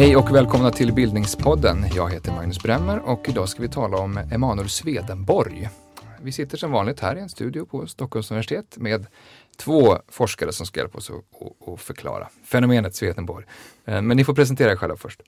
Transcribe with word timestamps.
Hej 0.00 0.16
och 0.16 0.34
välkomna 0.34 0.70
till 0.70 0.92
Bildningspodden. 0.92 1.84
Jag 1.94 2.12
heter 2.12 2.32
Magnus 2.32 2.62
Bremmer 2.62 2.98
och 2.98 3.28
idag 3.28 3.48
ska 3.48 3.62
vi 3.62 3.68
tala 3.68 3.96
om 3.96 4.16
Emanuel 4.16 4.68
Swedenborg. 4.68 5.68
Vi 6.22 6.32
sitter 6.32 6.56
som 6.56 6.72
vanligt 6.72 7.00
här 7.00 7.16
i 7.16 7.20
en 7.20 7.28
studio 7.28 7.64
på 7.64 7.86
Stockholms 7.86 8.30
universitet 8.30 8.76
med 8.76 9.06
två 9.56 9.98
forskare 10.08 10.52
som 10.52 10.66
ska 10.66 10.80
hjälpa 10.80 10.98
oss 10.98 11.10
att 11.10 11.80
förklara 11.80 12.28
fenomenet 12.44 12.94
Swedenborg. 12.94 13.46
Eh, 13.84 14.02
men 14.02 14.16
ni 14.16 14.24
får 14.24 14.34
presentera 14.34 14.72
er 14.72 14.76
själva 14.76 14.96
först. 14.96 15.22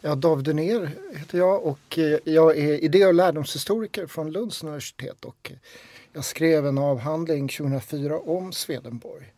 Ja, 0.00 0.14
David 0.14 0.44
Dunér 0.44 0.90
heter 1.16 1.38
jag 1.38 1.64
och 1.64 1.98
eh, 1.98 2.18
jag 2.24 2.58
är 2.58 2.84
idé 2.84 3.06
och 3.06 3.14
lärdomshistoriker 3.14 4.06
från 4.06 4.32
Lunds 4.32 4.62
universitet 4.62 5.24
och 5.24 5.50
eh, 5.50 5.58
jag 6.12 6.24
skrev 6.24 6.66
en 6.66 6.78
avhandling 6.78 7.48
2004 7.48 8.18
om 8.18 8.52
Swedenborg 8.52 9.32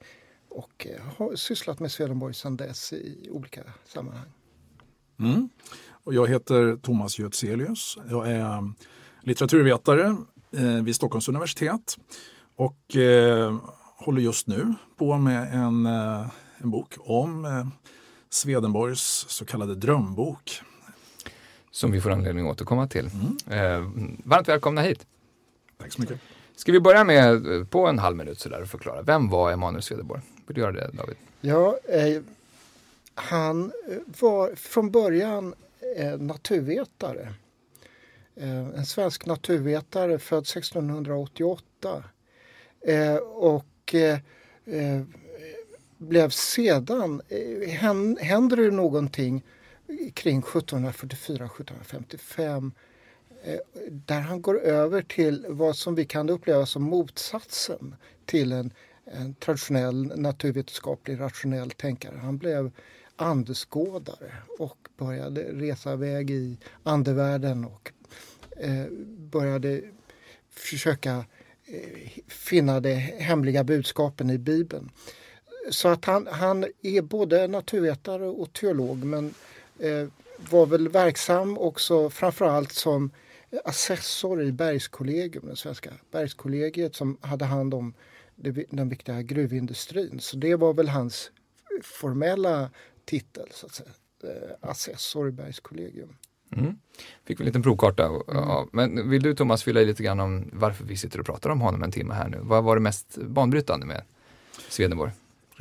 och 0.48 0.86
har 1.16 1.36
sysslat 1.36 1.80
med 1.80 1.92
Swedenborg 1.92 2.34
sedan 2.34 2.56
dess 2.56 2.92
i 2.92 3.28
olika 3.30 3.60
sammanhang. 3.86 4.28
Mm. 5.20 5.48
Och 6.04 6.14
jag 6.14 6.28
heter 6.28 6.76
Thomas 6.82 7.18
Götzelius. 7.18 7.98
Jag 8.10 8.30
är 8.30 8.72
litteraturvetare 9.22 10.16
eh, 10.56 10.82
vid 10.82 10.94
Stockholms 10.94 11.28
universitet 11.28 11.98
och 12.56 12.96
eh, 12.96 13.56
håller 13.96 14.20
just 14.22 14.46
nu 14.46 14.74
på 14.96 15.18
med 15.18 15.54
en, 15.54 15.86
eh, 15.86 16.26
en 16.58 16.70
bok 16.70 16.94
om 16.98 17.44
eh, 17.44 17.66
Swedenborgs 18.30 19.24
så 19.28 19.44
kallade 19.44 19.74
drömbok. 19.74 20.60
Som 21.70 21.90
vi 21.90 22.00
får 22.00 22.10
anledning 22.10 22.46
att 22.46 22.52
återkomma 22.52 22.86
till. 22.86 23.10
Mm. 23.14 23.36
Eh, 23.46 23.90
varmt 24.24 24.48
välkomna 24.48 24.82
hit. 24.82 25.06
Tack 25.78 25.92
så 25.92 26.00
mycket. 26.00 26.20
Ska 26.56 26.72
vi 26.72 26.80
börja 26.80 27.04
med, 27.04 27.46
eh, 27.46 27.64
på 27.64 27.86
en 27.86 27.98
halv 27.98 28.16
minut 28.16 28.40
sådär, 28.40 28.62
och 28.62 28.68
förklara. 28.68 29.02
Vem 29.02 29.28
var 29.28 29.52
Emanuel 29.52 29.82
Swedenborg? 29.82 30.20
Vill 30.46 30.54
du 30.54 30.60
göra 30.60 30.72
det 30.72 30.90
David? 30.92 31.16
Ja, 31.40 31.78
eh, 31.88 32.22
han 33.18 33.72
eh, 33.88 33.96
var 34.20 34.54
från 34.54 34.90
början 34.90 35.54
naturvetare. 36.18 37.34
Eh, 38.36 38.58
en 38.58 38.86
svensk 38.86 39.26
naturvetare 39.26 40.18
född 40.18 40.42
1688. 40.42 42.04
Eh, 42.86 43.16
och 43.16 43.94
blev 45.98 46.30
sedan, 46.30 47.22
händer 48.20 48.56
det 48.56 48.70
någonting 48.70 49.44
kring 50.14 50.42
1744-1755 50.42 52.72
där 53.90 54.20
han 54.20 54.42
går 54.42 54.60
över 54.60 55.02
till 55.02 55.46
vad 55.48 55.76
som 55.76 55.94
vi 55.94 56.04
kan 56.04 56.30
uppleva 56.30 56.66
som 56.66 56.82
motsatsen 56.82 57.94
till 58.24 58.52
en, 58.52 58.72
en 59.04 59.34
traditionell 59.34 60.12
naturvetenskaplig 60.16 61.20
rationell 61.20 61.70
tänkare. 61.70 62.18
Han 62.22 62.38
blev 62.38 62.70
andeskådare 63.18 64.32
och 64.58 64.88
började 64.96 65.40
resa 65.40 65.92
iväg 65.92 66.30
i 66.30 66.56
andevärlden 66.82 67.64
och 67.64 67.92
eh, 68.56 68.86
började 69.16 69.82
försöka 70.50 71.24
eh, 71.66 72.22
finna 72.26 72.80
de 72.80 72.94
hemliga 72.94 73.64
budskapen 73.64 74.30
i 74.30 74.38
Bibeln. 74.38 74.90
Så 75.70 75.88
att 75.88 76.04
han, 76.04 76.26
han 76.26 76.64
är 76.82 77.02
både 77.02 77.48
naturvetare 77.48 78.26
och 78.26 78.52
teolog 78.52 79.04
men 79.04 79.34
eh, 79.78 80.08
var 80.50 80.66
väl 80.66 80.88
verksam 80.88 81.58
också 81.58 82.10
framförallt 82.10 82.72
som 82.72 83.10
assessor 83.64 84.42
i 84.42 84.52
Bergskollegium, 84.52 85.48
det 85.48 85.56
svenska 85.56 85.90
Bergskollegiet 86.10 86.94
som 86.94 87.16
hade 87.20 87.44
hand 87.44 87.74
om 87.74 87.94
den 88.70 88.88
viktiga 88.88 89.22
gruvindustrin. 89.22 90.20
Så 90.20 90.36
det 90.36 90.54
var 90.54 90.74
väl 90.74 90.88
hans 90.88 91.30
formella 91.82 92.70
titel, 93.08 93.48
så 93.52 93.66
att 93.66 93.74
säga. 93.74 93.90
Eh, 94.24 94.70
assessor 94.70 95.28
i 95.28 95.32
Bergskollegium. 95.32 96.16
Mm. 96.56 96.78
Fick 97.24 97.40
vi 97.40 97.42
en 97.42 97.46
liten 97.46 97.62
provkarta. 97.62 98.06
Mm. 98.06 98.68
Men 98.72 99.10
vill 99.10 99.22
du 99.22 99.34
Thomas 99.34 99.62
fylla 99.62 99.80
i 99.80 99.86
lite 99.86 100.02
grann 100.02 100.20
om 100.20 100.50
varför 100.52 100.84
vi 100.84 100.96
sitter 100.96 101.20
och 101.20 101.26
pratar 101.26 101.50
om 101.50 101.60
honom 101.60 101.82
en 101.82 101.90
timme 101.90 102.14
här 102.14 102.28
nu? 102.28 102.38
Vad 102.42 102.64
var 102.64 102.76
det 102.76 102.80
mest 102.80 103.16
banbrytande 103.16 103.86
med 103.86 104.02
Swedenborg? 104.68 105.12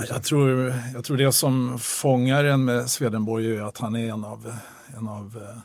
Jag 0.10 0.24
tror, 0.24 0.74
jag 0.94 1.04
tror 1.04 1.18
det 1.18 1.32
som 1.32 1.80
fångar 1.80 2.44
en 2.44 2.66
med 2.66 2.90
Swedenborg 2.90 3.56
är 3.56 3.62
att 3.62 3.78
han 3.78 3.96
är 3.96 4.10
en 4.10 4.24
av, 4.24 4.54
en 4.98 5.08
av 5.08 5.38
eh, 5.38 5.60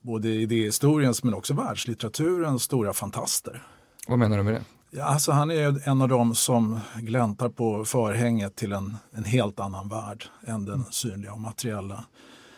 både 0.00 0.28
idéhistoriens 0.28 1.24
men 1.24 1.34
också 1.34 1.54
världslitteraturens 1.54 2.62
stora 2.62 2.92
fantaster. 2.92 3.66
Vad 4.08 4.18
menar 4.18 4.36
du 4.36 4.42
med 4.42 4.54
det? 4.54 4.64
Ja, 4.94 5.04
alltså 5.04 5.32
han 5.32 5.50
är 5.50 5.88
en 5.88 6.02
av 6.02 6.08
dem 6.08 6.34
som 6.34 6.80
gläntar 6.96 7.48
på 7.48 7.84
förhänget 7.84 8.56
till 8.56 8.72
en, 8.72 8.96
en 9.12 9.24
helt 9.24 9.60
annan 9.60 9.88
värld 9.88 10.24
än 10.46 10.64
den 10.64 10.84
synliga 10.90 11.32
och 11.32 11.40
materiella. 11.40 12.04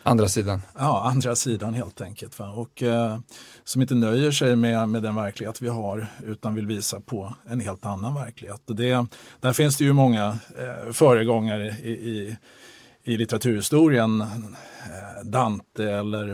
Andra 0.03 0.27
sidan? 0.27 0.61
Ja, 0.77 1.03
andra 1.09 1.35
sidan 1.35 1.73
helt 1.73 2.01
enkelt. 2.01 2.39
Va? 2.39 2.49
Och 2.49 2.83
eh, 2.83 3.19
som 3.63 3.81
inte 3.81 3.95
nöjer 3.95 4.31
sig 4.31 4.55
med, 4.55 4.89
med 4.89 5.03
den 5.03 5.15
verklighet 5.15 5.61
vi 5.61 5.67
har 5.67 6.07
utan 6.23 6.55
vill 6.55 6.67
visa 6.67 6.99
på 6.99 7.35
en 7.49 7.59
helt 7.59 7.85
annan 7.85 8.13
verklighet. 8.15 8.69
Och 8.69 8.75
det, 8.75 9.05
där 9.39 9.53
finns 9.53 9.77
det 9.77 9.83
ju 9.83 9.93
många 9.93 10.39
eh, 10.57 10.91
föregångare 10.91 11.67
i, 11.67 11.89
i, 11.89 12.37
i 13.03 13.17
litteraturhistorien. 13.17 14.21
Eh, 14.21 14.27
Dante 15.23 15.91
eller 15.91 16.31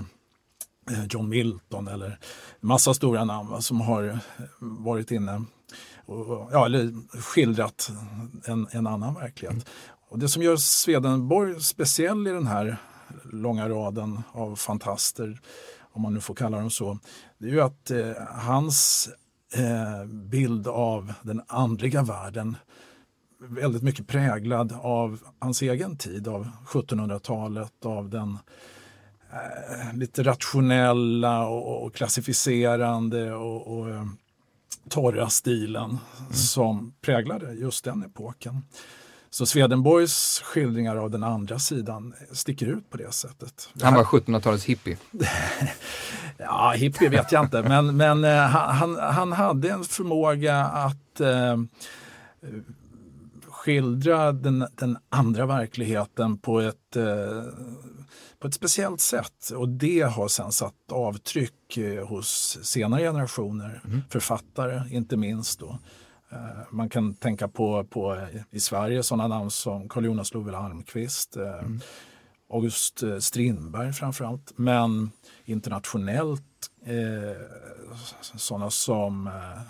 eh, 0.92 1.06
John 1.10 1.30
Milton 1.30 1.88
eller 1.88 2.20
massa 2.60 2.94
stora 2.94 3.24
namn 3.24 3.62
som 3.62 3.82
har 3.82 4.20
varit 4.60 5.12
inne 5.12 5.42
och, 6.06 6.50
ja, 6.52 6.66
eller 6.66 6.94
skildrat 7.22 7.92
en, 8.46 8.68
en 8.72 8.88
annan 8.88 9.14
verklighet. 9.14 9.54
Mm. 9.54 9.66
Och 10.10 10.20
det 10.20 10.30
som 10.30 10.44
gör 10.44 10.56
Swedenborg 10.56 11.62
speciell 11.62 12.28
i 12.28 12.32
den 12.32 12.48
här 12.48 12.78
långa 13.32 13.70
raden 13.70 14.24
av 14.32 14.56
fantaster, 14.56 15.42
om 15.92 16.02
man 16.02 16.14
nu 16.14 16.20
får 16.20 16.36
kalla 16.36 16.58
dem 16.58 16.70
så, 16.70 17.00
det 17.38 17.48
är 17.48 17.52
ju 17.52 17.62
att 17.62 17.92
eh, 17.92 18.12
hans 18.30 19.10
eh, 19.56 20.06
bild 20.06 20.68
av 20.68 21.14
den 21.22 21.42
andliga 21.48 22.04
världen 22.04 22.58
väldigt 23.40 23.84
mycket 23.84 24.08
präglad 24.08 24.74
av 24.82 25.20
hans 25.40 25.62
egen 25.62 25.98
tid, 25.98 26.28
av 26.28 26.48
1700-talet, 26.68 27.86
av 27.86 28.10
den 28.10 28.38
eh, 29.32 29.98
lite 29.98 30.24
rationella 30.24 31.48
och, 31.48 31.84
och 31.86 31.96
klassificerande 31.96 33.34
och, 33.34 33.78
och 33.78 33.90
eh, 33.90 34.06
torra 34.90 35.30
stilen 35.30 35.90
mm. 35.90 36.34
som 36.34 36.94
präglade 37.02 37.54
just 37.54 37.84
den 37.84 38.04
epoken. 38.04 38.62
Så 39.34 39.46
Swedenborgs 39.46 40.42
skildringar 40.44 40.96
av 40.96 41.12
den 41.12 41.24
andra 41.24 41.60
sidan 41.60 42.14
sticker 42.32 42.66
ut 42.66 42.90
på 42.90 42.98
det 42.98 43.14
sättet. 43.14 43.70
Han 43.82 43.94
var 43.94 44.04
1700-talets 44.04 44.66
hippie? 44.66 44.98
ja, 46.38 46.74
hippie 46.76 47.10
vet 47.10 47.32
jag 47.32 47.46
inte, 47.46 47.64
men, 47.64 47.98
men 47.98 48.24
uh, 48.24 48.40
han, 48.40 48.96
han 49.00 49.32
hade 49.32 49.70
en 49.70 49.84
förmåga 49.84 50.58
att 50.66 51.22
uh, 51.22 51.64
skildra 53.48 54.32
den, 54.32 54.68
den, 54.76 54.98
andra 55.10 55.46
verkligheten 55.46 56.38
på 56.38 56.60
ett 56.60 56.98
uh, 56.98 57.44
på 58.42 58.48
ett 58.48 58.54
speciellt 58.54 59.02
sätt 59.02 59.50
och 59.56 59.70
det 59.70 60.02
har 60.02 60.28
sen 60.28 60.52
satt 60.52 60.92
avtryck 60.92 61.78
eh, 61.78 62.08
hos 62.08 62.60
senare 62.64 63.02
generationer 63.02 63.82
mm. 63.86 64.02
författare, 64.10 64.96
inte 64.96 65.18
minst. 65.18 65.60
Då. 65.60 65.80
Eh, 66.32 66.38
man 66.72 66.90
kan 66.90 67.14
tänka 67.14 67.48
på, 67.48 67.84
på 67.84 68.28
i 68.52 68.60
Sverige 68.60 69.04
sådana 69.04 69.28
namn 69.28 69.52
som 69.52 69.90
Carl 69.90 70.06
Jonas 70.06 70.34
Love 70.34 70.58
Almqvist, 70.58 71.38
eh, 71.38 71.60
mm. 71.60 71.80
August 72.54 73.04
Strindberg 73.20 73.94
framförallt, 73.94 74.54
men 74.56 75.12
internationellt 75.46 76.70
eh, 76.86 77.42
sådana 78.22 78.70
som 78.70 79.28
eh, 79.28 79.62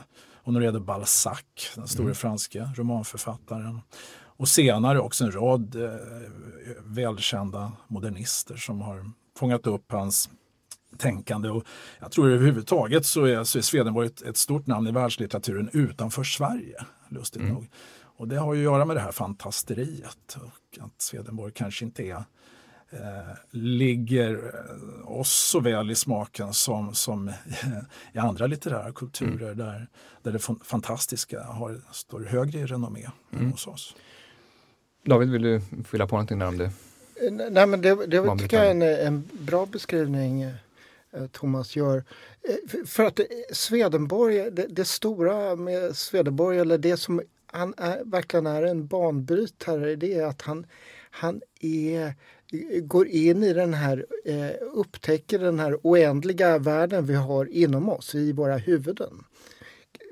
Honoré 0.44 0.72
de 0.72 0.86
Balzac, 0.86 1.44
den 1.75 1.88
store 1.88 2.04
mm. 2.04 2.16
franske 2.16 2.69
romanförfattaren. 2.75 3.81
Och 4.42 4.48
senare 4.48 5.00
också 5.00 5.24
en 5.24 5.32
rad 5.32 5.76
eh, 5.76 5.92
välkända 6.84 7.72
modernister 7.88 8.56
som 8.56 8.82
har 8.82 9.12
fångat 9.38 9.68
upp 9.68 9.92
hans 9.92 10.30
tänkande. 10.98 11.50
Och 11.50 11.64
jag 12.00 12.12
tror 12.12 12.30
överhuvudtaget 12.30 13.06
så 13.06 13.26
är, 13.26 13.44
så 13.44 13.58
är 13.58 13.62
Swedenborg 13.62 14.08
ett, 14.08 14.22
ett 14.22 14.38
stort 14.38 14.68
namn 14.68 14.88
i 14.88 14.92
världslitteraturen 14.92 15.70
utanför 15.74 16.24
Sverige, 16.24 16.86
lustigt 17.10 17.42
mm. 17.42 17.54
nog. 17.54 17.70
Och 18.04 18.28
det 18.28 18.36
har 18.36 18.54
ju 18.54 18.60
att 18.60 18.74
göra 18.74 18.86
med 18.86 18.96
det 18.96 19.02
här 19.02 19.12
fantasteriet 19.12 20.38
och 20.38 20.84
att 20.84 21.02
Swedenborg 21.02 21.52
kanske 21.56 21.86
inte 21.86 22.04
är 22.04 22.24
eh, 22.90 23.36
ligger 23.52 24.56
oss 25.06 25.50
så 25.52 25.60
väl 25.60 25.92
i 25.92 25.96
smaken 25.96 26.54
som, 26.54 26.94
som 26.94 27.32
i 28.14 28.18
andra 28.18 28.48
litterära 28.48 28.92
kulturer 28.92 29.52
mm. 29.52 29.58
där, 29.58 29.88
där 30.24 30.32
det 30.32 30.66
fantastiska 30.66 31.44
har, 31.44 31.82
står 31.92 32.20
högre 32.20 32.60
i 32.60 32.66
renommé 32.66 33.10
mm. 33.34 33.52
hos 33.52 33.68
oss. 33.68 33.96
David, 35.03 35.31
vill 35.31 35.42
du 35.42 35.62
fylla 35.86 36.07
på 36.07 36.15
någonting 36.15 36.39
där 36.39 36.48
om 36.48 36.57
det? 36.57 36.71
Nej, 37.51 37.68
men 37.68 37.81
det, 37.81 38.07
det 38.07 38.38
tycker 38.38 38.57
jag 38.57 38.65
är 38.65 38.71
en, 38.71 38.81
en 38.81 39.30
bra 39.31 39.65
beskrivning 39.65 40.42
eh, 40.42 41.27
Thomas 41.31 41.75
gör. 41.75 42.03
Eh, 42.42 42.86
för 42.86 43.03
att 43.03 43.19
Swedenborg, 43.51 44.51
det, 44.51 44.68
det, 44.69 44.86
stora 44.86 45.56
med 45.56 45.95
Swedenborg, 45.98 46.57
eller 46.57 46.77
det 46.77 46.98
som 46.98 47.21
han 47.45 47.74
är, 47.77 48.01
verkligen 48.03 48.48
är 48.48 48.63
en 48.63 48.88
banbrytare, 48.88 49.95
det 49.95 50.13
är 50.13 50.25
att 50.25 50.42
han, 50.42 50.65
han 51.12 51.42
är 51.59 52.13
går 52.81 53.07
in 53.07 53.44
i 53.44 53.54
den 53.54 53.74
här, 53.74 54.06
eh, 54.25 54.51
upptäcker 54.74 55.39
den 55.39 55.59
här 55.59 55.77
oändliga 55.83 56.57
världen 56.57 57.06
vi 57.06 57.15
har 57.15 57.45
inom 57.45 57.89
oss, 57.89 58.15
i 58.15 58.31
våra 58.31 58.57
huvuden. 58.57 59.24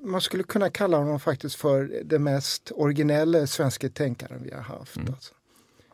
Man 0.03 0.21
skulle 0.21 0.43
kunna 0.43 0.69
kalla 0.69 0.97
honom 0.97 1.19
faktiskt 1.19 1.55
för 1.55 2.01
den 2.03 2.23
mest 2.23 2.71
originella 2.75 3.47
svenska 3.47 3.89
tänkaren 3.89 4.43
vi 4.43 4.51
har 4.53 4.61
haft. 4.61 4.97
Mm. 4.97 5.13
Alltså. 5.13 5.33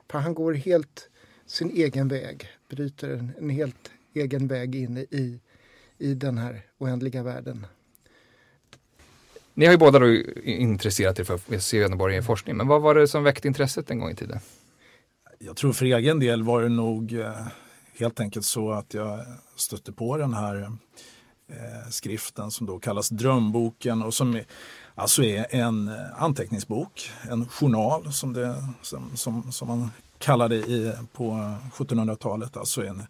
För 0.09 0.19
han 0.19 0.33
går 0.33 0.53
helt 0.53 1.09
sin 1.45 1.69
egen 1.69 2.07
väg, 2.07 2.49
bryter 2.69 3.09
en, 3.09 3.31
en 3.39 3.49
helt 3.49 3.91
egen 4.13 4.47
väg 4.47 4.75
in 4.75 4.97
i, 4.97 5.39
i 5.97 6.13
den 6.13 6.37
här 6.37 6.65
oändliga 6.77 7.23
världen. 7.23 7.65
Ni 9.53 9.65
har 9.65 9.71
ju 9.71 9.77
båda 9.77 9.99
då 9.99 10.15
intresserat 10.43 11.19
er 11.19 11.23
för 11.23 11.59
Swedenborg 11.59 12.17
i 12.17 12.21
forskning, 12.21 12.57
men 12.57 12.67
vad 12.67 12.81
var 12.81 12.95
det 12.95 13.07
som 13.07 13.23
väckte 13.23 13.47
intresset 13.47 13.91
en 13.91 13.99
gång 13.99 14.11
i 14.11 14.15
tiden? 14.15 14.39
Jag 15.39 15.55
tror 15.55 15.73
för 15.73 15.85
egen 15.85 16.19
del 16.19 16.43
var 16.43 16.61
det 16.61 16.69
nog 16.69 17.13
eh, 17.13 17.47
helt 17.99 18.19
enkelt 18.19 18.45
så 18.45 18.71
att 18.71 18.93
jag 18.93 19.25
stötte 19.55 19.91
på 19.91 20.17
den 20.17 20.33
här 20.33 20.71
eh, 21.47 21.89
skriften 21.89 22.51
som 22.51 22.67
då 22.67 22.79
kallas 22.79 23.09
Drömboken 23.09 24.01
och 24.01 24.13
som 24.13 24.35
är, 24.35 24.45
alltså 24.95 25.23
är 25.23 25.55
en 25.55 25.91
anteckningsbok, 26.17 27.11
en 27.29 27.47
journal 27.47 28.13
som, 28.13 28.33
det, 28.33 28.55
som, 28.81 29.11
som, 29.15 29.51
som 29.51 29.67
man 29.67 29.89
kallade 30.17 30.55
i, 30.55 30.93
på 31.13 31.55
1700-talet, 31.73 32.57
alltså 32.57 32.85
en, 32.85 33.03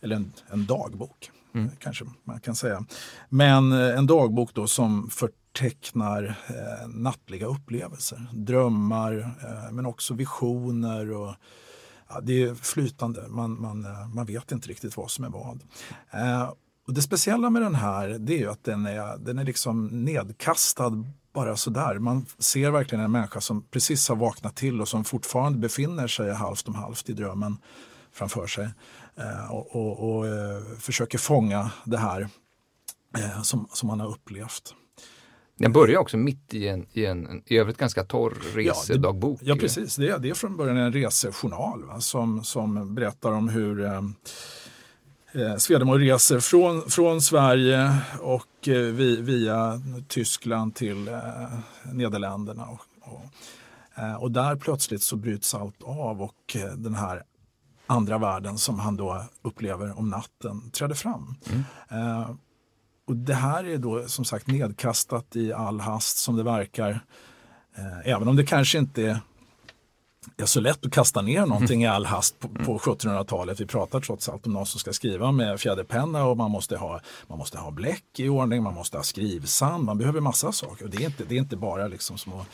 eller 0.00 0.16
en, 0.16 0.32
en 0.50 0.66
dagbok. 0.66 1.30
Mm. 1.54 1.70
kanske 1.78 2.04
man 2.24 2.40
kan 2.40 2.54
säga. 2.54 2.84
Men 3.28 3.72
eh, 3.72 3.98
en 3.98 4.06
dagbok 4.06 4.54
då 4.54 4.66
som 4.66 5.10
förtecknar 5.10 6.36
eh, 6.48 6.88
nattliga 6.88 7.46
upplevelser, 7.46 8.26
drömmar 8.32 9.18
eh, 9.18 9.72
men 9.72 9.86
också 9.86 10.14
visioner. 10.14 11.12
Och, 11.12 11.34
ja, 12.08 12.20
det 12.20 12.42
är 12.42 12.54
flytande, 12.54 13.28
man, 13.28 13.60
man, 13.60 13.84
eh, 13.84 14.08
man 14.14 14.26
vet 14.26 14.52
inte 14.52 14.68
riktigt 14.68 14.96
vad 14.96 15.10
som 15.10 15.24
är 15.24 15.28
vad. 15.28 15.62
Eh, 16.10 16.50
och 16.90 16.94
det 16.94 17.02
speciella 17.02 17.50
med 17.50 17.62
den 17.62 17.74
här 17.74 18.08
det 18.08 18.42
är 18.42 18.48
att 18.48 18.64
den 18.64 18.86
är, 18.86 19.18
den 19.18 19.38
är 19.38 19.44
liksom 19.44 19.86
nedkastad 19.86 21.04
bara 21.34 21.56
sådär. 21.56 21.98
Man 21.98 22.26
ser 22.38 22.70
verkligen 22.70 23.04
en 23.04 23.12
människa 23.12 23.40
som 23.40 23.62
precis 23.62 24.08
har 24.08 24.16
vaknat 24.16 24.56
till 24.56 24.80
och 24.80 24.88
som 24.88 25.04
fortfarande 25.04 25.58
befinner 25.58 26.06
sig 26.06 26.32
halvt 26.32 26.68
om 26.68 26.74
halvt 26.74 27.08
i 27.08 27.12
drömmen 27.12 27.56
framför 28.12 28.46
sig. 28.46 28.68
Eh, 29.16 29.52
och, 29.52 29.76
och, 29.76 30.16
och 30.16 30.26
eh, 30.26 30.62
försöker 30.78 31.18
fånga 31.18 31.70
det 31.84 31.98
här 31.98 32.28
eh, 33.18 33.42
som, 33.42 33.68
som 33.72 33.86
man 33.86 34.00
har 34.00 34.08
upplevt. 34.08 34.74
Den 35.58 35.72
börjar 35.72 36.00
också 36.00 36.16
mitt 36.16 36.54
i 36.54 36.68
en, 36.68 36.86
i 36.92 37.06
en 37.06 37.42
i 37.46 37.58
övrigt 37.58 37.76
ganska 37.76 38.04
torr 38.04 38.34
resedagbok. 38.54 39.40
Ja, 39.42 39.54
ja, 39.54 39.60
precis. 39.60 39.96
Det 39.96 40.08
är, 40.08 40.18
det 40.18 40.30
är 40.30 40.34
från 40.34 40.56
början 40.56 40.76
en 40.76 40.92
resejournal 40.92 41.84
va, 41.84 42.00
som, 42.00 42.44
som 42.44 42.94
berättar 42.94 43.32
om 43.32 43.48
hur 43.48 43.84
eh, 45.32 45.56
Swedenborg 45.56 46.10
reser 46.10 46.40
från, 46.40 46.90
från 46.90 47.20
Sverige 47.20 47.96
och 48.20 48.68
eh, 48.68 48.94
via 49.22 49.82
Tyskland 50.08 50.74
till 50.74 51.08
eh, 51.08 51.14
Nederländerna. 51.92 52.66
Och, 52.66 52.80
och, 53.00 53.24
eh, 54.02 54.14
och, 54.14 54.30
där 54.30 54.56
plötsligt 54.56 55.02
så 55.02 55.16
bryts 55.16 55.54
allt 55.54 55.82
av 55.82 56.22
och 56.22 56.56
den 56.76 56.94
här 56.94 57.22
andra 57.86 58.18
världen 58.18 58.58
som 58.58 58.78
han 58.78 58.96
då 58.96 59.24
upplever 59.42 59.98
om 59.98 60.10
natten 60.10 60.70
trädde 60.70 60.94
fram. 60.94 61.34
Mm. 61.46 61.64
Eh, 61.88 62.30
och 63.06 63.16
det 63.16 63.34
här 63.34 63.64
är 63.64 63.78
då 63.78 64.08
som 64.08 64.24
sagt 64.24 64.46
nedkastat 64.46 65.36
i 65.36 65.52
all 65.52 65.80
hast 65.80 66.18
som 66.18 66.36
det 66.36 66.42
verkar. 66.42 67.00
Eh, 67.76 68.12
även 68.12 68.28
om 68.28 68.36
det 68.36 68.46
kanske 68.46 68.78
inte 68.78 69.02
är 69.02 69.20
så 70.44 70.60
lätt 70.60 70.86
att 70.86 70.92
kasta 70.92 71.22
ner 71.22 71.46
någonting 71.46 71.82
mm. 71.82 71.92
i 71.92 71.94
all 71.96 72.06
hast 72.06 72.38
på, 72.38 72.48
på 72.48 72.78
1700-talet. 72.78 73.60
Vi 73.60 73.66
pratar 73.66 74.00
trots 74.00 74.28
allt 74.28 74.46
om 74.46 74.52
någon 74.52 74.66
som 74.66 74.80
ska 74.80 74.92
skriva 74.92 75.32
med 75.32 75.60
fjäderpenna 75.60 76.24
och 76.24 76.36
man 76.36 76.50
måste, 76.50 76.76
ha, 76.76 77.00
man 77.26 77.38
måste 77.38 77.58
ha 77.58 77.70
bläck 77.70 78.04
i 78.18 78.28
ordning, 78.28 78.62
man 78.62 78.74
måste 78.74 78.96
ha 78.96 79.04
skrivsand, 79.04 79.84
man 79.84 79.98
behöver 79.98 80.20
massa 80.20 80.52
saker. 80.52 80.84
Och 80.84 80.90
det, 80.90 80.96
är 80.96 81.06
inte, 81.06 81.24
det 81.28 81.34
är 81.34 81.38
inte 81.38 81.56
bara 81.56 81.88
liksom 81.88 82.18
små 82.18 82.44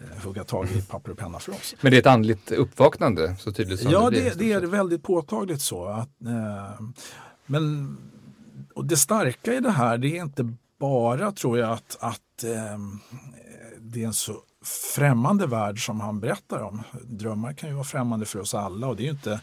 Eh, 0.00 0.24
hugga 0.24 0.44
tag 0.44 0.70
i 0.70 0.82
papper 0.82 1.10
och 1.10 1.18
penna 1.18 1.38
för 1.38 1.52
oss. 1.52 1.74
Men 1.80 1.90
det 1.90 1.96
är 1.96 2.00
ett 2.00 2.06
andligt 2.06 2.52
uppvaknande 2.52 3.36
så 3.38 3.52
tydligt 3.52 3.80
som 3.80 3.92
ja, 3.92 4.10
det? 4.10 4.18
Ja, 4.18 4.32
det, 4.36 4.52
är 4.52 4.60
väldigt 4.60 5.02
påtagligt 5.02 5.62
så. 5.62 5.84
Att, 5.84 6.22
eh, 6.22 6.86
men 7.46 7.96
och 8.74 8.84
det 8.84 8.96
starka 8.96 9.54
i 9.54 9.60
det 9.60 9.70
här 9.70 9.98
det 9.98 10.18
är 10.18 10.22
inte 10.22 10.54
bara 10.78 11.32
tror 11.32 11.58
jag 11.58 11.70
att, 11.70 11.96
att 12.00 12.44
eh, 12.44 12.78
det 13.78 14.02
är 14.02 14.06
en 14.06 14.14
så 14.14 14.32
främmande 14.64 15.46
värld 15.46 15.86
som 15.86 16.00
han 16.00 16.20
berättar 16.20 16.60
om. 16.60 16.82
Drömmar 17.02 17.52
kan 17.52 17.68
ju 17.68 17.74
vara 17.74 17.84
främmande 17.84 18.26
för 18.26 18.38
oss 18.40 18.54
alla 18.54 18.86
och 18.86 18.96
det 18.96 19.02
är 19.02 19.04
ju 19.04 19.10
inte 19.10 19.40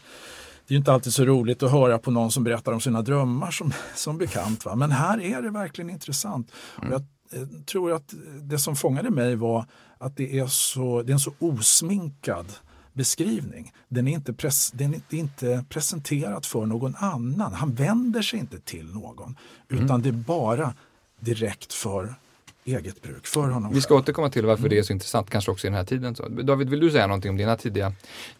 det 0.68 0.74
är 0.74 0.78
inte 0.78 0.92
alltid 0.92 1.14
så 1.14 1.24
roligt 1.24 1.62
att 1.62 1.70
höra 1.70 1.98
på 1.98 2.10
någon 2.10 2.30
som 2.30 2.44
berättar 2.44 2.72
om 2.72 2.80
sina 2.80 3.02
drömmar 3.02 3.50
som, 3.50 3.72
som 3.94 4.18
bekant. 4.18 4.64
Va? 4.64 4.74
Men 4.74 4.90
här 4.90 5.20
är 5.20 5.42
det 5.42 5.50
verkligen 5.50 5.90
intressant. 5.90 6.52
Mm. 6.78 6.92
Och 6.92 6.94
jag 6.94 7.40
eh, 7.40 7.48
tror 7.48 7.92
att 7.92 8.14
det 8.42 8.58
som 8.58 8.76
fångade 8.76 9.10
mig 9.10 9.36
var 9.36 9.64
att 9.98 10.16
det 10.16 10.38
är, 10.38 10.46
så, 10.46 11.02
det 11.02 11.10
är 11.10 11.14
en 11.14 11.20
så 11.20 11.32
osminkad 11.38 12.46
beskrivning. 12.92 13.72
Den 13.88 14.08
är 14.08 14.12
inte, 14.12 14.32
pres, 14.32 14.70
den 14.70 14.94
är 14.94 15.14
inte 15.14 15.64
presenterad 15.68 16.46
för 16.46 16.66
någon 16.66 16.94
annan. 16.96 17.54
Han 17.54 17.74
vänder 17.74 18.22
sig 18.22 18.38
inte 18.38 18.60
till 18.60 18.94
någon 18.94 19.36
utan 19.68 19.90
mm. 19.90 20.02
det 20.02 20.08
är 20.08 20.12
bara 20.12 20.74
direkt 21.20 21.72
för 21.72 22.14
eget 22.68 23.02
bruk, 23.02 23.26
för 23.26 23.40
honom 23.40 23.72
Vi 23.72 23.80
ska 23.80 23.94
själv. 23.94 24.02
återkomma 24.02 24.30
till 24.30 24.46
varför 24.46 24.60
mm. 24.60 24.70
det 24.70 24.78
är 24.78 24.82
så 24.82 24.92
intressant, 24.92 25.30
kanske 25.30 25.50
också 25.50 25.66
i 25.66 25.70
den 25.70 25.76
här 25.76 25.84
tiden. 25.84 26.14
Så. 26.14 26.28
David, 26.28 26.70
vill 26.70 26.80
du 26.80 26.90
säga 26.90 27.06
någonting 27.06 27.30
om 27.30 27.36
dina 27.36 27.56
tidiga, 27.56 27.92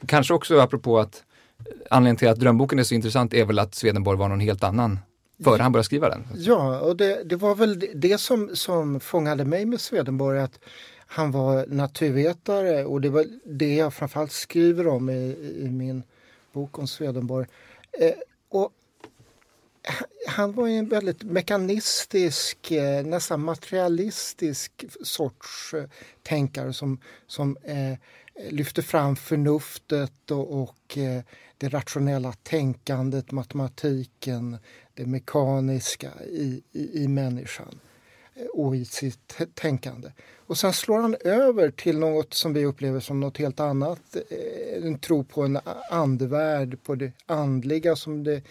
kanske 0.07 0.35
också 0.35 0.61
apropå 0.61 0.99
att 0.99 1.23
anledningen 1.91 2.17
till 2.17 2.29
att 2.29 2.41
drömboken 2.41 2.79
är 2.79 2.83
så 2.83 2.95
intressant 2.95 3.35
är 3.35 3.45
väl 3.45 3.59
att 3.59 3.75
Swedenborg 3.75 4.19
var 4.19 4.29
någon 4.29 4.41
helt 4.41 4.65
annan 4.65 4.99
före 5.45 5.63
han 5.63 5.73
började 5.73 5.85
skriva 5.85 6.09
den? 6.09 6.27
Ja, 6.35 6.81
och 6.81 6.97
det, 6.97 7.23
det 7.25 7.37
var 7.37 7.55
väl 7.55 7.85
det 7.95 8.19
som, 8.19 8.51
som 8.55 9.01
fångade 9.01 9.45
mig 9.45 9.65
med 9.65 9.81
Swedenborg, 9.81 10.39
att 10.39 10.61
han 11.07 11.31
var 11.31 11.67
naturvetare 11.67 12.85
och 12.85 13.01
det 13.01 13.09
var 13.09 13.25
det 13.45 13.75
jag 13.75 13.95
framförallt 13.95 14.33
skriver 14.33 14.87
om 14.87 15.11
i, 15.11 15.55
i 15.59 15.69
min 15.71 16.03
bok 16.53 16.79
om 16.79 16.87
Swedenborg. 16.87 17.47
Eh, 18.01 18.15
och 18.49 18.73
han 20.27 20.53
var 20.53 20.69
en 20.69 20.89
väldigt 20.89 21.23
mekanistisk, 21.23 22.71
eh, 22.71 23.07
nästan 23.07 23.41
materialistisk 23.41 24.85
sorts 25.03 25.75
eh, 25.75 25.85
tänkare 26.23 26.73
som, 26.73 27.01
som 27.27 27.57
eh, 27.65 27.99
lyfte 28.51 28.83
fram 28.83 29.17
förnuftet 29.17 30.31
och, 30.31 30.63
och 30.63 30.99
eh, 30.99 31.23
det 31.59 31.69
rationella 31.69 32.33
tänkandet, 32.33 33.33
matematiken, 33.33 34.57
det 34.95 35.07
mekaniska 35.07 36.11
i, 36.31 36.63
i, 36.73 37.03
i 37.05 37.09
människan 37.09 37.81
eh, 38.35 38.47
och 38.47 38.77
i 38.77 38.85
sitt 38.85 39.41
tänkande. 39.55 40.13
Och 40.37 40.59
sen 40.59 40.73
slår 40.73 41.01
han 41.01 41.17
över 41.25 41.71
till 41.71 41.99
något 41.99 42.35
som 42.35 42.53
vi 42.53 42.65
upplever 42.65 43.01
som 43.01 43.21
något 43.21 43.39
helt 43.39 43.61
annat. 43.61 44.17
En 44.83 44.99
tro 44.99 45.25
på 45.25 45.43
en 45.43 45.59
andevärld, 45.91 46.83
på 46.83 46.95
det 46.95 47.13
andliga 47.27 47.97
som 47.97 48.25
det 48.25 48.43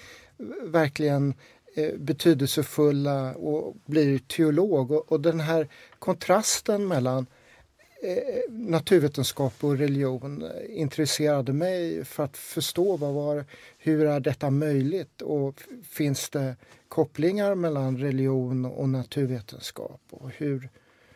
verkligen 0.63 1.33
eh, 1.75 1.95
betydelsefulla 1.97 3.33
och 3.33 3.75
blir 3.85 4.19
teolog. 4.19 5.11
Och, 5.11 5.21
den 5.21 5.39
här 5.39 5.67
kontrasten 5.99 6.87
mellan 6.87 7.25
eh, 8.03 8.51
naturvetenskap 8.51 9.53
och 9.63 9.77
religion 9.77 10.43
eh, 10.43 10.79
intresserade 10.79 11.53
mig 11.53 12.05
för 12.05 12.23
att 12.23 12.37
förstå 12.37 12.97
vad 12.97 13.13
var, 13.13 13.45
hur 13.77 14.05
är 14.05 14.19
detta 14.19 14.49
möjligt 14.49 15.21
och 15.21 15.61
finns 15.83 16.29
det 16.29 16.55
kopplingar 16.87 17.55
mellan 17.55 17.97
religion 17.97 18.65
och 18.65 18.89
naturvetenskap 18.89 20.01
och 20.09 20.29
hur, 20.29 20.69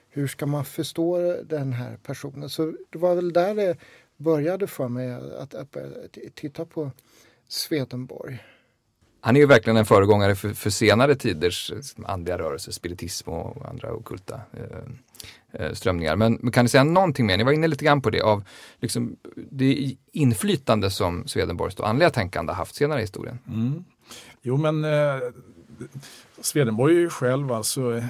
hur 0.09 0.27
ska 0.27 0.45
man 0.45 0.65
förstå 0.65 1.35
den 1.43 1.73
här 1.73 1.97
personen? 2.03 2.49
Så 2.49 2.73
det 2.89 2.97
var 2.97 3.15
väl 3.15 3.33
där 3.33 3.55
det 3.55 3.77
började 4.17 4.67
för 4.67 4.87
mig 4.87 5.13
att, 5.13 5.53
att, 5.53 5.77
att 5.77 6.17
titta 6.35 6.65
på 6.65 6.91
Swedenborg. 7.47 8.39
Han 9.21 9.35
är 9.35 9.39
ju 9.39 9.45
verkligen 9.45 9.77
en 9.77 9.85
föregångare 9.85 10.35
för, 10.35 10.53
för 10.53 10.69
senare 10.69 11.15
tiders 11.15 11.71
andliga 12.05 12.37
rörelser, 12.37 12.71
spiritism 12.71 13.29
och 13.29 13.69
andra 13.69 13.93
okulta 13.93 14.41
eh, 14.53 15.61
eh, 15.61 15.73
strömningar. 15.73 16.15
Men, 16.15 16.37
men, 16.41 16.51
kan 16.51 16.65
ni 16.65 16.69
säga 16.69 16.83
någonting 16.83 17.25
mer? 17.25 17.37
Ni 17.37 17.43
var 17.43 17.51
inne 17.51 17.67
lite 17.67 17.85
grann 17.85 18.01
på 18.01 18.09
det 18.09 18.21
av 18.21 18.43
liksom, 18.79 19.15
det 19.35 19.95
inflytande 20.11 20.89
som 20.89 21.27
Swedenborgs 21.27 21.79
andliga 21.79 22.09
tänkande 22.09 22.53
haft 22.53 22.75
senare 22.75 22.99
i 22.99 23.03
historien. 23.03 23.39
Mm. 23.47 23.83
Jo 24.41 24.57
men 24.57 24.83
eh, 24.83 25.19
Swedenborg 26.41 26.95
är 26.95 26.99
ju 26.99 27.09
själv 27.09 27.51
alltså 27.51 27.97
eh, 27.97 28.03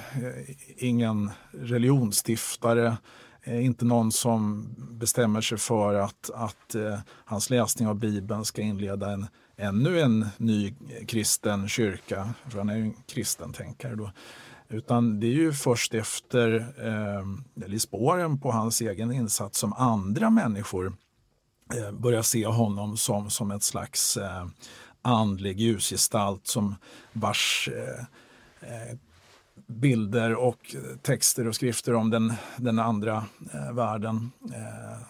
ingen 0.76 1.30
religionsstiftare, 1.50 2.96
eh, 3.42 3.64
inte 3.64 3.84
någon 3.84 4.12
som 4.12 4.66
bestämmer 4.78 5.40
sig 5.40 5.58
för 5.58 5.94
att, 5.94 6.30
att 6.34 6.74
eh, 6.74 6.98
hans 7.24 7.50
läsning 7.50 7.88
av 7.88 7.94
Bibeln 7.94 8.44
ska 8.44 8.62
inleda 8.62 9.10
en, 9.10 9.26
ännu 9.62 10.00
en 10.00 10.26
ny 10.36 10.74
kristen 11.06 11.68
kyrka, 11.68 12.34
för 12.48 12.58
han 12.58 12.68
är 12.68 12.76
ju 12.76 12.82
en 12.82 12.94
kristen 13.06 13.52
tänkare 13.52 13.94
då. 13.94 14.10
Utan 14.68 15.20
det 15.20 15.26
är 15.26 15.34
ju 15.34 15.52
först 15.52 15.94
efter, 15.94 16.54
eh, 16.78 17.64
eller 17.64 17.74
i 17.74 17.78
spåren 17.78 18.40
på 18.40 18.50
hans 18.52 18.80
egen 18.80 19.12
insats 19.12 19.58
som 19.58 19.72
andra 19.72 20.30
människor 20.30 20.92
eh, 21.74 21.92
börjar 21.92 22.22
se 22.22 22.46
honom 22.46 22.96
som, 22.96 23.30
som 23.30 23.50
ett 23.50 23.62
slags 23.62 24.16
eh, 24.16 24.46
andlig 25.02 25.60
ljusgestalt 25.60 26.46
som 26.46 26.74
vars 27.12 27.68
eh, 27.72 28.04
eh 28.70 28.96
bilder 29.66 30.34
och 30.34 30.76
texter 31.02 31.48
och 31.48 31.54
skrifter 31.54 31.94
om 31.94 32.10
den, 32.10 32.32
den 32.56 32.78
andra 32.78 33.24
eh, 33.54 33.72
världen 33.72 34.30
eh, 34.44 35.06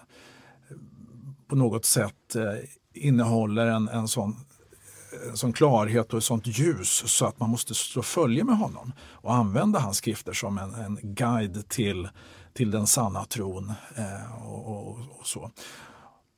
på 1.46 1.56
något 1.56 1.84
sätt 1.84 2.36
eh, 2.36 2.68
innehåller 2.94 3.66
en, 3.66 3.88
en 3.88 4.08
sån 4.08 4.36
en 5.30 5.36
sån 5.36 5.52
klarhet 5.52 6.12
och 6.12 6.18
ett 6.18 6.24
sånt 6.24 6.46
ljus 6.46 7.02
så 7.06 7.26
att 7.26 7.40
man 7.40 7.50
måste 7.50 7.74
slå 7.74 8.02
följe 8.02 8.44
med 8.44 8.56
honom 8.56 8.92
och 9.00 9.34
använda 9.34 9.78
hans 9.78 9.96
skrifter 9.96 10.32
som 10.32 10.58
en, 10.58 10.74
en 10.74 10.98
guide 11.02 11.68
till, 11.68 12.08
till 12.52 12.70
den 12.70 12.86
sanna 12.86 13.24
tron. 13.24 13.72
Eh, 13.96 14.44
och, 14.46 14.66
och, 14.66 14.98
och, 15.18 15.26
så. 15.26 15.50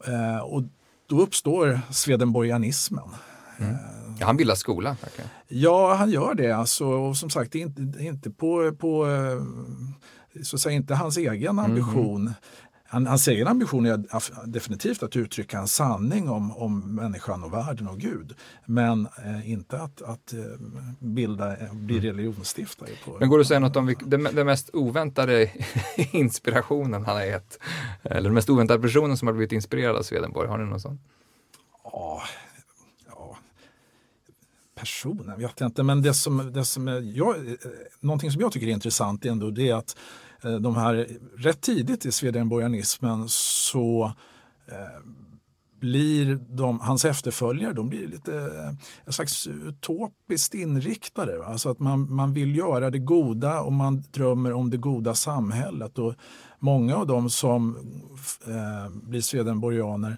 Eh, 0.06 0.38
och 0.38 0.62
då 1.06 1.20
uppstår 1.20 1.80
svedenborgianismen. 1.90 3.08
Mm. 3.58 3.76
Ja, 4.18 4.26
han 4.26 4.36
bildar 4.36 4.54
skola. 4.54 4.96
Verkligen. 5.02 5.30
Ja, 5.48 5.94
han 5.94 6.10
gör 6.10 6.34
det. 6.34 6.52
Alltså, 6.52 6.86
och 6.86 7.16
som 7.16 7.30
sagt, 7.30 7.52
det 7.52 7.58
är 7.58 7.62
inte, 7.62 7.82
det 7.82 8.04
är 8.04 8.08
inte 8.08 8.30
på, 8.30 8.72
på 8.72 9.06
eh, 9.06 9.42
så 10.42 10.56
att 10.56 10.60
säga, 10.60 10.76
inte 10.76 10.94
hans 10.94 11.16
egen 11.16 11.58
ambition. 11.58 12.20
Mm. 12.20 12.34
Han, 12.86 13.06
hans 13.06 13.28
egen 13.28 13.48
ambition 13.48 13.86
är 13.86 14.46
definitivt 14.46 15.02
att 15.02 15.16
uttrycka 15.16 15.58
en 15.58 15.68
sanning 15.68 16.28
om, 16.28 16.56
om 16.56 16.94
människan 16.94 17.44
och 17.44 17.52
världen 17.52 17.88
och 17.88 17.98
Gud. 17.98 18.34
Men 18.66 19.08
eh, 19.24 19.50
inte 19.50 19.80
att, 19.80 20.02
att 20.02 20.32
eh, 20.32 20.38
bilda, 20.98 21.56
eh, 21.56 21.72
bli 21.72 21.98
mm. 21.98 22.06
religionsstiftare. 22.06 22.90
På, 23.04 23.16
Men 23.20 23.28
går 23.28 23.38
det 23.38 23.42
att 23.42 23.48
säga 23.48 23.60
något 23.60 23.76
om 23.76 23.94
den, 24.04 24.22
mest 24.46 24.70
oväntade 24.72 25.50
inspirationen 25.96 27.04
han 27.04 27.16
har 27.16 27.24
gett? 27.24 27.58
Eller 28.02 28.22
den 28.22 28.34
mest 28.34 28.50
oväntade 28.50 28.82
personen 28.82 29.16
som 29.16 29.28
har 29.28 29.32
blivit 29.32 29.52
inspirerad 29.52 29.96
av 29.96 30.02
Swedenborg? 30.02 30.48
Har 30.48 30.58
ni 30.58 30.64
någon 30.64 30.80
sån? 30.80 31.00
Ja, 31.84 32.22
ja, 33.08 33.38
personen 34.74 35.38
vet 35.38 35.60
jag 35.60 35.68
inte, 35.68 35.82
men 35.82 36.02
det 36.02 36.14
som, 36.14 36.52
det 36.52 36.64
som 36.64 36.88
jag, 37.14 37.36
eh, 37.48 37.54
någonting 38.00 38.30
som 38.30 38.40
jag 38.40 38.52
tycker 38.52 38.66
är 38.66 38.72
intressant 38.72 39.24
ändå 39.24 39.50
det 39.50 39.68
är 39.68 39.74
att 39.74 39.96
Eh, 40.44 40.54
de 40.54 40.76
här, 40.76 41.08
rätt 41.36 41.60
tidigt 41.60 42.06
i 42.06 42.12
swedenborgianismen 42.12 43.24
så 43.28 44.12
eh, 44.68 45.04
blir 45.84 46.38
de, 46.48 46.80
hans 46.80 47.04
efterföljare 47.04 47.72
de 47.72 47.88
blir 47.88 48.08
lite 48.08 48.36
eh, 48.36 48.74
en 49.04 49.12
slags 49.12 49.46
utopiskt 49.46 50.54
inriktade. 50.54 51.46
Alltså 51.46 51.70
att 51.70 51.78
man, 51.78 52.14
man 52.14 52.32
vill 52.32 52.56
göra 52.56 52.90
det 52.90 52.98
goda 52.98 53.60
och 53.60 53.72
man 53.72 54.02
drömmer 54.10 54.52
om 54.52 54.70
det 54.70 54.76
goda 54.76 55.14
samhället. 55.14 55.98
Och 55.98 56.14
många 56.58 56.96
av 56.96 57.06
dem 57.06 57.30
som 57.30 57.76
eh, 58.46 58.90
blir 59.02 59.20
swedenborgianer 59.20 60.16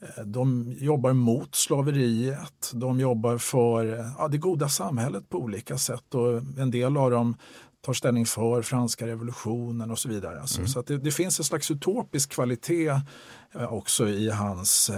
eh, 0.00 0.24
de 0.24 0.74
jobbar 0.78 1.12
mot 1.12 1.54
slaveriet, 1.54 2.70
de 2.74 3.00
jobbar 3.00 3.38
för 3.38 3.98
eh, 3.98 4.06
ja, 4.18 4.28
det 4.28 4.38
goda 4.38 4.68
samhället 4.68 5.28
på 5.28 5.38
olika 5.38 5.78
sätt 5.78 6.14
och 6.14 6.42
en 6.58 6.70
del 6.70 6.96
av 6.96 7.10
dem 7.10 7.36
tar 7.88 7.92
ställning 7.94 8.26
för 8.26 8.62
franska 8.62 9.06
revolutionen 9.06 9.90
och 9.90 9.98
så 9.98 10.08
vidare. 10.08 10.40
Alltså, 10.40 10.58
mm. 10.58 10.68
Så 10.68 10.80
att 10.80 10.86
det, 10.86 10.98
det, 10.98 11.10
finns 11.10 11.38
en 11.38 11.44
slags 11.44 11.70
utopisk 11.70 12.30
kvalitet 12.30 12.88
eh, 13.54 13.72
också 13.72 14.08
i 14.08 14.30
hans, 14.30 14.90
eh, 14.90 14.96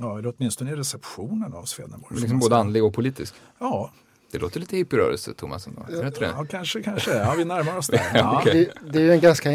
ja, 0.00 0.18
eller 0.18 0.34
åtminstone 0.36 0.70
i 0.70 0.74
receptionen 0.74 1.54
av 1.54 1.64
Swedenborg. 1.64 2.20
Liksom 2.20 2.38
både 2.38 2.56
andlig 2.56 2.84
och 2.84 2.94
politisk? 2.94 3.34
Ja. 3.58 3.90
Det 4.32 4.38
låter 4.38 4.60
lite 4.60 4.76
hippierörelse, 4.76 5.34
Thomas. 5.34 5.66
Ändå. 5.66 5.86
Ja, 5.90 6.10
ja, 6.20 6.46
kanske, 6.50 6.82
kanske. 6.82 7.14
Ja, 7.14 7.34
vi 7.38 7.44
närmar 7.44 7.76
oss 7.76 7.86
där. 7.86 8.00
Ja. 8.14 8.40
okay. 8.40 8.64
det, 8.64 8.92
det, 8.92 9.02
är 9.02 9.12
en 9.12 9.20
ganska 9.20 9.50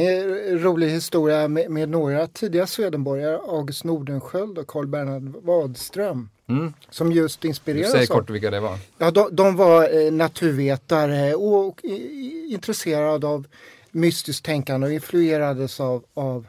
rolig 0.49 0.89
historia 0.89 1.47
med, 1.47 1.71
med 1.71 1.89
några 1.89 2.27
tidiga 2.27 2.67
Swedenborgare, 2.67 3.35
August 3.35 3.83
Nordenskjöld 3.83 4.57
och 4.57 4.67
Carl 4.67 4.87
Bernhard 4.87 5.35
Wadström. 5.43 6.29
Mm. 6.57 6.73
Som 6.89 7.11
just 7.11 7.45
inspireras 7.45 7.91
Säg 7.91 8.07
kort 8.07 8.29
vilka 8.29 8.51
det 8.51 8.59
var. 8.59 8.77
Ja, 8.97 9.11
de, 9.11 9.35
de 9.35 9.55
var 9.55 10.05
eh, 10.05 10.11
naturvetare 10.11 11.35
och, 11.35 11.81
intresserade 12.49 13.27
av 13.27 13.47
mystiskt 13.91 14.45
tänkande 14.45 14.87
och 14.87 14.93
influerades 14.93 15.79
av, 15.79 16.03
av, 16.13 16.47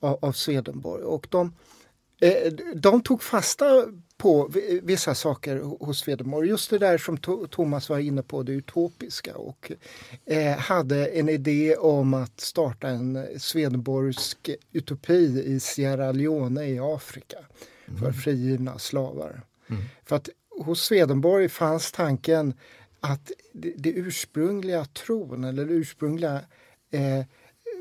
av, 0.00 0.18
av 0.22 0.32
Swedenborg. 0.32 1.02
Och 1.02 1.26
de, 1.30 1.52
eh, 2.20 2.52
de 2.74 3.02
tog 3.02 3.22
fasta 3.22 3.84
på 4.20 4.50
vissa 4.82 5.14
saker 5.14 5.56
hos 5.56 5.98
Swedenborg. 5.98 6.48
Just 6.48 6.70
det 6.70 6.78
där 6.78 6.98
som 6.98 7.16
Thomas 7.50 7.88
var 7.88 7.98
inne 7.98 8.22
på, 8.22 8.42
det 8.42 8.52
utopiska 8.52 9.36
och 9.36 9.72
eh, 10.26 10.56
hade 10.56 11.06
en 11.06 11.28
idé 11.28 11.76
om 11.76 12.14
att 12.14 12.40
starta 12.40 12.88
en 12.88 13.26
Swedenborgsk 13.38 14.50
utopi 14.72 15.42
i 15.46 15.60
Sierra 15.60 16.12
Leone 16.12 16.66
i 16.66 16.78
Afrika 16.78 17.38
för 17.98 18.06
mm. 18.06 18.12
frigivna 18.12 18.78
slavar. 18.78 19.42
Mm. 19.68 19.82
För 20.04 20.16
att 20.16 20.28
hos 20.64 20.82
Swedenborg 20.82 21.48
fanns 21.48 21.92
tanken 21.92 22.54
att 23.00 23.32
det, 23.52 23.74
det 23.76 23.90
ursprungliga 23.90 24.84
tron 24.84 25.44
eller 25.44 25.64
det 25.64 25.72
ursprungliga 25.72 26.40
eh, 26.90 27.24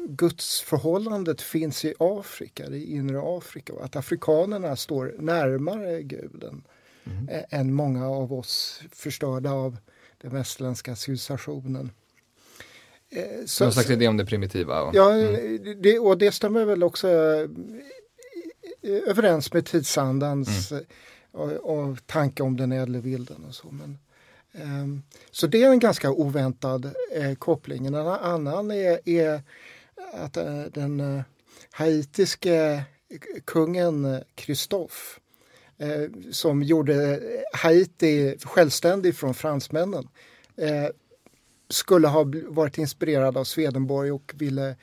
gudsförhållandet 0.08 1.42
finns 1.42 1.86
i 1.86 1.94
Afrika, 2.00 2.66
i 2.66 2.96
inre 2.96 3.22
Afrika 3.24 3.74
att 3.82 3.96
afrikanerna 3.96 4.76
står 4.76 5.16
närmare 5.20 6.04
guden 6.04 6.64
mm. 7.06 7.46
än 7.50 7.74
många 7.74 8.10
av 8.10 8.34
oss 8.34 8.82
förstörda 8.92 9.52
av 9.52 9.78
den 10.22 10.32
västerländska 10.32 10.96
civilisationen. 10.96 11.92
Eh, 13.10 13.46
så, 13.46 13.64
Någon 13.64 13.74
slags 13.74 13.90
idé 13.90 14.08
om 14.08 14.18
det 14.18 14.26
primitiva? 14.26 14.82
Och, 14.82 14.96
ja, 14.96 15.14
mm. 15.14 15.82
det, 15.82 16.00
och 16.00 16.18
det 16.18 16.32
stämmer 16.32 16.66
väl 16.66 16.84
också 16.84 17.08
Eh, 18.82 19.10
överens 19.10 19.54
med 19.54 19.66
tidsandans 19.66 20.72
mm. 20.72 20.86
och, 21.32 21.52
och 21.52 22.08
tanke 22.08 22.44
om 22.44 22.58
den 22.58 22.72
ädle 22.72 23.00
vilden 23.00 23.46
och 23.46 23.56
så. 23.56 23.68
Men, 23.72 23.98
um, 24.52 25.04
så 25.32 25.48
det 25.48 25.64
är 25.64 25.70
en 25.70 25.80
ganska 25.80 26.12
oväntad 26.12 26.92
eh, 27.16 27.36
koppling. 27.36 27.86
En 27.86 27.96
annan 27.96 28.72
är, 28.72 29.10
är 29.10 29.42
att 30.14 30.38
uh, 30.38 30.64
den 30.74 31.00
uh, 31.00 31.22
haitiske 31.72 32.84
kungen 33.46 34.24
Kristoff 34.36 35.20
som 36.32 36.64
gjorde 36.64 37.22
Haiti 37.54 38.38
självständig 38.44 39.16
från 39.16 39.34
fransmännen 39.34 40.08
skulle 41.70 42.08
ha 42.08 42.26
varit 42.48 42.78
inspirerad 42.78 43.38
av 43.38 43.44
Swedenborg 43.44 44.12
och 44.12 44.32
ville 44.36 44.76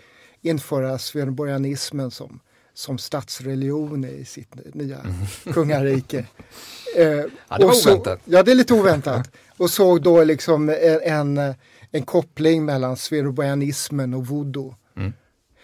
införa 0.43 0.99
swedenborgianismen 0.99 2.11
som 2.11 2.41
som 2.77 2.99
statsreligion 2.99 4.05
i 4.05 4.25
sitt 4.25 4.75
nya 4.75 5.01
mm. 5.01 5.15
kungarike. 5.55 6.27
Eh, 6.97 7.07
ja, 7.49 7.59
det 7.59 7.65
var 7.65 7.73
så, 7.73 7.91
oväntat. 7.91 8.21
Ja, 8.25 8.43
det 8.43 8.51
är 8.51 8.55
lite 8.55 8.75
oväntat. 8.75 9.31
och 9.57 9.71
såg 9.71 10.03
då 10.03 10.25
liksom 10.25 10.69
en, 10.69 11.39
en, 11.39 11.55
en 11.91 12.03
koppling 12.03 12.65
mellan 12.65 12.97
sverobojanismen 12.97 14.15
och 14.15 14.27
voodoo. 14.27 14.75
Mm. 14.97 15.13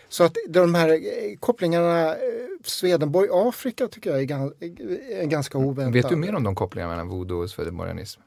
Så 0.09 0.25
att 0.25 0.37
de 0.49 0.75
här 0.75 0.89
eh, 0.89 1.39
kopplingarna, 1.41 2.09
eh, 2.09 2.17
Swedenborg-Afrika 2.65 3.89
tycker 3.89 4.11
jag 4.11 4.31
är, 4.31 4.53
är 5.23 5.27
ganska 5.27 5.59
oväntad. 5.59 5.93
Vet 5.93 6.09
du 6.09 6.17
mer 6.17 6.35
om 6.35 6.43
de 6.43 6.55
kopplingarna 6.55 6.93
mellan 6.93 7.09
voodoo 7.09 7.43
och 7.43 7.51
swedenborgianism? 7.51 8.21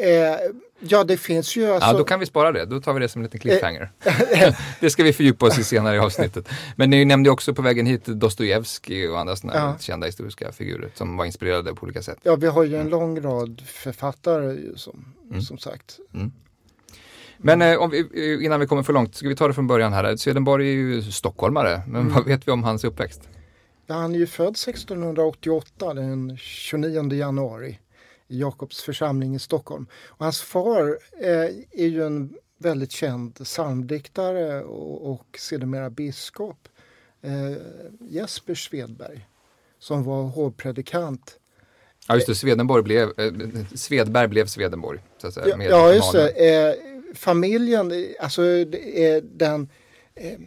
Eh, 0.00 0.38
ja, 0.80 1.04
det 1.04 1.16
finns 1.16 1.56
ju 1.56 1.70
alltså... 1.70 1.90
Ja, 1.90 1.98
då 1.98 2.04
kan 2.04 2.20
vi 2.20 2.26
spara 2.26 2.52
det. 2.52 2.64
Då 2.64 2.80
tar 2.80 2.92
vi 2.92 3.00
det 3.00 3.08
som 3.08 3.20
en 3.20 3.24
liten 3.24 3.40
cliffhanger. 3.40 3.92
Eh, 4.04 4.54
det 4.80 4.90
ska 4.90 5.02
vi 5.02 5.12
fördjupa 5.12 5.46
oss 5.46 5.58
i 5.58 5.64
senare 5.64 5.96
i 5.96 5.98
avsnittet. 5.98 6.48
Men 6.76 6.90
ni 6.90 7.04
nämnde 7.04 7.30
också 7.30 7.54
på 7.54 7.62
vägen 7.62 7.86
hit 7.86 8.04
Dostojevskij 8.04 9.08
och 9.08 9.20
andra 9.20 9.36
sådana 9.36 9.58
ja. 9.58 9.76
kända 9.80 10.06
historiska 10.06 10.52
figurer 10.52 10.90
som 10.94 11.16
var 11.16 11.24
inspirerade 11.24 11.74
på 11.74 11.84
olika 11.84 12.02
sätt. 12.02 12.18
Ja, 12.22 12.36
vi 12.36 12.46
har 12.46 12.64
ju 12.64 12.74
en 12.74 12.80
mm. 12.80 12.90
lång 12.90 13.20
rad 13.20 13.62
författare 13.66 14.58
som, 14.76 15.14
mm. 15.30 15.42
som 15.42 15.58
sagt. 15.58 15.98
Mm. 16.14 16.32
Men 17.38 17.62
eh, 17.62 17.88
vi, 17.88 18.44
innan 18.44 18.60
vi 18.60 18.66
kommer 18.66 18.82
för 18.82 18.92
långt, 18.92 19.14
ska 19.14 19.28
vi 19.28 19.36
ta 19.36 19.48
det 19.48 19.54
från 19.54 19.66
början 19.66 19.92
här. 19.92 20.16
Swedenborg 20.16 20.68
är 20.68 20.72
ju 20.72 21.02
stockholmare, 21.02 21.82
men 21.86 22.00
mm. 22.00 22.12
vad 22.14 22.24
vet 22.26 22.48
vi 22.48 22.52
om 22.52 22.64
hans 22.64 22.84
uppväxt? 22.84 23.28
Ja, 23.86 23.94
han 23.94 24.14
är 24.14 24.18
ju 24.18 24.26
född 24.26 24.56
1688, 24.56 25.94
den 25.94 26.36
29 26.36 27.12
januari 27.12 27.78
i 28.32 28.38
Jakobs 28.38 28.82
församling 28.82 29.34
i 29.34 29.38
Stockholm. 29.38 29.86
Och 30.06 30.24
hans 30.24 30.42
far 30.42 30.98
eh, 31.20 31.30
är 31.70 31.86
ju 31.86 32.06
en 32.06 32.34
väldigt 32.58 32.92
känd 32.92 33.34
psalmdiktare 33.34 34.62
och, 34.62 35.12
och 35.12 35.38
sedermera 35.38 35.90
biskop, 35.90 36.68
eh, 37.22 37.56
Jesper 38.00 38.54
Svedberg, 38.54 39.26
som 39.78 40.04
var 40.04 40.22
hovpredikant. 40.22 41.38
Ja 42.08 42.14
just 42.14 42.26
det, 42.26 42.34
Swedenborg 42.34 42.82
blev, 42.82 43.08
eh, 43.20 43.32
Svedberg 43.74 44.28
blev 44.28 44.46
Swedenborg. 44.46 45.00
Så 45.18 45.26
att 45.26 45.34
säga, 45.34 45.56
ja, 45.68 45.94
just 45.94 46.12
det. 46.12 46.28
Eh, 46.28 46.74
familjen, 47.14 47.92
alltså 48.20 48.64
den 49.22 49.68
eh, 50.14 50.38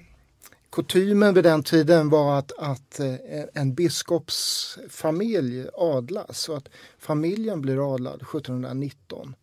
Kutymen 0.76 1.34
vid 1.34 1.44
den 1.44 1.64
tiden 1.64 2.10
var 2.10 2.40
att, 2.40 2.52
att 2.58 3.00
eh, 3.00 3.16
en 3.54 3.74
biskopsfamilj 3.74 5.68
adlas. 5.74 6.40
Så 6.40 6.56
att 6.56 6.70
familjen 6.98 7.62
blir 7.62 7.96
adlad 7.96 8.22
1719 8.22 9.36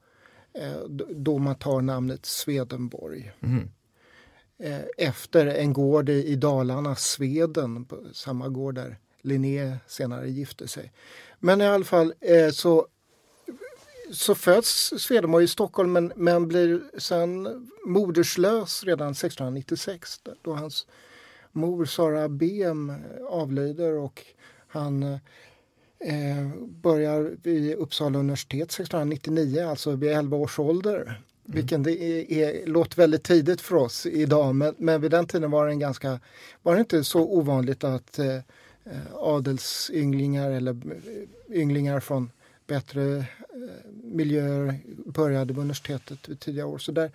eh, 0.55 0.85
då 1.11 1.39
man 1.39 1.55
tar 1.55 1.81
namnet 1.81 2.27
Swedenborg. 2.27 3.33
Mm. 3.41 3.69
Efter 4.97 5.47
en 5.47 5.73
gård 5.73 6.09
i, 6.09 6.37
Dalarna, 6.37 6.97
Sveden, 6.97 7.87
samma 8.13 8.49
gård 8.49 8.75
där 8.75 8.99
Linné 9.23 9.77
senare 9.87 10.31
gifte 10.31 10.69
sig. 10.69 10.93
Men 11.39 11.61
i 11.61 11.67
alla 11.67 11.85
fall 11.85 12.15
eh, 12.21 12.51
så, 12.51 12.87
så 14.11 14.35
föds 14.35 14.95
Svedemar 14.99 15.41
i 15.41 15.49
Stockholm 15.49 15.93
men, 15.93 16.13
men 16.17 16.49
blir 16.49 16.83
sen 16.99 17.69
moderslös 17.87 18.85
redan 18.85 19.11
1696 19.11 20.21
då 20.43 20.55
hans 20.55 20.87
mor 21.53 21.85
Sara 21.85 22.29
Bem 22.29 22.93
avlider 23.29 23.93
och 23.99 24.23
han 24.69 25.03
eh, 25.99 26.49
börjar 26.83 27.37
vid 27.43 27.75
Uppsala 27.75 28.19
universitet 28.19 28.71
1699, 28.71 29.69
alltså 29.69 29.91
vid 29.91 30.13
11 30.13 30.37
års 30.37 30.59
ålder. 30.59 31.01
Mm. 31.01 31.15
Vilken 31.45 31.83
det 31.83 32.03
är, 32.03 32.33
är, 32.33 32.67
låter 32.67 32.97
väldigt 32.97 33.25
tidigt 33.25 33.61
för 33.61 33.77
oss 33.77 34.07
idag 34.07 34.55
men, 34.55 34.75
men 34.79 35.01
vid 35.01 35.11
den 35.11 35.27
tiden 35.27 35.51
var 35.51 35.67
det, 35.67 35.73
en 35.73 35.79
ganska, 35.79 36.21
var 36.63 36.75
det 36.75 36.81
inte 36.81 37.05
så 37.05 37.21
ovanligt 37.21 37.85
att 37.85 38.19
eh, 38.19 38.39
adelsynglingar 39.15 40.51
eller 40.51 40.71
eh, 40.71 41.59
ynglingar 41.61 42.01
från 42.01 42.31
bättre 42.67 43.17
eh, 43.17 43.25
miljöer 44.03 44.79
började 45.07 45.53
vid 45.53 45.61
universitetet 45.61 46.29
vid 46.29 46.41
tidiga 46.41 46.67
år. 46.67 46.79
Så 46.79 46.93
där 46.93 47.11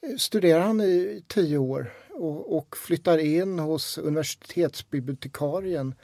eh, 0.00 0.16
studerar 0.16 0.60
han 0.60 0.80
i 0.80 1.22
tio 1.26 1.58
år 1.58 1.92
och, 2.18 2.56
och 2.56 2.76
flyttar 2.76 3.18
in 3.18 3.58
hos 3.58 3.98
universitetsbibliotekarien 3.98 5.94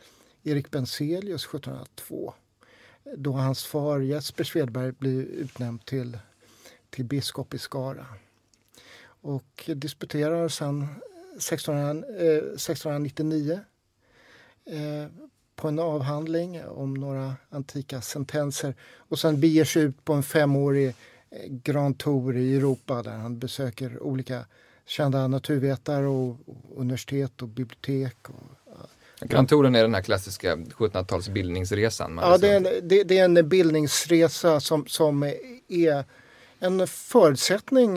Erik 0.42 0.70
Benzelius 0.70 1.46
1702 1.46 2.34
då 3.16 3.32
hans 3.32 3.66
far 3.66 4.00
Jesper 4.00 4.44
Svedberg 4.44 4.92
blir 4.92 5.22
utnämnd 5.22 5.84
till, 5.84 6.18
till 6.90 7.04
biskop 7.04 7.54
i 7.54 7.58
Skara. 7.58 8.06
Och 9.04 9.70
disputerar 9.76 10.48
sen 10.48 10.86
1600, 11.36 12.08
eh, 12.08 12.36
1699 12.36 13.60
eh, 14.64 15.06
på 15.56 15.68
en 15.68 15.78
avhandling 15.78 16.64
om 16.64 16.94
några 16.94 17.36
antika 17.50 18.00
sentenser 18.00 18.74
och 18.96 19.18
sen 19.18 19.40
beger 19.40 19.64
sig 19.64 19.82
ut 19.82 20.04
på 20.04 20.12
en 20.12 20.22
femårig 20.22 20.88
eh, 21.30 21.46
Grand 21.46 21.98
Tour 21.98 22.36
i 22.36 22.56
Europa 22.56 23.02
där 23.02 23.16
han 23.16 23.38
besöker 23.38 24.02
olika 24.02 24.46
kända 24.86 25.28
naturvetare 25.28 26.06
och, 26.06 26.28
och 26.28 26.80
universitet 26.80 27.42
och 27.42 27.48
bibliotek. 27.48 28.16
Och, 28.28 28.34
Grand 29.20 29.48
Touren 29.48 29.74
är 29.74 29.82
den 29.82 29.94
här 29.94 30.02
klassiska 30.02 30.56
1700-tals 30.56 31.28
bildningsresan. 31.28 32.18
Ja, 32.22 32.38
det 32.38 32.48
är, 32.48 32.56
en, 32.56 32.88
det, 32.88 33.04
det 33.04 33.18
är 33.18 33.24
en 33.24 33.48
bildningsresa 33.48 34.60
som, 34.60 34.86
som 34.86 35.22
är 35.68 36.04
en 36.58 36.86
förutsättning 36.86 37.96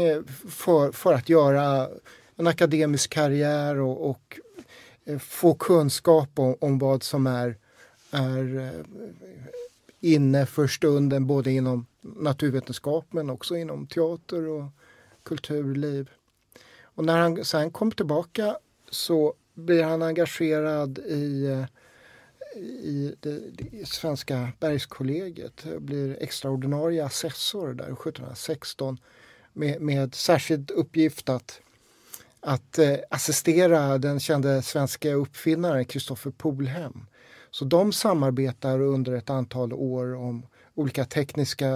för, 0.50 0.91
för 0.91 1.13
att 1.13 1.29
göra 1.29 1.88
en 2.36 2.48
akademisk 2.48 3.10
karriär 3.10 3.79
och, 3.79 4.10
och 4.10 4.39
eh, 5.06 5.20
få 5.20 5.53
kunskap 5.53 6.29
om, 6.36 6.56
om, 6.62 6.79
vad 6.79 7.03
som 7.03 7.27
är, 7.27 7.56
är 8.12 8.60
eh, 8.60 8.86
inne 10.00 10.46
för 10.46 10.67
stunden 10.67 11.27
både 11.27 11.51
inom 11.51 11.86
naturvetenskap 12.01 13.06
men 13.12 13.29
också 13.29 13.56
inom 13.56 13.88
teater 13.88 14.48
och 14.48 14.65
kulturliv. 15.24 16.10
Och 16.98 17.06
när 17.06 17.18
han 17.18 17.46
sen 17.46 17.72
kom 17.72 17.92
tillbaka 17.92 18.58
så 18.89 19.34
blir 19.54 19.84
han 19.84 20.01
engagerad 20.01 21.00
i, 21.00 21.46
eh, 21.46 21.66
i 22.63 23.16
det, 23.20 23.39
det 23.51 23.88
svenska 23.88 24.51
bergskollegiet. 24.60 25.63
Blir 25.80 26.18
extraordinarie 26.24 27.06
assessor 27.06 27.74
där 27.74 27.84
1716 27.84 28.98
med, 29.54 29.82
med 29.82 30.16
särskild 30.16 30.72
uppgift 30.72 31.30
att, 31.30 31.62
att 32.39 32.80
eh, 32.80 32.96
assistera 33.10 33.98
den 33.98 34.19
kände 34.19 34.62
svenska 34.62 35.13
uppfinnaren 35.13 35.86
Kristoffer 35.86 36.32
Polhem. 36.32 37.06
Så 37.52 37.65
de 37.65 37.93
samarbetar 37.93 38.80
under 38.80 39.13
ett 39.13 39.30
antal 39.30 39.74
år 39.74 40.15
om 40.15 40.45
olika 40.76 41.06
tekniska 41.06 41.74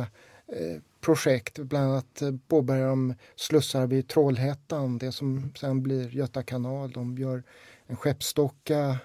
eh, 0.47 0.81
projekt. 1.01 1.59
Bland 1.59 1.91
annat 1.91 2.21
eh, 2.21 2.31
påbörjar 2.47 2.87
de 2.87 3.13
slussar 3.35 3.87
vid 3.87 4.07
Trollhättan, 4.07 4.97
det 4.97 5.11
som 5.11 5.51
sen 5.59 5.83
blir 5.83 6.15
Göta 6.15 6.43
kanal. 6.43 6.91
De 6.91 7.17
gör 7.17 7.43
en 7.87 7.95
skeppsdocka 7.95 8.97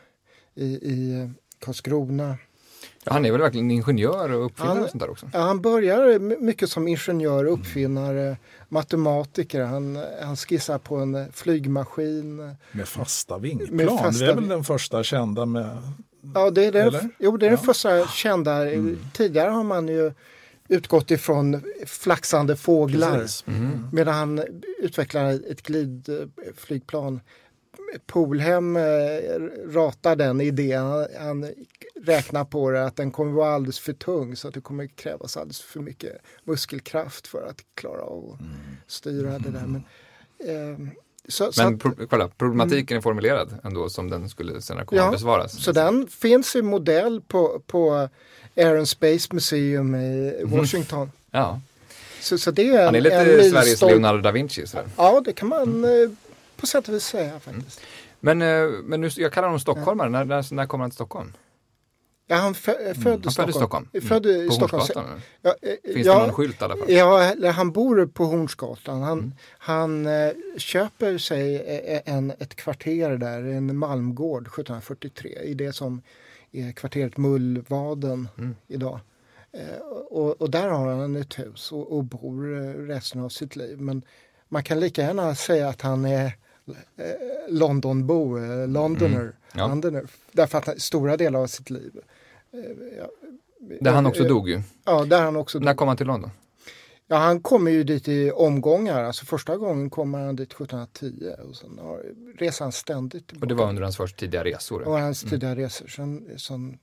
i, 0.54 0.64
i 0.64 1.30
Karlskrona. 1.58 2.36
Ja, 3.04 3.12
han 3.12 3.24
är 3.24 3.32
väl 3.32 3.40
verkligen 3.40 3.70
ingenjör 3.70 4.32
och 4.32 4.46
uppfinnare 4.46 4.74
han, 4.74 4.84
och 4.84 4.90
sånt 4.90 5.02
där 5.02 5.10
också? 5.10 5.30
Ja, 5.32 5.40
han 5.40 5.60
börjar 5.60 6.18
mycket 6.18 6.70
som 6.70 6.88
ingenjör, 6.88 7.44
uppfinnare, 7.44 8.22
mm. 8.22 8.36
matematiker. 8.68 9.64
Han, 9.64 9.98
han 10.22 10.36
skissar 10.36 10.78
på 10.78 10.96
en 10.96 11.32
flygmaskin. 11.32 12.56
Med 12.72 12.88
fasta 12.88 13.38
vingplan, 13.38 13.76
med 13.76 13.88
fasta... 13.88 14.24
det 14.24 14.30
är 14.30 14.34
väl 14.34 14.48
den 14.48 14.64
första 14.64 15.02
kända 15.02 15.46
med 15.46 15.78
Ja, 16.34 16.50
det 16.50 16.64
är 16.64 16.72
den, 16.72 17.12
jo, 17.18 17.36
det 17.36 17.46
är 17.46 17.50
den 17.50 17.58
första 17.58 18.06
kända. 18.06 18.72
Mm. 18.72 18.98
Tidigare 19.12 19.50
har 19.50 19.64
man 19.64 19.88
ju 19.88 20.12
utgått 20.68 21.10
ifrån 21.10 21.62
flaxande 21.86 22.56
fåglar. 22.56 23.26
Mm. 23.46 23.88
Medan 23.92 24.14
han 24.14 24.42
utvecklar 24.78 25.50
ett 25.50 25.62
glidflygplan. 25.62 27.20
Polhem 28.06 28.76
eh, 28.76 28.82
ratar 29.66 30.16
den 30.16 30.40
idén. 30.40 31.06
Han 31.20 31.50
räknar 32.02 32.44
på 32.44 32.70
det 32.70 32.84
att 32.84 32.96
den 32.96 33.10
kommer 33.10 33.32
vara 33.32 33.54
alldeles 33.54 33.78
för 33.78 33.92
tung 33.92 34.36
så 34.36 34.48
att 34.48 34.54
det 34.54 34.60
kommer 34.60 34.86
krävas 34.86 35.36
alldeles 35.36 35.60
för 35.60 35.80
mycket 35.80 36.12
muskelkraft 36.44 37.26
för 37.26 37.46
att 37.46 37.64
klara 37.74 38.02
av 38.02 38.30
att 38.34 38.40
mm. 38.40 38.56
styra 38.86 39.38
det 39.38 39.50
där. 39.50 39.66
Men, 39.66 39.82
eh, 40.38 40.92
så, 41.28 41.50
Men 41.56 41.78
pro 41.78 42.06
kolla, 42.10 42.28
problematiken 42.28 42.94
mm. 42.94 42.98
är 42.98 43.02
formulerad 43.02 43.58
ändå 43.64 43.88
som 43.88 44.10
den 44.10 44.28
skulle 44.28 44.62
senare 44.62 44.84
komma 44.84 45.00
ja, 45.00 45.06
att 45.06 45.12
besvaras. 45.12 45.64
Så 45.64 45.72
den 45.72 46.06
finns 46.06 46.56
i 46.56 46.62
modell 46.62 47.20
på, 47.20 47.62
på 47.66 48.08
Air 48.56 48.76
and 48.76 48.88
Space 48.88 49.28
Museum 49.32 49.94
i 49.94 50.34
mhm. 50.44 50.58
Washington. 50.58 51.02
Mm. 51.02 51.12
Ja. 51.30 51.60
Så, 52.20 52.38
så 52.38 52.50
det 52.50 52.68
är 52.68 52.84
Han 52.84 52.94
är 52.94 53.00
lite 53.00 53.16
en 53.16 53.50
Sveriges 53.50 53.82
Leonardo 53.82 54.20
da 54.20 54.30
Vinci. 54.30 54.66
Så. 54.66 54.78
Ja, 54.96 55.22
det 55.24 55.32
kan 55.32 55.48
man 55.48 55.84
mm. 55.84 56.16
på 56.56 56.66
sätt 56.66 56.88
och 56.88 56.94
vis 56.94 57.04
säga 57.04 57.40
faktiskt. 57.40 57.80
Men, 58.20 58.42
eh, 58.42 58.68
men 58.84 59.00
nu, 59.00 59.10
jag 59.16 59.32
kallar 59.32 59.48
honom 59.48 59.60
stockholmare, 59.60 60.08
när, 60.08 60.24
när, 60.24 60.54
när 60.54 60.66
kommer 60.66 60.84
han 60.84 60.90
till 60.90 60.94
Stockholm? 60.94 61.32
Ja, 62.26 62.36
han 62.36 62.54
fö 62.54 62.72
mm. 62.72 62.94
född 62.94 63.26
i 63.26 63.30
Stockholm. 63.30 63.52
Stockholm. 63.52 63.88
Mm. 63.92 64.06
Född 64.06 64.26
i 64.26 64.50
Stockholm. 64.50 64.84
Ja, 65.42 65.54
eh, 65.62 65.92
Finns 65.94 66.06
ja, 66.06 66.14
det 66.14 66.20
någon 66.20 66.32
skylt 66.32 66.60
i 66.60 66.64
alla 66.64 66.76
fall? 66.76 66.92
Ja, 66.92 67.50
han 67.50 67.72
bor 67.72 68.06
på 68.06 68.24
Hornsgatan. 68.24 69.02
Han, 69.02 69.18
mm. 69.18 69.32
han 69.58 70.08
köper 70.56 71.18
sig 71.18 72.02
en, 72.04 72.32
ett 72.38 72.54
kvarter 72.54 73.10
där, 73.10 73.38
en 73.38 73.76
Malmgård 73.76 74.42
1743 74.42 75.38
i 75.44 75.54
det 75.54 75.72
som 75.72 76.02
kvarteret 76.76 77.16
Mullvaden 77.16 78.28
mm. 78.38 78.54
idag. 78.66 79.00
Eh, 79.52 79.78
och, 80.10 80.40
och, 80.42 80.50
där 80.50 80.68
har 80.68 80.94
han 80.94 81.16
ett 81.16 81.38
hus 81.38 81.72
och, 81.72 81.92
och, 81.92 82.04
bor 82.04 82.42
resten 82.86 83.20
av 83.20 83.28
sitt 83.28 83.56
liv. 83.56 83.80
Men 83.80 84.02
man 84.48 84.62
kan 84.62 84.80
lika 84.80 85.02
gärna 85.02 85.34
säga 85.34 85.68
att 85.68 85.82
han 85.82 86.04
är 86.04 86.24
eh, 86.26 86.32
Londonbo, 87.48 88.38
eh, 88.38 88.68
Londoner. 88.68 89.20
Mm. 89.20 89.32
Ja. 89.54 89.68
Londoner. 89.68 90.06
Därför 90.32 90.58
att 90.58 90.66
han, 90.66 90.80
stora 90.80 91.16
delar 91.16 91.40
av 91.40 91.46
sitt 91.46 91.70
liv 91.70 92.00
Eh, 92.56 92.98
ja, 92.98 93.10
där 93.80 93.92
han 93.92 94.06
också 94.06 94.24
dog 94.24 94.48
ju. 94.48 94.62
Ja, 94.84 95.04
där 95.04 95.22
han 95.22 95.36
också 95.36 95.58
dog. 95.58 95.64
När 95.64 95.74
kom 95.74 95.88
han 95.88 95.96
till 95.96 96.06
London? 96.06 96.30
Ja, 97.08 97.16
han 97.16 97.40
kommer 97.40 97.70
ju 97.70 97.84
dit 97.84 98.08
i 98.08 98.30
omgångar. 98.30 99.04
Alltså 99.04 99.24
första 99.24 99.56
gången 99.56 99.90
kommer 99.90 100.18
han 100.18 100.36
dit 100.36 100.52
1710 100.52 101.34
och 101.48 101.56
sen 101.56 101.78
har 101.78 102.02
resan 102.38 102.72
ständigt 102.72 103.26
tillbaka. 103.26 103.44
Och 103.44 103.48
det 103.48 103.54
var 103.54 103.68
under 103.68 103.82
hans 103.82 103.96
första 103.96 104.18
tidiga 104.18 104.44
resor? 104.44 104.82
Och 104.82 104.98
hans 104.98 105.22
mm. 105.22 105.30
tidiga 105.30 105.56
resor. 105.56 105.86
Sen, 105.86 106.38
sen 106.38 106.78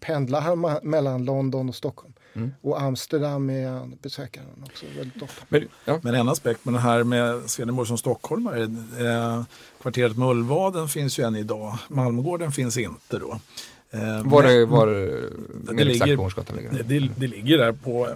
pendlar 0.00 0.40
han 0.40 0.78
mellan 0.82 1.24
London 1.24 1.68
och 1.68 1.74
Stockholm. 1.74 2.12
Mm. 2.32 2.52
Och 2.60 2.80
Amsterdam 2.82 3.50
är 3.50 3.68
han 3.68 3.98
besöker 4.02 4.40
han 4.40 4.64
också 4.64 4.86
väldigt 4.98 5.22
ofta. 5.22 5.46
Men, 5.48 5.68
ja. 5.84 6.00
Men 6.02 6.14
en 6.14 6.28
aspekt 6.28 6.64
med 6.64 6.74
det 6.74 6.80
här 6.80 7.04
med 7.04 7.50
Swedenborg 7.50 7.88
som 7.88 7.98
stockholmare. 7.98 8.62
Eh, 8.62 9.44
kvarteret 9.82 10.16
Mullvaden 10.16 10.88
finns 10.88 11.18
ju 11.18 11.24
än 11.24 11.36
idag. 11.36 11.78
Malmgården 11.88 12.52
finns 12.52 12.78
inte 12.78 13.18
då. 13.18 13.40
Eh, 13.90 14.22
var 14.24 14.42
det, 14.42 14.66
var 14.66 14.86
det, 14.86 15.84
ligger, 15.84 16.16
på 16.16 16.22
Hornsgatan 16.22 16.56
ligger? 16.56 16.70
Det, 16.70 16.82
det, 16.82 17.10
det, 17.16 17.26
ligger 17.26 17.58
där 17.58 17.72
på 17.72 18.08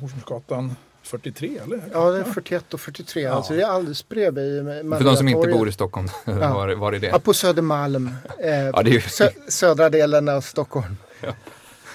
Hornsgatan 0.00 0.74
43 1.04 1.58
eller? 1.64 1.82
Ja, 1.92 2.10
det 2.10 2.18
är 2.18 2.24
41 2.24 2.74
och 2.74 2.80
43. 2.80 3.22
Ja. 3.22 3.32
Alltså 3.32 3.52
det 3.52 3.62
är 3.62 3.66
alldeles 3.66 4.08
bredvid. 4.08 4.64
För 4.64 5.04
de 5.04 5.16
som 5.16 5.28
inte 5.28 5.48
bor 5.48 5.68
i 5.68 5.72
Stockholm, 5.72 6.08
ja. 6.24 6.54
var, 6.54 6.74
var 6.74 6.92
är 6.92 6.98
det? 6.98 7.06
Ja, 7.06 7.18
på 7.18 7.34
Södermalm. 7.34 8.10
Eh, 8.38 8.50
ja, 8.52 8.82
det 8.82 8.96
är 8.96 9.00
sö 9.00 9.30
södra 9.48 9.90
delen 9.90 10.28
av 10.28 10.40
Stockholm. 10.40 10.96
Ja. 11.20 11.34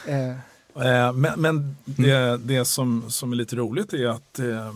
Eh. 0.06 0.30
eh 0.30 1.13
men, 1.13 1.41
men 1.41 1.78
det, 1.86 2.38
det 2.38 2.65
som, 2.65 3.06
som 3.10 3.32
är 3.32 3.36
lite 3.36 3.56
roligt 3.56 3.93
är 3.93 4.08
att 4.08 4.39
eh, 4.39 4.74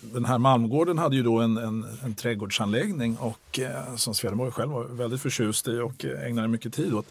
den 0.00 0.24
här 0.24 0.38
Malmgården 0.38 0.98
hade 0.98 1.16
ju 1.16 1.22
då 1.22 1.38
en, 1.38 1.56
en, 1.56 1.86
en 2.04 2.14
trädgårdsanläggning 2.14 3.16
och, 3.16 3.58
eh, 3.58 3.96
som 3.96 4.14
Swedenborg 4.14 4.52
själv 4.52 4.70
var 4.70 4.84
väldigt 4.84 5.22
förtjust 5.22 5.68
i 5.68 5.78
och 5.78 6.04
ägnade 6.04 6.48
mycket 6.48 6.74
tid 6.74 6.94
åt. 6.94 7.06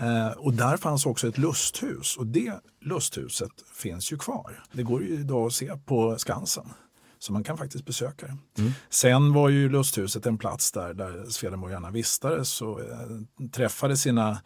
Eh, 0.00 0.28
och 0.28 0.54
där 0.54 0.76
fanns 0.76 1.06
också 1.06 1.28
ett 1.28 1.38
lusthus 1.38 2.16
och 2.16 2.26
det 2.26 2.52
lusthuset 2.80 3.50
finns 3.74 4.12
ju 4.12 4.18
kvar. 4.18 4.64
Det 4.72 4.82
går 4.82 5.02
ju 5.02 5.14
idag 5.14 5.46
att 5.46 5.52
se 5.52 5.76
på 5.76 6.18
Skansen. 6.18 6.66
Så 7.18 7.32
man 7.32 7.44
kan 7.44 7.58
faktiskt 7.58 7.84
besöka 7.84 8.26
det. 8.26 8.62
Mm. 8.62 8.72
Sen 8.90 9.32
var 9.32 9.48
ju 9.48 9.68
lusthuset 9.68 10.26
en 10.26 10.38
plats 10.38 10.72
där, 10.72 10.94
där 10.94 11.24
gärna 11.70 11.90
vistades 11.90 12.62
och 12.62 12.80
eh, 12.80 12.96
träffade 13.52 13.96
sina 13.96 14.38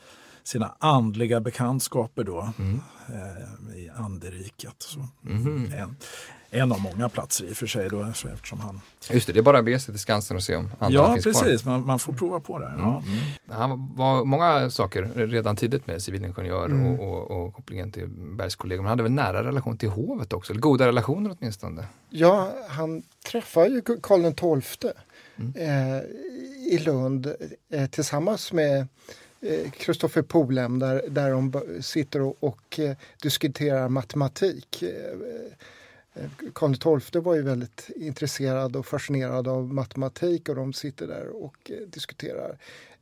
sina 0.45 0.75
andliga 0.79 1.41
bekantskaper 1.41 2.25
då 2.25 2.53
mm. 2.59 2.81
eh, 3.09 3.77
i 3.77 3.91
anderiket. 3.97 4.77
Så. 4.79 5.09
Mm. 5.27 5.73
En, 5.73 5.97
en 6.51 6.73
av 6.73 6.81
många 6.81 7.09
platser 7.09 7.45
i 7.45 7.53
och 7.53 7.57
för 7.57 7.67
sig 7.67 7.89
då, 7.89 8.03
eftersom 8.35 8.61
han... 8.61 8.81
Just 9.11 9.27
det, 9.27 9.33
det 9.33 9.39
är 9.39 9.43
bara 9.43 9.59
att 9.59 9.65
bege 9.65 9.79
sig 9.79 9.95
till 9.95 10.01
Skansen 10.01 10.37
och 10.37 10.43
se 10.43 10.57
om 10.57 10.71
andra 10.79 10.95
ja, 10.95 11.13
finns 11.13 11.25
precis, 11.25 11.41
kvar. 11.41 11.49
Ja, 11.49 11.53
precis, 11.53 11.67
man, 11.67 11.87
man 11.87 11.99
får 11.99 12.13
prova 12.13 12.41
på 12.41 12.59
det. 12.59 12.75
Ja. 12.79 13.03
Mm. 13.07 13.19
Han 13.49 13.95
var 13.97 14.25
många 14.25 14.71
saker 14.71 15.11
redan 15.15 15.57
tidigt 15.57 15.87
med 15.87 16.03
civilingenjör 16.03 16.67
mm. 16.67 16.87
och, 16.87 17.31
och, 17.31 17.47
och, 17.47 17.55
kopplingen 17.55 17.93
till 17.93 18.09
Bergskollegium. 18.09 18.85
Han 18.85 18.91
hade 18.91 19.03
väl 19.03 19.13
nära 19.13 19.45
relation 19.45 19.79
till 19.79 19.89
hovet 19.89 20.33
också, 20.33 20.53
eller 20.53 20.61
goda 20.61 20.87
relationer 20.87 21.37
åtminstone? 21.39 21.87
Ja, 22.11 22.53
han 22.69 23.03
träffade 23.31 23.69
ju 23.69 23.83
Karl 23.83 24.61
XII 24.63 24.91
mm. 25.37 25.53
eh, 25.57 26.03
i 26.73 26.79
Lund 26.79 27.35
eh, 27.73 27.87
tillsammans 27.87 28.53
med 28.53 28.87
Kristoffer 29.71 30.21
eh, 30.21 30.27
Polem 30.27 30.79
där, 30.79 31.05
där 31.09 31.31
de 31.31 31.53
sitter 31.83 32.21
och, 32.21 32.37
och 32.41 32.81
eh, 32.81 32.97
diskuterar 33.23 33.89
matematik. 33.89 34.83
Eh, 34.83 34.91
eh 36.15 36.31
Karl 36.53 37.01
XII 37.01 37.21
var 37.21 37.35
ju 37.35 37.43
väldigt 37.43 37.91
intresserad 37.97 38.77
och 38.77 38.87
fascinerad 38.87 39.49
av 39.49 39.75
matematik 39.75 40.49
och 40.49 40.55
de 40.55 40.73
sitter 40.73 41.07
där 41.07 41.29
och 41.45 41.71
eh, 41.71 41.87
diskuterar 41.87 42.59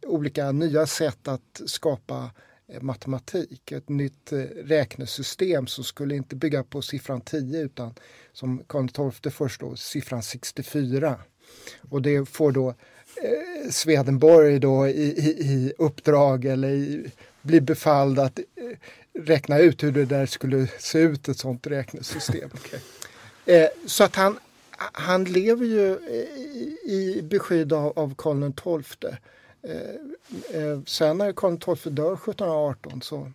olika 0.06 0.52
nya 0.52 0.86
sätt 0.86 1.28
att 1.28 1.60
skapa 1.66 2.30
eh, 2.68 2.82
matematik. 2.82 3.72
Ett 3.72 3.88
nytt 3.88 4.32
räknesystem 4.64 5.66
som 5.66 5.84
skulle 5.84 6.16
inte 6.16 6.36
bygga 6.36 6.64
på 6.64 6.82
siffran 6.82 7.20
10 7.20 7.60
utan 7.62 7.94
som 8.32 8.62
Karl 8.66 9.12
XII 9.12 9.30
föreslår, 9.30 9.74
siffran 9.74 10.22
64. 10.22 11.18
Och 11.90 12.02
det 12.02 12.28
får 12.28 12.52
då 12.52 12.74
Swedenborg 13.70 14.58
då 14.58 14.88
i, 14.88 14.90
i, 14.90 15.28
i 15.28 15.72
uppdrag 15.78 16.44
eller 16.44 16.68
i, 16.68 17.10
blir 17.42 17.60
befalld 17.60 18.18
att 18.18 18.38
eh, 18.38 18.44
räkna 19.22 19.58
ut 19.58 19.82
hur 19.82 19.92
det 19.92 20.04
där 20.04 20.26
skulle 20.26 20.68
se 20.78 20.98
ut, 20.98 21.28
ett 21.28 21.38
sånt 21.38 21.66
räknesystem. 21.66 22.50
okay. 22.54 22.80
eh, 23.56 23.68
så 23.86 24.04
att 24.04 24.16
han, 24.16 24.38
han 24.76 25.24
lever 25.24 25.66
ju 25.66 25.98
i, 26.08 26.78
i 26.84 27.22
beskydd 27.22 27.72
av, 27.72 27.98
av 27.98 28.14
Karl 28.18 28.82
XII. 28.82 29.10
Eh, 29.62 30.62
eh, 30.62 30.80
sen 30.86 31.18
när 31.18 31.32
Karl 31.32 31.76
XII 31.76 31.92
dör 31.92 32.12
1718 32.12 33.02
så, 33.02 33.32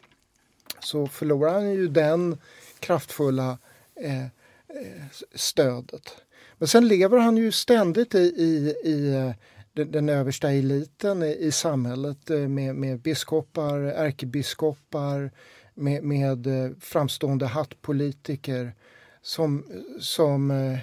så 0.79 1.07
förlorar 1.07 1.53
han 1.53 1.71
ju 1.71 1.87
den 1.87 2.37
kraftfulla 2.79 3.57
eh, 3.95 4.21
eh, 4.21 5.03
stödet. 5.33 6.15
Men 6.57 6.67
sen 6.67 6.87
lever 6.87 7.17
han 7.17 7.37
ju 7.37 7.51
ständigt 7.51 8.15
i, 8.15 8.17
i, 8.17 8.75
i 8.83 9.13
eh, 9.13 9.31
den, 9.77 9.91
den 9.91 10.09
översta 10.09 10.51
eliten 10.51 11.23
i, 11.23 11.37
i 11.39 11.51
samhället 11.51 12.29
eh, 12.29 12.37
med, 12.39 12.75
med 12.75 12.99
biskopar, 12.99 13.79
ärkebiskopar, 13.79 15.31
med, 15.73 16.03
med 16.03 16.47
eh, 16.47 16.71
framstående 16.79 17.45
hattpolitiker 17.45 18.73
som, 19.21 19.63
som 19.99 20.51
eh, 20.51 20.79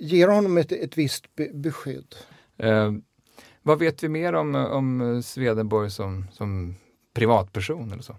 ger 0.00 0.28
honom 0.28 0.58
ett, 0.58 0.72
ett 0.72 0.98
visst 0.98 1.36
be, 1.36 1.48
beskydd. 1.54 2.14
Eh, 2.56 2.92
vad 3.62 3.78
vet 3.78 4.02
vi 4.02 4.08
mer 4.08 4.32
om, 4.32 4.54
om 4.54 5.22
Swedenborg 5.22 5.90
som, 5.90 6.26
som 6.32 6.74
privatperson 7.14 7.92
eller 7.92 8.02
så? 8.02 8.16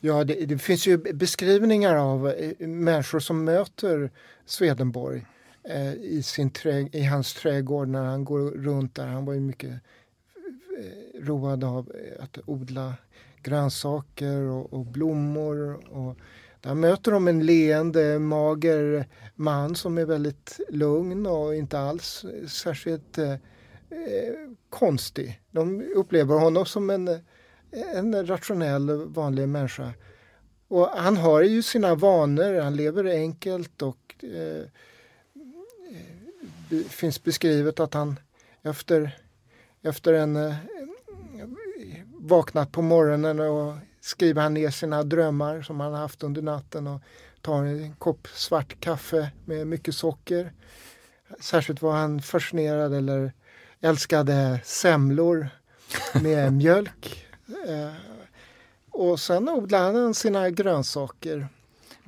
Ja, 0.00 0.24
det, 0.24 0.34
det 0.46 0.58
finns 0.58 0.86
ju 0.86 0.98
beskrivningar 0.98 1.94
av 1.94 2.34
människor 2.58 3.18
som 3.20 3.44
möter 3.44 4.10
Swedenborg 4.46 5.26
eh, 5.68 5.92
i, 5.92 6.22
sin 6.22 6.50
trä, 6.50 6.88
i 6.92 7.04
hans 7.04 7.34
trädgård 7.34 7.88
när 7.88 8.04
han 8.04 8.24
går 8.24 8.50
runt 8.50 8.94
där. 8.94 9.06
Han 9.06 9.24
var 9.24 9.34
ju 9.34 9.40
mycket 9.40 9.70
eh, 10.78 11.20
road 11.20 11.64
av 11.64 11.92
eh, 11.94 12.24
att 12.24 12.38
odla 12.46 12.94
grönsaker 13.42 14.40
och, 14.40 14.72
och 14.72 14.86
blommor. 14.86 15.88
Och 15.88 16.16
där 16.60 16.74
möter 16.74 17.12
de 17.12 17.28
en 17.28 17.46
leende, 17.46 18.18
mager 18.18 19.06
man 19.34 19.74
som 19.74 19.98
är 19.98 20.04
väldigt 20.04 20.60
lugn 20.68 21.26
och 21.26 21.54
inte 21.54 21.78
alls 21.78 22.24
särskilt 22.48 23.18
eh, 23.18 23.32
eh 23.32 23.38
konstig. 24.70 25.40
De 25.50 25.82
upplever 25.96 26.34
honom 26.38 26.66
som 26.66 26.90
en, 26.90 27.08
en 27.94 28.26
rationell, 28.26 28.90
vanlig 29.06 29.48
människa. 29.48 29.92
Och 30.68 30.86
han 30.86 31.16
har 31.16 31.42
ju 31.42 31.62
sina 31.62 31.94
vanor, 31.94 32.60
han 32.60 32.76
lever 32.76 33.04
enkelt 33.04 33.82
och 33.82 34.24
eh, 34.24 34.64
finns 36.88 37.22
beskrivet 37.22 37.80
att 37.80 37.94
han 37.94 38.20
efter, 38.62 39.18
efter 39.82 40.12
en 40.12 40.36
eh, 40.36 40.54
vaknat 42.18 42.72
på 42.72 42.82
morgonen 42.82 43.40
och 43.40 43.74
skriver 44.00 44.42
han 44.42 44.54
ner 44.54 44.70
sina 44.70 45.02
drömmar 45.02 45.62
som 45.62 45.80
han 45.80 45.94
haft 45.94 46.22
under 46.22 46.42
natten 46.42 46.86
och 46.86 47.00
tar 47.42 47.64
en 47.64 47.94
kopp 47.94 48.28
svart 48.28 48.80
kaffe 48.80 49.30
med 49.44 49.66
mycket 49.66 49.94
socker. 49.94 50.52
Särskilt 51.40 51.82
var 51.82 51.92
han 51.92 52.22
fascinerad 52.22 52.94
eller 52.94 53.32
älskade 53.80 54.60
semlor 54.64 55.48
med 56.22 56.52
mjölk. 56.52 57.26
Eh, 57.68 57.92
och 58.90 59.20
sen 59.20 59.48
odlade 59.48 59.98
han 59.98 60.14
sina 60.14 60.50
grönsaker 60.50 61.48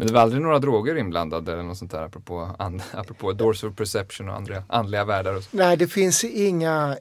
men 0.01 0.07
det 0.07 0.13
var 0.15 0.21
aldrig 0.21 0.43
några 0.43 0.59
droger 0.59 0.97
inblandade 0.97 1.53
eller 1.53 1.63
något 1.63 1.79
sånt 1.79 1.91
där 1.91 2.03
apropå, 2.03 2.51
and, 2.59 2.83
apropå 2.93 3.33
Doors 3.33 3.65
of 3.65 3.77
Perception 3.77 4.29
och 4.29 4.37
andra 4.37 4.63
andliga 4.69 5.05
världar? 5.05 5.35
Och 5.35 5.43
så. 5.43 5.57
Nej, 5.57 5.77
det 5.77 5.87
finns 5.87 6.25
inga, 6.25 6.97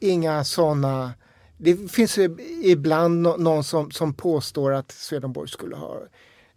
inga 0.00 0.44
sådana. 0.44 1.12
Det 1.56 1.90
finns 1.90 2.18
ibland 2.62 3.22
någon 3.22 3.64
som, 3.64 3.90
som 3.90 4.14
påstår 4.14 4.72
att 4.72 4.92
Swedenborg 4.92 5.48
skulle 5.48 5.76
ha 5.76 6.00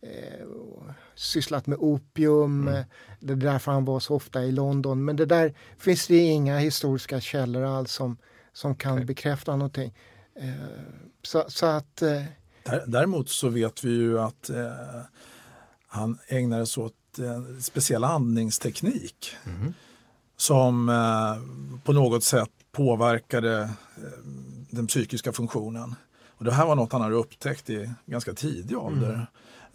eh, 0.02 0.48
sysslat 1.16 1.68
med 1.68 1.78
opium. 1.82 2.68
Mm. 2.68 2.84
Det 3.20 3.34
är 3.34 3.38
därför 3.38 3.72
han 3.72 3.86
var 3.86 4.00
så 4.00 4.16
ofta 4.16 4.44
i 4.44 4.52
London. 4.52 5.06
Men 5.06 5.16
det 5.16 5.26
där 5.26 5.54
finns 5.78 6.08
det 6.08 6.18
inga 6.18 6.58
historiska 6.58 7.22
källor 7.22 7.64
alls 7.64 7.92
som, 7.92 8.18
som 8.54 8.76
kan 8.76 8.94
okay. 8.94 9.06
bekräfta 9.06 9.56
någonting. 9.56 9.94
Eh, 10.36 10.50
så, 11.22 11.46
så, 11.48 11.66
att... 11.66 12.02
Eh, 12.02 12.24
Däremot 12.88 13.30
så 13.30 13.50
vet 13.50 13.84
vi 13.84 13.92
ju 13.92 14.20
att 14.20 14.50
eh, 14.50 14.66
han 15.98 16.18
ägnade 16.28 16.66
sig 16.66 16.84
åt 16.84 16.94
en 17.20 17.62
speciell 17.62 18.04
andningsteknik 18.04 19.36
mm. 19.46 19.74
som 20.38 20.90
eh, 20.90 21.82
på 21.84 21.94
något 21.94 22.24
sätt 22.24 22.50
påverkade 22.72 23.62
eh, 23.62 23.70
den 24.70 24.88
psykiska 24.88 25.34
funktionen. 25.34 25.96
Och 26.38 26.46
det 26.46 26.52
här 26.52 26.66
var 26.66 26.76
något 26.76 26.92
han 26.92 27.02
hade 27.02 27.16
upptäckt 27.16 27.70
i 27.70 27.90
ganska 28.06 28.34
tidig 28.34 28.78
ålder. 28.78 29.14
Mm. 29.14 29.26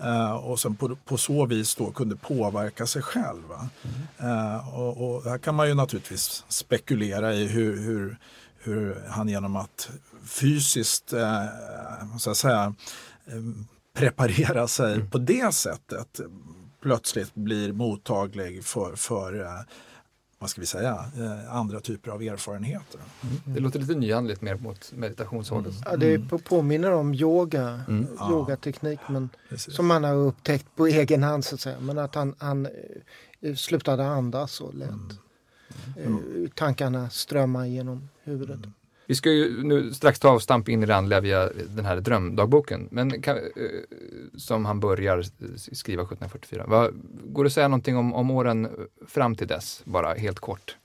Uh, 0.05 0.33
och 0.33 0.61
sen 0.61 0.75
på, 0.75 0.97
på, 0.97 1.17
så 1.17 1.47
vis 1.47 1.75
då 1.75 1.91
kunde 1.91 2.17
påverka 2.17 2.87
sig 2.87 3.03
själv. 3.03 3.45
Mm. 3.53 4.33
Uh, 4.33 4.79
och, 4.79 5.15
och, 5.15 5.25
här 5.25 5.39
kan 5.39 5.55
man 5.55 5.69
ju 5.69 5.75
naturligtvis 5.75 6.45
spekulera 6.49 7.35
i 7.35 7.47
hur, 7.47 7.83
hur, 7.83 8.19
hur 8.59 9.03
han 9.09 9.29
genom 9.29 9.57
att 9.57 9.91
fysiskt 10.25 11.13
uh, 11.13 12.17
så 12.19 12.31
att 12.31 12.37
säga, 12.37 12.75
preparera 13.93 14.69
sig 14.69 14.95
mm. 14.95 15.11
på 15.11 15.19
det 15.19 15.55
sättet 15.55 16.21
plötsligt 16.83 17.35
blir 17.35 17.73
mottaglig 17.73 18.65
för, 18.65 18.97
för 18.97 19.41
eh, 19.41 19.61
vad 20.39 20.51
ska 20.51 20.61
vi 20.61 20.67
säga, 20.67 21.05
eh, 21.19 21.55
andra 21.55 21.81
typer 21.81 22.11
av 22.11 22.23
erfarenheter. 22.23 23.01
Mm. 23.23 23.55
Det 23.55 23.61
låter 23.61 23.79
lite 23.79 23.95
nyandligt 23.95 24.41
mer 24.41 24.55
mot 24.55 24.93
meditationshållet. 24.93 25.73
Mm. 25.73 25.83
Ja, 25.87 25.97
det 25.97 26.15
mm. 26.15 26.29
påminner 26.29 26.93
om 26.93 27.15
yoga, 27.15 27.85
mm. 27.89 28.07
yogateknik 28.31 29.01
men, 29.09 29.29
som 29.57 29.87
man 29.87 30.05
har 30.05 30.15
upptäckt 30.15 30.67
på 30.77 30.87
egen 30.87 31.23
hand 31.23 31.45
så 31.45 31.55
att 31.55 31.61
säga. 31.61 31.81
Men 31.81 31.99
att 31.99 32.15
han, 32.15 32.35
han 32.39 32.69
eh, 33.41 33.55
slutade 33.55 34.07
andas 34.07 34.61
och 34.61 34.75
lät 34.75 34.91
mm. 35.97 36.51
tankarna 36.55 37.11
strömma 37.11 37.67
genom 37.67 38.09
huvudet. 38.23 38.61
Vi 39.07 39.15
ska 39.15 39.31
ju 39.31 39.63
nu 39.63 39.93
strax 39.93 40.19
ta 40.19 40.29
avstamp 40.29 40.69
in 40.69 40.83
i 40.83 40.87
det 40.87 40.97
andliga 40.97 41.21
via 41.21 41.49
den 41.69 41.85
här 41.85 41.97
drömdagboken, 41.97 42.89
men 42.91 43.23
kan, 43.23 43.37
eh, 43.37 43.43
som 44.37 44.65
han 44.65 44.81
börjar 44.81 45.23
skriva 45.75 46.03
1744. 46.03 46.65
Vad, 46.69 46.95
går 47.25 47.45
det 47.45 47.47
att 47.47 47.53
säga 47.53 47.69
någonting 47.69 47.97
om, 47.97 48.15
om 48.15 48.31
åren 48.31 48.69
fram 49.09 49.35
till 49.35 49.47
dess, 49.47 49.83
bara 49.85 50.15
helt 50.15 50.41
kort? 50.41 50.77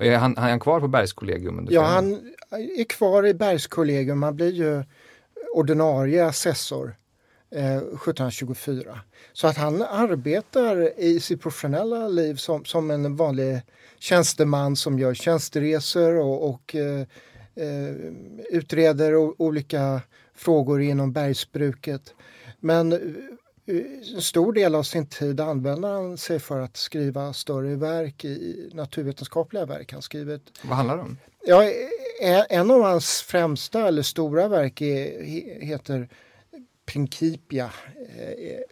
Är 0.00 0.16
han, 0.16 0.36
är 0.36 0.50
han 0.50 0.60
kvar 0.60 0.80
på 0.80 0.88
Bergskollegium? 0.88 1.66
ja, 1.70 1.82
han 1.82 2.12
är 2.50 2.84
kvar 2.84 3.26
i 3.26 3.34
Bergskollegium. 3.34 4.22
Han 4.22 4.36
blir 4.36 4.52
ju 4.52 4.84
ordinarie 5.54 6.26
assessor 6.26 6.96
eh, 7.50 7.76
1724. 7.76 9.00
Så 9.32 9.46
att 9.46 9.56
han 9.56 9.82
arbetar 9.82 11.00
i 11.00 11.20
sitt 11.20 11.42
professionella 11.42 12.08
liv 12.08 12.34
som, 12.34 12.64
som 12.64 12.90
en 12.90 13.16
vanlig 13.16 13.62
tjänsteman 13.98 14.76
som 14.76 14.98
gör 14.98 15.14
tjänsteresor 15.14 16.16
och, 16.16 16.50
och 16.50 16.74
eh, 16.74 17.06
utreder 18.50 19.14
olika 19.42 20.02
frågor 20.34 20.80
inom 20.80 21.12
bergsbruket. 21.12 22.14
Men 22.60 22.92
eh, 22.92 22.98
en 24.14 24.22
stor 24.22 24.52
del 24.52 24.74
av 24.74 24.82
sin 24.82 25.06
tid 25.06 25.40
använder 25.40 25.88
han 25.88 26.18
sig 26.18 26.38
för 26.38 26.60
att 26.60 26.76
skriva 26.76 27.32
större 27.32 27.76
verk, 27.76 28.24
i 28.24 28.70
naturvetenskapliga 28.74 29.66
verk. 29.66 29.92
Han 29.92 30.02
skrivit, 30.02 30.42
Vad 30.62 30.76
handlar 30.76 30.96
det 30.96 31.02
om? 31.02 31.18
Ja, 31.46 31.72
en 32.48 32.70
av 32.70 32.82
hans 32.82 33.22
främsta 33.22 33.88
eller 33.88 34.02
stora 34.02 34.48
verk 34.48 34.80
är, 34.80 35.22
heter 35.62 36.08
Principia 36.86 37.70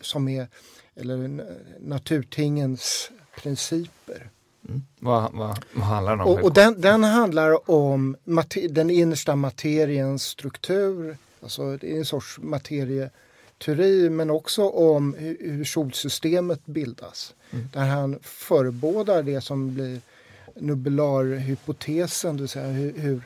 som 0.00 0.28
är 0.28 0.48
eller 0.96 1.46
naturtingens 1.80 3.10
principer. 3.42 4.30
Mm. 4.68 4.82
Vad, 4.98 5.32
vad, 5.32 5.64
vad, 5.72 5.84
handlar 5.84 6.12
den 6.16 6.20
om? 6.20 6.28
Och, 6.28 6.44
och 6.44 6.52
den, 6.52 6.80
den, 6.80 7.04
handlar 7.04 7.70
om 7.70 8.16
den 8.70 8.90
innersta 8.90 9.36
materiens 9.36 10.22
struktur. 10.22 11.16
Alltså 11.42 11.76
det 11.76 11.92
är 11.92 11.98
en 11.98 12.04
sorts 12.04 12.38
materieteori 12.38 14.10
men 14.10 14.30
också 14.30 14.68
om 14.68 15.14
hur, 15.14 15.36
hur 15.40 15.64
solsystemet 15.64 16.66
bildas. 16.66 17.34
Mm. 17.50 17.68
Där 17.72 17.86
han 17.86 18.18
förebådar 18.22 19.22
det 19.22 19.40
som 19.40 19.74
blir 19.74 20.00
nubularhypotesen, 20.54 22.36
det 22.36 22.42
vill 22.42 22.48
säga 22.48 22.66
hur, 22.66 22.98
hur, 22.98 23.22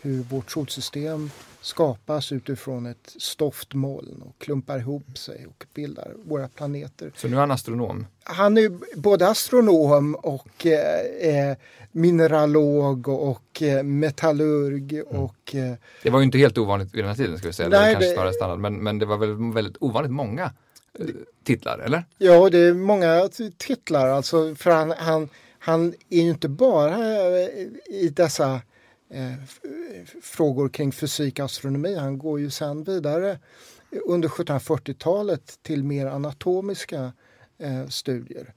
hur 0.00 0.22
vårt 0.22 0.50
solsystem 0.50 1.30
skapas 1.62 2.32
utifrån 2.32 2.86
ett 2.86 3.14
stoftmoln 3.18 4.22
och 4.22 4.38
klumpar 4.38 4.78
ihop 4.78 5.18
sig 5.18 5.46
och 5.46 5.66
bildar 5.74 6.14
våra 6.24 6.48
planeter. 6.48 7.12
Så 7.16 7.28
nu 7.28 7.36
är 7.36 7.40
han 7.40 7.50
astronom? 7.50 8.06
Han 8.22 8.58
är 8.58 8.98
både 9.00 9.28
astronom 9.28 10.14
och 10.14 10.66
eh, 10.66 11.50
eh 11.50 11.56
mineralog 11.92 13.08
och 13.08 13.62
eh, 13.62 13.82
metallurg. 13.82 15.00
Mm. 15.00 15.22
Och, 15.22 15.54
eh, 15.54 15.74
det 16.02 16.10
var 16.10 16.18
ju 16.18 16.24
inte 16.24 16.38
helt 16.38 16.58
ovanligt 16.58 16.94
vid 16.94 17.04
den 17.04 17.08
här 17.08 17.16
tiden 17.16 17.38
ska 17.38 17.46
vi 17.46 17.52
säga, 17.52 17.68
nej, 17.68 17.88
det 17.88 17.92
kanske 17.92 18.14
snarare 18.14 18.32
standard, 18.32 18.58
men, 18.58 18.74
men 18.74 18.98
det 18.98 19.06
var 19.06 19.16
väl 19.16 19.52
väldigt 19.52 19.76
ovanligt 19.80 20.12
många 20.12 20.52
eh, 20.98 21.06
titlar, 21.44 21.78
eller? 21.78 22.04
Ja, 22.18 22.50
det 22.50 22.58
är 22.58 22.74
många 22.74 23.28
titlar, 23.58 24.08
alltså 24.08 24.54
för 24.54 24.70
han, 24.70 24.90
han, 24.90 25.28
han 25.58 25.94
är 26.10 26.22
ju 26.22 26.30
inte 26.30 26.48
bara 26.48 26.98
i 27.86 28.08
dessa 28.16 28.60
eh, 29.12 29.32
frågor 30.22 30.68
kring 30.68 30.92
fysik 30.92 31.38
och 31.38 31.44
astronomi. 31.44 31.94
Han 31.94 32.18
går 32.18 32.40
ju 32.40 32.50
sen 32.50 32.84
vidare 32.84 33.38
under 34.04 34.28
1740-talet 34.28 35.58
till 35.62 35.84
mer 35.84 36.06
anatomiska 36.06 37.12
eh, 37.58 37.86
studier. 37.88 38.54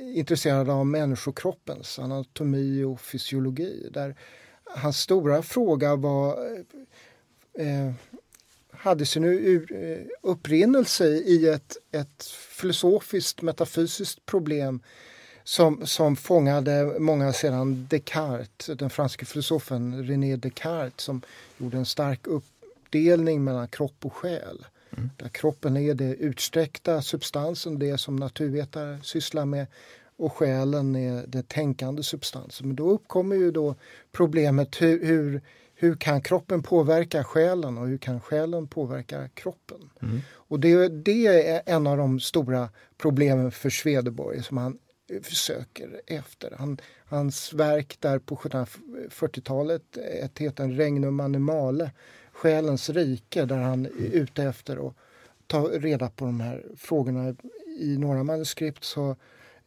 Intresserad 0.00 0.70
av 0.70 0.86
människokroppens 0.86 1.98
anatomi 1.98 2.84
och 2.84 3.00
fysiologi. 3.00 3.88
Där 3.92 4.16
hans 4.64 4.98
stora 4.98 5.42
fråga 5.42 5.96
var 5.96 6.38
eh, 7.58 7.66
eh 7.66 7.92
hade 8.74 9.06
sin 9.06 9.24
eh, 9.24 10.00
upprinnelse 10.22 11.06
i 11.06 11.48
ett, 11.48 11.76
ett 11.92 12.24
filosofiskt 12.48 13.42
metafysiskt 13.42 14.26
problem 14.26 14.80
som, 15.44 15.86
som 15.86 16.16
fångade 16.16 16.96
många 16.98 17.32
sedan 17.32 17.86
Descartes, 17.90 18.78
den 18.78 18.90
franske 18.90 19.24
filosofen 19.24 20.04
René 20.06 20.36
Descartes 20.36 21.04
som 21.04 21.22
gjorde 21.58 21.76
en 21.76 21.86
stark 21.86 22.26
uppdelning 22.26 23.44
mellan 23.44 23.68
kropp 23.68 24.04
och 24.04 24.12
själ. 24.12 24.64
Mm. 24.96 25.10
Där 25.16 25.28
kroppen 25.28 25.76
är 25.76 25.94
det 25.94 26.14
utsträckta 26.14 27.02
substansen, 27.02 27.78
det 27.78 27.98
som 27.98 28.16
naturvetare 28.16 28.98
sysslar 29.02 29.44
med 29.44 29.66
och 30.16 30.32
själen 30.32 30.96
är 30.96 31.24
det 31.26 31.48
tänkande 31.48 32.02
substansen. 32.02 32.66
Men 32.66 32.76
då 32.76 32.90
uppkommer 32.90 33.36
ju 33.36 33.50
då 33.50 33.74
problemet 34.12 34.82
hur, 34.82 35.06
hur, 35.06 35.42
hur 35.74 35.96
kan 35.96 36.20
kroppen 36.20 36.62
påverka 36.62 37.24
själen 37.24 37.78
och 37.78 37.86
hur 37.86 37.98
kan 37.98 38.20
själen 38.20 38.66
påverka 38.66 39.28
kroppen? 39.28 39.90
Mm. 40.02 40.20
Och 40.30 40.60
det, 40.60 40.88
det 40.88 41.26
är 41.26 41.62
en 41.66 41.86
av 41.86 41.96
de 41.96 42.20
stora 42.20 42.68
problemen 42.98 43.50
för 43.50 43.70
Swedenborg 43.70 44.42
som 44.42 44.56
han 44.56 44.78
försöker 45.22 46.00
efter. 46.06 46.54
Han, 46.58 46.78
hans 47.04 47.52
verk 47.52 47.96
där 48.00 48.18
på 48.18 48.36
1740-talet 48.36 49.98
heter 50.38 50.68
Regnum 50.68 51.20
Animale, 51.20 51.90
Själens 52.32 52.90
rike, 52.90 53.44
där 53.44 53.56
han 53.56 53.86
är 53.86 53.90
ute 54.12 54.42
efter 54.42 54.88
att 54.88 54.94
ta 55.46 55.68
reda 55.68 56.10
på 56.10 56.24
de 56.24 56.40
här 56.40 56.64
frågorna. 56.76 57.34
I 57.78 57.98
några 57.98 58.24
manuskript 58.24 58.84
så 58.84 59.16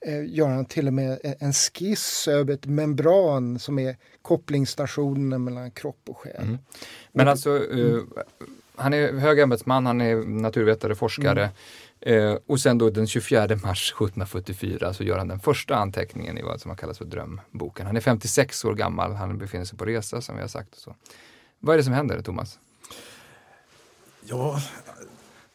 eh, 0.01 0.25
gör 0.25 0.47
han 0.47 0.65
till 0.65 0.87
och 0.87 0.93
med 0.93 1.35
en 1.39 1.53
skiss 1.53 2.27
över 2.27 2.53
ett 2.53 2.65
membran 2.65 3.59
som 3.59 3.79
är 3.79 3.97
kopplingsstationen 4.21 5.43
mellan 5.43 5.71
kropp 5.71 6.01
och 6.09 6.17
själ. 6.17 6.43
Mm. 6.43 6.57
Men 7.11 7.27
alltså, 7.27 7.49
uh, 7.49 8.03
han 8.75 8.93
är 8.93 9.13
hög 9.13 9.39
ämbetsman, 9.39 9.85
han 9.85 10.01
är 10.01 10.15
naturvetare, 10.15 10.95
forskare. 10.95 11.41
Mm. 11.41 11.55
Eh, 12.05 12.37
och 12.47 12.59
sen 12.59 12.77
då 12.77 12.89
den 12.89 13.07
24 13.07 13.41
mars 13.41 13.91
1774 13.91 14.93
så 14.93 15.03
gör 15.03 15.17
han 15.17 15.27
den 15.27 15.39
första 15.39 15.75
anteckningen 15.75 16.37
i 16.37 16.41
vad 16.41 16.61
som 16.61 16.75
kallas 16.75 16.97
för 16.97 17.05
drömboken. 17.05 17.85
Han 17.85 17.97
är 17.97 18.01
56 18.01 18.65
år 18.65 18.73
gammal, 18.73 19.13
han 19.13 19.37
befinner 19.37 19.65
sig 19.65 19.77
på 19.77 19.85
resa 19.85 20.21
som 20.21 20.35
vi 20.35 20.41
har 20.41 20.47
sagt. 20.47 20.75
Så. 20.75 20.95
Vad 21.59 21.73
är 21.73 21.77
det 21.77 21.83
som 21.83 21.93
händer, 21.93 22.21
Thomas? 22.21 22.59
Ja, 24.25 24.59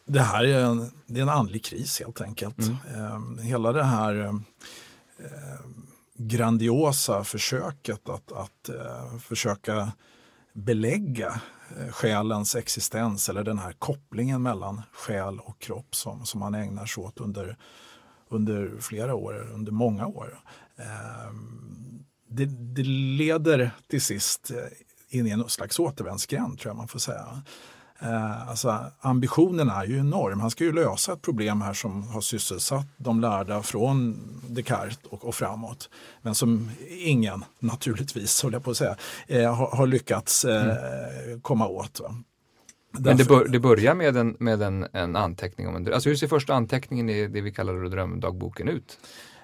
det 0.04 0.20
här 0.20 0.44
är 0.44 0.64
en, 0.64 0.90
det 1.06 1.18
är 1.18 1.22
en 1.22 1.28
andlig 1.28 1.64
kris 1.64 2.00
helt 2.00 2.20
enkelt. 2.20 2.58
Mm. 2.58 3.38
Eh, 3.38 3.44
hela 3.44 3.72
det 3.72 3.84
här 3.84 4.24
eh, 4.24 4.34
grandiosa 6.16 7.24
försöket 7.24 8.08
att, 8.08 8.32
att 8.32 8.68
eh, 8.68 9.18
försöka 9.18 9.92
belägga 10.64 11.40
eh, 11.78 11.92
själens 11.92 12.54
existens 12.54 13.28
eller 13.28 13.44
den 13.44 13.58
här 13.58 13.72
kopplingen 13.72 14.42
mellan 14.42 14.82
själ 14.92 15.40
och 15.40 15.58
kropp 15.58 15.94
som, 15.94 16.26
som 16.26 16.40
man 16.40 16.54
ägnar 16.54 16.86
sig 16.86 17.04
åt 17.04 17.20
under, 17.20 17.56
under 18.28 18.72
flera 18.80 19.14
år, 19.14 19.50
under 19.54 19.72
många 19.72 20.06
år. 20.06 20.40
Ehm, 20.76 22.04
det, 22.28 22.44
det 22.44 22.82
leder 23.16 23.70
till 23.88 24.02
sist 24.02 24.50
eh, 24.50 25.18
in 25.18 25.26
i 25.26 25.30
en 25.30 25.48
slags 25.48 25.78
återvändsgränd 25.78 26.58
tror 26.58 26.70
jag 26.70 26.76
man 26.76 26.88
får 26.88 26.98
säga. 26.98 27.42
Eh, 28.02 28.48
alltså, 28.48 28.84
ambitionen 29.00 29.68
är 29.68 29.84
ju 29.84 29.98
enorm. 29.98 30.40
Han 30.40 30.50
ska 30.50 30.64
ju 30.64 30.72
lösa 30.72 31.12
ett 31.12 31.22
problem 31.22 31.60
här 31.60 31.72
som 31.72 32.08
har 32.08 32.20
sysselsatt 32.20 32.86
de 32.96 33.20
lärda 33.20 33.62
från 33.62 34.18
Descartes 34.48 34.98
och, 35.10 35.24
och 35.24 35.34
framåt. 35.34 35.90
Men 36.22 36.34
som 36.34 36.70
ingen, 36.88 37.44
naturligtvis, 37.58 38.42
håller 38.42 38.54
jag 38.56 38.64
på 38.64 38.70
att 38.70 38.76
säga, 38.76 38.96
eh, 39.26 39.54
har, 39.54 39.76
har, 39.76 39.86
lyckats 39.86 40.44
eh, 40.44 40.64
mm. 40.64 41.40
komma 41.40 41.66
åt. 41.66 42.00
Va? 42.00 42.14
Men 42.98 43.16
det, 43.16 43.28
bör, 43.28 43.48
det, 43.48 43.60
börjar 43.60 43.94
med, 43.94 44.16
en, 44.16 44.36
med 44.38 44.62
en, 44.62 44.86
en 44.92 45.16
anteckning 45.16 45.68
om 45.68 45.76
en 45.76 45.92
Alltså 45.94 46.08
hur 46.08 46.16
ser 46.16 46.26
första 46.26 46.54
anteckningen 46.54 47.08
i 47.08 47.26
det 47.26 47.40
vi 47.40 47.52
kallar 47.52 47.88
drömdagboken 47.90 48.68
ut? 48.68 48.98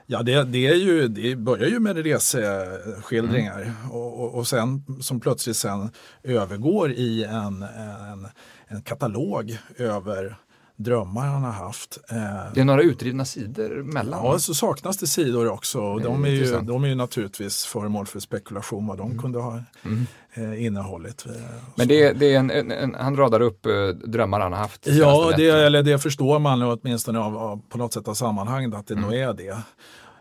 Ja, 0.08 0.22
det, 0.22 0.44
det, 0.44 0.66
är 0.66 0.74
ju, 0.74 1.08
det 1.08 1.36
börjar 1.36 1.68
ju 1.68 1.80
med 1.80 1.96
reseskildringar 1.96 3.62
mm. 3.62 3.90
och, 3.90 4.20
och, 4.20 4.34
och, 4.34 4.46
sen 4.46 4.84
som 5.00 5.20
plötsligt 5.20 5.56
sen 5.56 5.90
övergår 6.22 6.92
i 6.92 7.24
en, 7.24 7.62
en, 7.62 8.28
en 8.68 8.82
katalog 8.82 9.58
över 9.76 10.36
drömmar 10.76 11.26
han 11.26 11.42
har 11.42 11.52
haft. 11.52 11.98
Eh, 12.10 12.16
det 12.54 12.60
är 12.60 12.64
några 12.64 12.82
utrivna 12.82 13.24
sidor 13.24 13.82
mellan? 13.82 14.24
Ja, 14.24 14.38
så 14.38 14.54
saknas 14.54 14.96
det 14.96 15.06
sidor 15.06 15.50
också. 15.50 15.80
Och 15.80 16.00
de, 16.00 16.24
är 16.24 16.28
ju, 16.28 16.60
de 16.60 16.84
är 16.84 16.88
ju 16.88 16.94
naturligtvis 16.94 17.64
föremål 17.64 18.06
för 18.06 18.20
spekulation 18.20 18.86
vad 18.86 18.98
de 18.98 19.06
mm. 19.06 19.22
kunde 19.22 19.38
ha 19.38 19.62
mm. 19.82 20.06
eh, 20.34 20.64
innehållit. 20.64 21.26
Men 21.74 21.88
det, 21.88 22.12
det 22.12 22.34
är 22.34 22.38
en, 22.38 22.50
en, 22.50 22.72
en, 22.72 22.94
han 22.94 23.16
radar 23.16 23.40
upp 23.40 23.66
eh, 23.66 23.88
drömmar 23.88 24.40
han 24.40 24.52
har 24.52 24.58
haft? 24.58 24.86
Ja, 24.86 25.32
det, 25.36 25.48
eller 25.48 25.82
det 25.82 25.98
förstår 25.98 26.38
man 26.38 26.62
åtminstone 26.62 27.18
av, 27.18 27.36
av, 27.36 27.62
på 27.68 27.78
något 27.78 27.92
sätt 27.92 28.08
av 28.08 28.14
sammanhanget 28.14 28.74
att 28.74 28.86
det 28.86 28.94
mm. 28.94 29.04
nog 29.04 29.14
är 29.14 29.32
det. 29.32 29.58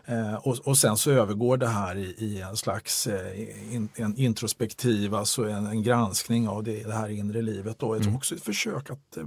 Eh, 0.08 0.34
och, 0.34 0.58
och, 0.58 0.78
sen 0.78 0.96
så 0.96 1.10
övergår 1.10 1.56
det 1.56 1.66
här 1.66 1.96
i, 1.96 2.14
i 2.18 2.40
en 2.40 2.56
slags 2.56 3.06
eh, 3.06 3.74
in, 3.74 3.88
en 3.94 4.16
introspektiv, 4.16 5.14
alltså 5.14 5.44
en, 5.48 5.66
en, 5.66 5.82
granskning 5.82 6.48
av 6.48 6.62
det, 6.62 6.82
det 6.82 6.94
här 6.94 7.08
inre 7.08 7.42
livet. 7.42 7.82
Och 7.82 7.96
mm. 7.96 8.16
också 8.16 8.34
ett 8.34 8.44
försök 8.44 8.90
att 8.90 9.16
eh, 9.16 9.24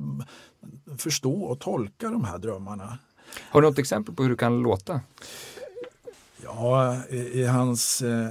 förstå 0.97 1.41
och 1.41 1.59
tolka 1.59 2.09
de 2.09 2.23
här 2.23 2.37
drömmarna. 2.37 2.97
Har 3.39 3.61
du 3.61 3.67
något 3.67 3.79
exempel 3.79 4.15
på 4.15 4.23
hur 4.23 4.29
det 4.29 4.35
kan 4.35 4.59
låta? 4.61 5.01
Ja, 6.43 6.97
i, 7.09 7.17
i 7.17 7.45
hans 7.45 8.01
eh, 8.01 8.29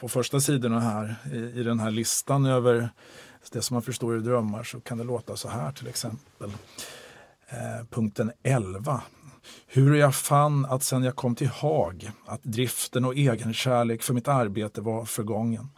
på 0.00 0.08
första 0.08 0.40
sidorna 0.40 0.80
här 0.80 1.16
i, 1.32 1.36
i, 1.36 1.62
den 1.62 1.80
här 1.80 1.90
listan 1.90 2.46
över 2.46 2.90
det 3.52 3.62
som 3.62 3.74
man 3.74 3.82
förstår 3.82 4.16
i 4.16 4.20
drömmar 4.20 4.62
så 4.62 4.80
kan 4.80 4.98
det 4.98 5.04
låta 5.04 5.36
så 5.36 5.48
här 5.48 5.72
till 5.72 5.88
exempel. 5.88 6.52
Eh, 7.48 7.86
punkten 7.90 8.32
11. 8.42 9.02
Hur 9.66 9.94
jag 9.94 10.14
fann 10.14 10.66
att 10.66 10.82
sen 10.82 11.02
jag 11.02 11.16
kom 11.16 11.34
till 11.34 11.48
Haag 11.48 12.10
att 12.26 12.42
driften 12.42 13.04
och 13.04 13.14
egenkärlek 13.14 14.02
för 14.02 14.14
mitt 14.14 14.28
arbete 14.28 14.80
var 14.80 15.04
förgången. 15.04 15.68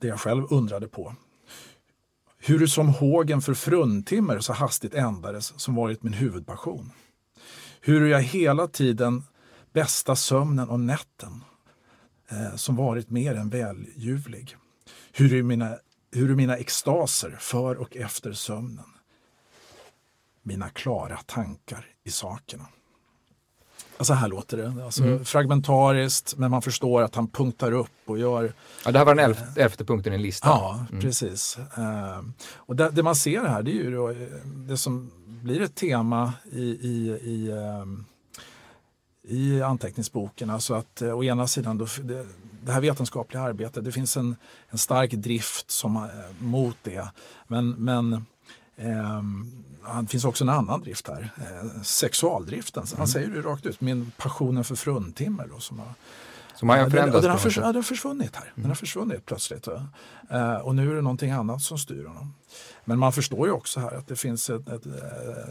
Det 0.00 0.06
jag 0.06 0.20
själv 0.20 0.46
undrade 0.50 0.88
på. 0.88 1.14
Hur 2.38 2.66
som 2.66 2.88
hågen 2.88 3.42
för 3.42 3.54
fruntimmer 3.54 4.38
så 4.40 4.52
hastigt 4.52 4.94
ändades 4.94 5.60
som 5.60 5.74
varit 5.74 6.02
min 6.02 6.12
huvudpassion. 6.12 6.92
Hur 7.80 8.06
jag 8.06 8.22
hela 8.22 8.66
tiden 8.66 9.22
bästa 9.72 10.16
sömnen 10.16 10.68
och 10.68 10.80
nätten 10.80 11.44
eh, 12.28 12.56
som 12.56 12.76
varit 12.76 13.10
mer 13.10 13.34
än 13.34 13.48
välljuvlig. 13.48 14.56
Hur 15.12 15.42
mina, 15.42 15.76
hur 16.12 16.34
mina 16.34 16.56
extaser 16.56 17.36
för 17.40 17.76
och 17.76 17.96
efter 17.96 18.32
sömnen 18.32 18.84
mina 20.42 20.68
klara 20.68 21.16
tankar 21.16 21.89
i 22.10 22.12
sakerna. 22.12 22.66
Så 24.00 24.14
här 24.14 24.28
låter 24.28 24.56
det. 24.56 24.84
Alltså, 24.84 25.02
mm. 25.02 25.24
Fragmentariskt, 25.24 26.36
men 26.36 26.50
man 26.50 26.62
förstår 26.62 27.02
att 27.02 27.14
han 27.14 27.28
punktar 27.28 27.72
upp 27.72 27.90
och 28.06 28.18
gör... 28.18 28.52
Ja, 28.84 28.90
det 28.90 28.98
här 28.98 29.06
var 29.06 29.14
den 29.14 29.24
elfte, 29.24 29.62
elfte 29.62 29.84
punkten 29.84 30.12
i 30.12 30.18
listan. 30.18 30.50
Ja, 30.50 30.86
mm. 30.90 31.00
precis. 31.00 31.58
Uh, 31.78 32.20
och 32.54 32.76
det, 32.76 32.90
det, 32.90 33.02
man 33.02 33.16
ser 33.16 33.44
här, 33.44 33.62
det 33.62 33.70
är 33.70 33.74
ju 33.74 33.90
då, 33.94 34.14
det 34.44 34.76
som 34.76 35.10
blir 35.26 35.60
ett 35.60 35.74
tema 35.74 36.32
i, 36.52 36.62
i, 36.62 37.18
i, 37.22 37.50
um, 37.50 38.04
i 39.22 39.62
anteckningsboken. 39.62 40.50
Alltså 40.50 40.74
att 40.74 41.02
uh, 41.02 41.12
å 41.12 41.24
ena 41.24 41.46
sidan, 41.46 41.78
då, 41.78 41.86
det, 42.02 42.26
det 42.64 42.72
här 42.72 42.80
vetenskapliga 42.80 43.42
arbetet, 43.42 43.84
det 43.84 43.92
finns 43.92 44.16
en, 44.16 44.36
en 44.68 44.78
stark 44.78 45.12
drift 45.12 45.70
som, 45.70 45.96
uh, 45.96 46.02
mot 46.38 46.76
det. 46.82 47.08
Men, 47.46 47.70
men 47.70 48.24
det 50.02 50.06
finns 50.08 50.24
också 50.24 50.44
en 50.44 50.48
annan 50.48 50.80
drift 50.80 51.08
här, 51.08 51.30
eh, 51.36 51.82
sexualdriften. 51.82 52.84
Han 52.88 52.96
mm. 52.96 53.06
säger 53.06 53.28
det 53.28 53.40
rakt 53.40 53.66
ut, 53.66 53.80
min 53.80 54.12
passionen 54.16 54.64
för 54.64 54.74
fruntimmer. 54.74 55.48
Då, 55.54 55.60
som 55.60 55.78
har, 55.78 55.94
som 56.54 56.68
har 56.68 56.76
förändrats? 56.76 57.12
Den, 57.12 57.22
den, 57.22 57.30
har 57.30 57.38
förs 57.38 57.54
den 57.54 57.74
har 57.74 57.82
försvunnit 57.82 58.36
här. 58.36 58.42
Mm. 58.42 58.52
Den 58.54 58.66
har 58.66 58.74
försvunnit 58.74 59.26
plötsligt. 59.26 59.68
Eh, 60.30 60.54
och 60.54 60.74
nu 60.74 60.90
är 60.90 60.94
det 60.94 61.02
någonting 61.02 61.30
annat 61.30 61.62
som 61.62 61.78
styr 61.78 62.04
honom. 62.04 62.34
Men 62.84 62.98
man 62.98 63.12
förstår 63.12 63.46
ju 63.46 63.52
också 63.52 63.80
här 63.80 63.96
att 63.96 64.08
det 64.08 64.16
finns 64.16 64.50
ett, 64.50 64.68
ett, 64.68 64.86
ett 64.86 65.50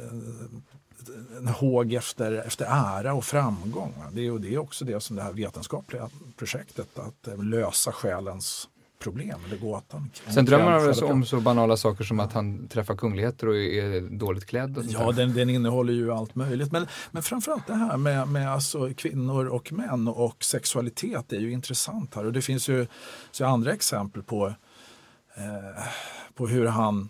en 1.38 1.48
håg 1.48 1.94
efter, 1.94 2.32
efter 2.32 2.66
ära 2.66 3.14
och 3.14 3.26
framgång. 3.26 3.94
Det 4.12 4.28
är, 4.28 4.32
och 4.32 4.42
det 4.42 4.54
är 4.54 4.58
också 4.58 4.86
det 4.86 5.00
som 5.00 5.16
det 5.16 5.22
här 5.22 5.34
vetenskapliga 5.34 6.10
projektet, 6.38 7.00
att 7.00 7.28
eh, 7.28 7.44
lösa 7.44 7.92
själens 7.92 8.70
problem 9.00 9.40
eller 9.48 9.58
gåtan. 9.58 10.10
Sen 10.28 10.46
drömmer 10.46 10.72
han 10.72 10.86
väl 10.86 11.04
om 11.04 11.26
så 11.26 11.40
banala 11.40 11.78
saker 11.78 12.04
som 12.04 12.20
att 12.20 12.34
han 12.34 12.68
träffar 12.68 12.96
kungligheter 12.96 13.48
och 13.48 13.58
är 13.58 14.18
dåligt 14.18 14.46
klädd? 14.46 14.78
Och 14.78 14.84
ja, 14.88 15.12
den, 15.12 15.34
den, 15.34 15.50
innehåller 15.50 15.94
ju 15.94 16.12
allt 16.12 16.36
möjligt. 16.36 16.72
Men, 16.72 16.88
men 17.12 17.24
framförallt 17.24 17.68
det 17.68 17.74
här 17.74 17.98
med, 17.98 18.28
med 18.28 18.52
alltså 18.52 18.94
kvinnor 18.94 19.46
och 19.46 19.74
män 19.74 20.08
och 20.08 20.44
sexualitet 20.44 21.34
är 21.34 21.40
ju 21.40 21.52
intressant 21.52 22.16
här. 22.16 22.26
Och 22.26 22.34
det 22.34 22.42
finns 22.42 22.70
ju 22.70 22.88
så 23.32 23.46
andra 23.46 23.74
exempel 23.74 24.24
på, 24.24 24.48
eh, 25.36 25.84
på 26.36 26.48
hur 26.48 26.66
han 26.66 27.10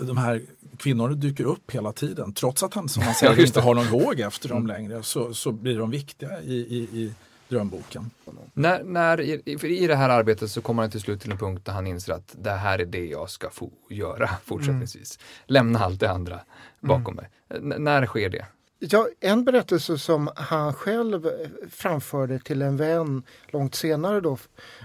de 0.00 0.16
här 0.16 0.42
kvinnorna 0.76 1.14
dyker 1.14 1.44
upp 1.44 1.70
hela 1.70 1.92
tiden. 1.92 2.32
Trots 2.32 2.62
att 2.62 2.74
han 2.74 2.88
som 2.88 3.02
han 3.02 3.14
säger 3.20 3.46
inte 3.46 3.60
har 3.60 3.74
någon 3.74 3.86
håg 3.86 4.20
efter 4.20 4.48
dem 4.48 4.58
mm. 4.58 4.66
längre 4.66 5.02
så, 5.02 5.34
så 5.34 5.52
blir 5.52 5.78
de 5.78 5.90
viktiga 5.90 6.40
i, 6.40 6.54
i, 6.54 6.78
i 6.78 7.14
drömboken. 7.48 8.10
När, 8.52 8.84
när, 8.84 9.58
för 9.58 9.66
I 9.66 9.86
det 9.86 9.96
här 9.96 10.08
arbetet 10.08 10.50
så 10.50 10.60
kommer 10.60 10.82
han 10.82 10.90
till 10.90 11.00
slut 11.00 11.20
till 11.20 11.30
en 11.30 11.38
punkt 11.38 11.64
där 11.64 11.72
han 11.72 11.86
inser 11.86 12.12
att 12.12 12.34
det 12.38 12.50
här 12.50 12.78
är 12.78 12.86
det 12.86 13.06
jag 13.06 13.30
ska 13.30 13.50
få 13.50 13.70
göra 13.90 14.28
fortsättningsvis. 14.44 15.18
Mm. 15.18 15.44
Lämna 15.46 15.78
allt 15.78 16.00
det 16.00 16.10
andra 16.10 16.40
bakom 16.80 17.18
mm. 17.18 17.24
mig. 17.24 17.30
N 17.76 17.84
när 17.84 18.06
sker 18.06 18.28
det? 18.28 18.46
Ja, 18.78 19.08
en 19.20 19.44
berättelse 19.44 19.98
som 19.98 20.30
han 20.36 20.74
själv 20.74 21.28
framförde 21.70 22.38
till 22.38 22.62
en 22.62 22.76
vän 22.76 23.22
långt 23.48 23.74
senare 23.74 24.20
då, 24.20 24.38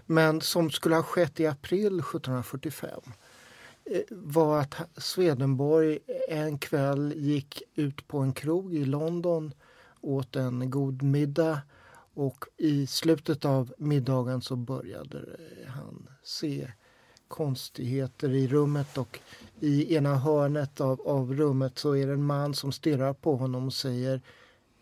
men 0.05 0.41
som 0.41 0.71
skulle 0.71 0.95
ha 0.95 1.03
skett 1.03 1.39
i 1.39 1.47
april 1.47 1.99
1745 1.99 2.89
eh, 3.85 4.01
var 4.09 4.59
att 4.59 4.75
Swedenborg 4.97 5.99
en 6.29 6.57
kväll 6.57 7.13
gick 7.15 7.63
ut 7.75 8.07
på 8.07 8.19
en 8.19 8.33
krog 8.33 8.75
i 8.75 8.85
London, 8.85 9.53
åt 10.01 10.35
en 10.35 10.69
god 10.69 11.01
middag 11.01 11.61
och 12.13 12.45
i 12.57 12.87
slutet 12.87 13.45
av 13.45 13.73
middagen 13.77 14.41
så 14.41 14.55
började 14.55 15.39
han 15.67 16.09
se 16.23 16.71
konstigheter 17.27 18.29
i 18.29 18.47
rummet 18.47 18.97
och 18.97 19.19
i 19.59 19.95
ena 19.95 20.15
hörnet 20.15 20.81
av, 20.81 21.01
av 21.01 21.33
rummet 21.33 21.77
så 21.77 21.95
är 21.95 22.07
det 22.07 22.13
en 22.13 22.23
man 22.23 22.53
som 22.53 22.71
stirrar 22.71 23.13
på 23.13 23.35
honom 23.35 23.65
och 23.65 23.73
säger 23.73 24.21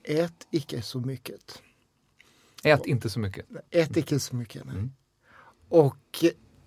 Ät 0.03 0.47
icke 0.51 0.81
så 0.81 0.99
mycket. 0.99 1.61
Ät 2.63 2.85
inte 2.85 3.09
så 3.09 3.19
mycket. 3.19 3.45
Ät 3.69 3.97
icke 3.97 4.19
så 4.19 4.35
mycket. 4.35 4.63
Mm. 4.63 4.91
Och 5.69 6.25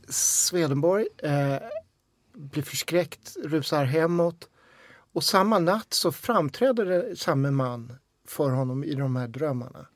Swedenborg 0.09 1.07
eh, 1.19 1.57
blir 2.33 2.63
förskräckt, 2.63 3.37
rusar 3.45 3.85
hemåt 3.85 4.49
och 5.13 5.25
samma 5.25 5.59
natt 5.59 5.93
så 5.93 6.13
framträder 6.13 6.85
det 6.85 7.17
samma 7.17 7.51
man 7.51 7.93
för 8.27 8.51
honom 8.51 8.85
i 8.85 8.95
de 8.95 9.17
här 9.17 9.29
drömmarna 9.29 9.87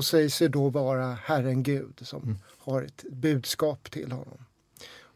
och 0.00 0.04
säger 0.04 0.28
sig 0.28 0.48
då 0.48 0.68
vara 0.68 1.18
Herren 1.24 1.62
Gud 1.62 2.00
som 2.02 2.22
mm. 2.22 2.38
har 2.58 2.82
ett 2.82 3.04
budskap 3.10 3.90
till 3.90 4.12
honom. 4.12 4.44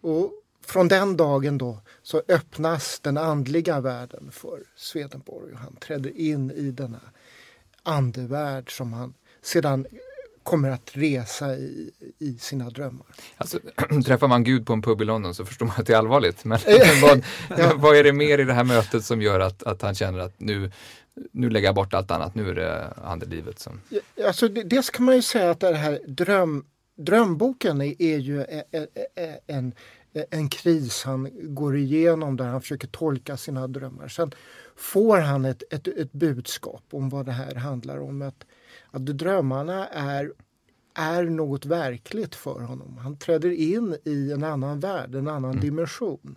Och 0.01 0.33
från 0.65 0.89
den 0.89 1.17
dagen 1.17 1.59
då 1.59 1.79
så 2.03 2.23
öppnas 2.29 3.01
den 3.01 3.17
andliga 3.17 3.81
världen 3.81 4.31
för 4.33 4.63
Swedenborg 4.77 5.53
och 5.53 5.59
han 5.59 5.77
träder 5.77 6.17
in 6.17 6.51
i 6.51 6.71
denna 6.71 7.01
andevärld 7.83 8.77
som 8.77 8.93
han 8.93 9.15
sedan 9.43 9.87
kommer 10.43 10.71
att 10.71 10.91
resa 10.93 11.57
i, 11.57 11.91
i 12.19 12.39
sina 12.39 12.71
drömmar. 12.71 13.07
Alltså, 13.37 13.59
träffar 14.07 14.29
man 14.29 14.45
Gud 14.45 14.67
på 14.67 14.73
en 14.73 14.83
pub 14.83 15.03
i 15.03 15.05
London 15.05 15.35
så 15.35 15.45
förstår 15.45 15.67
man 15.67 15.75
att 15.79 15.87
det 15.87 15.93
är 15.93 15.99
allvarligt. 15.99 16.45
Men 16.45 16.59
vad, 17.03 17.25
ja. 17.59 17.73
vad 17.77 17.97
är 17.97 18.05
det 18.05 18.13
mer 18.13 18.39
i 18.39 18.45
det 18.45 18.55
här 18.55 18.65
mötet 18.65 19.05
som 19.05 19.23
gör 19.23 19.41
att, 19.41 19.63
att 19.63 19.83
han 19.83 19.95
känner 19.95 20.19
att 20.19 20.41
nu, 20.41 20.71
nu 21.33 21.51
lägger 21.51 21.69
jag 21.69 21.75
bort 21.75 21.95
allt 21.95 22.11
annat, 22.11 22.35
nu 22.35 22.49
är 22.49 22.55
det 22.55 22.93
andelivet 23.05 23.59
som... 23.59 23.81
Alltså, 24.27 24.49
dels 24.49 24.91
kan 24.91 25.05
man 25.05 25.15
ju 25.15 25.23
säga 25.23 25.51
att 25.51 25.61
det 25.61 25.75
här 25.75 26.01
dröm, 26.07 26.67
drömboken 26.97 27.81
är, 27.81 28.03
är 28.03 28.19
ju 28.19 28.45
en, 28.45 28.87
en, 29.47 29.73
en 30.31 30.49
kris 30.49 31.05
han 31.05 31.29
går 31.55 31.77
igenom 31.77 32.37
där 32.37 32.45
han 32.45 32.61
försöker 32.61 32.89
tolka 32.89 33.37
sina 33.37 33.67
drömmar. 33.67 34.09
Sen 34.09 34.33
får 34.77 35.19
han 35.19 35.45
ett, 35.45 35.63
ett, 35.71 35.89
ett 35.89 36.13
budskap 36.13 36.83
om 36.91 37.09
vad 37.09 37.27
det 37.27 37.33
här 37.33 37.55
handlar 37.55 37.99
om. 37.99 38.23
Att, 38.23 38.47
att 38.91 39.07
drömmarna 39.07 39.87
är, 39.89 40.33
är 40.95 41.23
något 41.23 41.67
verkligt 41.67 42.35
för 42.35 42.61
honom. 42.61 42.99
Han 42.99 43.19
träder 43.19 43.51
in 43.51 43.97
i 44.05 44.33
en 44.33 44.45
annan 44.45 44.81
värld, 44.81 45.15
en 45.15 45.29
annan 45.29 45.51
mm. 45.51 45.61
dimension. 45.61 46.37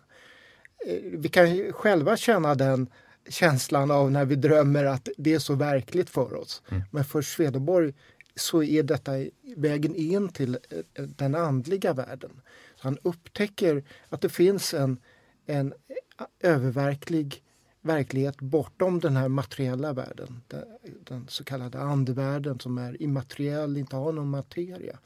Eh, 0.88 1.00
vi 1.04 1.30
kan 1.30 1.74
själva 1.74 2.18
känna 2.18 2.56
den 2.56 2.90
känslan 3.30 3.92
av 3.92 4.12
när 4.12 4.26
vi 4.26 4.36
drömmer 4.36 4.86
att 4.86 5.10
det 5.18 5.34
är 5.34 5.40
så 5.40 5.56
verkligt 5.56 6.10
för 6.10 6.34
oss. 6.34 6.62
Mm. 6.70 6.84
Men 6.92 7.06
för 7.06 7.22
Swedenborg 7.22 7.94
så 8.36 8.64
är 8.64 8.84
detta 8.84 9.12
vägen 9.56 9.96
in 9.96 10.30
till 10.30 10.58
eh, 10.70 11.04
den 11.04 11.36
andliga 11.36 11.94
världen. 11.94 12.42
Så 12.76 12.88
han 12.88 12.98
upptäcker 13.02 13.84
att 14.10 14.22
det 14.22 14.30
finns 14.30 14.74
en, 14.74 15.00
en 15.46 15.74
öververklig 16.40 17.44
verklighet 17.82 18.42
bortom 18.42 19.00
den 19.00 19.16
här 19.16 19.28
materiella 19.28 19.94
världen. 19.94 20.42
Den, 20.48 20.64
den 21.04 21.26
så 21.28 21.44
kallade 21.44 21.80
andevärlden 21.80 22.60
som 22.60 22.78
är 22.78 23.02
immateriell, 23.02 23.78
inte 23.78 23.96
har 23.96 24.12
någon 24.12 24.30
materia. 24.30 25.00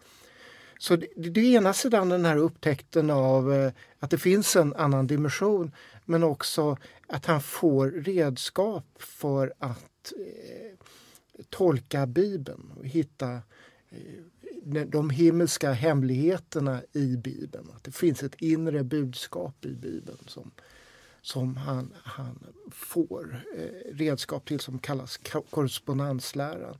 Så 0.81 0.95
det, 0.95 1.07
det 1.15 1.41
är 1.41 1.57
ena 1.57 1.73
sidan 1.73 2.09
den 2.09 2.25
här 2.25 2.37
upptäckten 2.37 3.09
av 3.09 3.53
eh, 3.53 3.71
att 3.99 4.09
det 4.09 4.17
finns 4.17 4.55
en 4.55 4.75
annan 4.75 5.07
dimension 5.07 5.71
men 6.05 6.23
också 6.23 6.77
att 7.07 7.25
han 7.25 7.41
får 7.41 7.87
redskap 7.87 8.85
för 8.99 9.53
att 9.59 10.13
eh, 10.17 10.85
tolka 11.49 12.07
Bibeln 12.07 12.71
och 12.77 12.85
hitta 12.85 13.31
eh, 13.89 14.83
de 14.87 15.09
himmelska 15.09 15.71
hemligheterna 15.71 16.81
i 16.93 17.17
Bibeln. 17.17 17.69
Att 17.75 17.83
det 17.83 17.91
finns 17.91 18.23
ett 18.23 18.35
inre 18.41 18.83
budskap 18.83 19.65
i 19.65 19.73
Bibeln 19.75 20.19
som, 20.27 20.51
som 21.21 21.57
han, 21.57 21.93
han 22.03 22.39
får 22.71 23.43
eh, 23.57 23.95
redskap 23.95 24.45
till 24.45 24.59
som 24.59 24.79
kallas 24.79 25.19
korrespondensläran. 25.49 26.77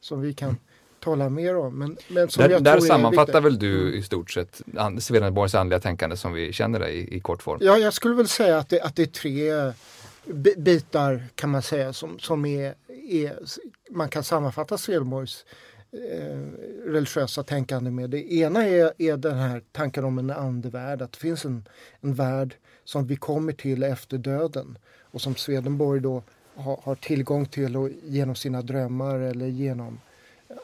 Som 0.00 0.20
vi 0.20 0.34
kan 0.34 0.56
tala 1.00 1.28
mer 1.28 1.56
om. 1.56 1.78
Men, 1.78 1.96
men 2.08 2.28
som 2.28 2.42
där, 2.42 2.60
där 2.60 2.80
sammanfattar 2.80 3.40
väl 3.40 3.58
du 3.58 3.94
i 3.94 4.02
stort 4.02 4.30
sett 4.30 4.62
Swedenborgs 4.98 5.54
andliga 5.54 5.80
tänkande 5.80 6.16
som 6.16 6.32
vi 6.32 6.52
känner 6.52 6.78
det 6.78 6.90
i, 6.90 7.16
i 7.16 7.20
kort 7.20 7.42
form? 7.42 7.58
Ja, 7.62 7.78
jag 7.78 7.94
skulle 7.94 8.14
väl 8.14 8.28
säga 8.28 8.58
att 8.58 8.68
det, 8.68 8.80
att 8.80 8.96
det 8.96 9.02
är 9.02 9.06
tre 9.06 9.72
bitar 10.56 11.24
kan 11.34 11.50
man 11.50 11.62
säga 11.62 11.92
som, 11.92 12.18
som 12.18 12.44
är, 12.44 12.74
är 13.08 13.38
man 13.90 14.08
kan 14.08 14.24
sammanfatta 14.24 14.78
Swedenborgs 14.78 15.44
eh, 15.92 16.38
religiösa 16.86 17.42
tänkande 17.42 17.90
med. 17.90 18.10
Det 18.10 18.32
ena 18.32 18.66
är, 18.66 18.92
är 18.98 19.16
den 19.16 19.36
här 19.36 19.62
tanken 19.72 20.04
om 20.04 20.18
en 20.18 20.30
andevärld, 20.30 21.02
att 21.02 21.12
det 21.12 21.18
finns 21.18 21.44
en, 21.44 21.68
en 22.00 22.14
värld 22.14 22.56
som 22.84 23.06
vi 23.06 23.16
kommer 23.16 23.52
till 23.52 23.82
efter 23.82 24.18
döden 24.18 24.78
och 25.02 25.20
som 25.20 25.34
Swedenborg 25.34 26.00
då 26.00 26.22
har, 26.54 26.80
har 26.82 26.94
tillgång 26.94 27.46
till 27.46 27.76
och 27.76 27.90
genom 28.02 28.34
sina 28.34 28.62
drömmar 28.62 29.18
eller 29.18 29.46
genom 29.46 30.00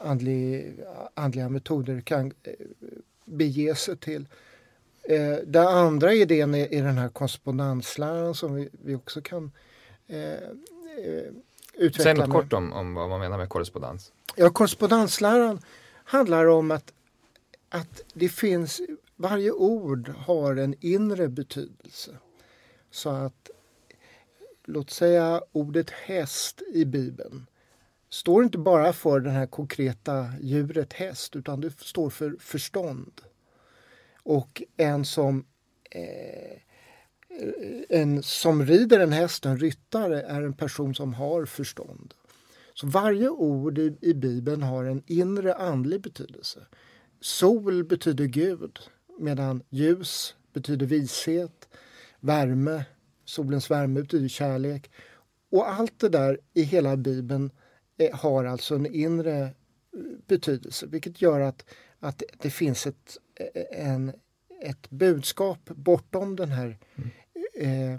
andlig, 0.01 0.75
andliga 1.13 1.49
metoder 1.49 2.01
kan 2.01 2.33
eh, 2.43 2.53
bege 3.25 3.75
sig 3.75 3.97
till. 3.97 4.27
Eh, 5.03 5.35
den 5.45 5.67
andra 5.67 6.13
idén 6.13 6.55
är, 6.55 6.73
är 6.73 6.83
den 6.83 6.97
här 6.97 7.09
korrespondensläran 7.09 8.35
som 8.35 8.55
vi, 8.55 8.69
vi 8.71 8.95
också 8.95 9.21
kan 9.21 9.51
eh, 10.07 10.33
eh, 10.33 10.39
utveckla. 11.73 12.03
Säg 12.03 12.13
något 12.13 12.27
med. 12.27 12.31
kort 12.31 12.53
om, 12.53 12.73
om 12.73 12.93
vad 12.93 13.09
man 13.09 13.19
menar 13.19 13.37
med 13.37 13.49
korrespondens. 13.49 14.11
Ja, 14.35 14.49
korrespondensläran 14.49 15.59
handlar 16.03 16.45
om 16.45 16.71
att, 16.71 16.93
att 17.69 18.03
det 18.13 18.29
finns, 18.29 18.81
varje 19.15 19.51
ord 19.51 20.09
har 20.09 20.55
en 20.55 20.75
inre 20.79 21.27
betydelse. 21.27 22.11
Så 22.91 23.09
att, 23.09 23.49
låt 24.63 24.89
säga 24.89 25.41
ordet 25.51 25.89
häst 25.89 26.61
i 26.73 26.85
Bibeln 26.85 27.47
står 28.15 28.43
inte 28.43 28.57
bara 28.57 28.93
för 28.93 29.19
det 29.19 29.29
här 29.29 29.45
konkreta 29.45 30.33
djuret 30.41 30.93
häst 30.93 31.35
utan 31.35 31.61
det 31.61 31.79
står 31.79 32.09
för 32.09 32.35
förstånd. 32.39 33.21
Och 34.23 34.63
en 34.77 35.05
som, 35.05 35.45
eh, 35.91 36.59
en 37.89 38.23
som 38.23 38.65
rider 38.65 38.99
en 38.99 39.11
häst, 39.11 39.45
en 39.45 39.57
ryttare, 39.57 40.21
är 40.21 40.41
en 40.41 40.53
person 40.53 40.95
som 40.95 41.13
har 41.13 41.45
förstånd. 41.45 42.13
Så 42.73 42.87
varje 42.87 43.29
ord 43.29 43.77
i, 43.77 43.97
i 44.01 44.13
Bibeln 44.13 44.63
har 44.63 44.83
en 44.83 45.03
inre 45.07 45.55
andlig 45.55 46.01
betydelse. 46.01 46.59
Sol 47.21 47.83
betyder 47.83 48.25
Gud 48.25 48.79
medan 49.19 49.63
ljus 49.69 50.35
betyder 50.53 50.85
vishet, 50.85 51.69
värme, 52.19 52.85
solens 53.25 53.71
värme 53.71 54.01
betyder 54.01 54.27
kärlek. 54.27 54.91
Och 55.51 55.69
allt 55.69 55.99
det 55.99 56.09
där 56.09 56.39
i 56.53 56.61
hela 56.61 56.97
Bibeln 56.97 57.45
eh, 57.45 57.64
har 58.13 58.45
alltså 58.45 58.75
en 58.75 58.85
inre 58.85 59.41
eh, 59.41 59.49
betydelse 60.27 60.87
vilket 60.87 61.21
gör 61.21 61.39
att, 61.39 61.65
att 61.99 62.23
det 62.41 62.49
finns 62.49 62.87
ett, 62.87 63.17
eh, 63.35 63.87
en, 63.87 64.13
ett 64.61 64.89
budskap 64.89 65.59
bortom 65.65 66.35
den 66.35 66.49
här 66.49 66.77
eh, 67.53 67.97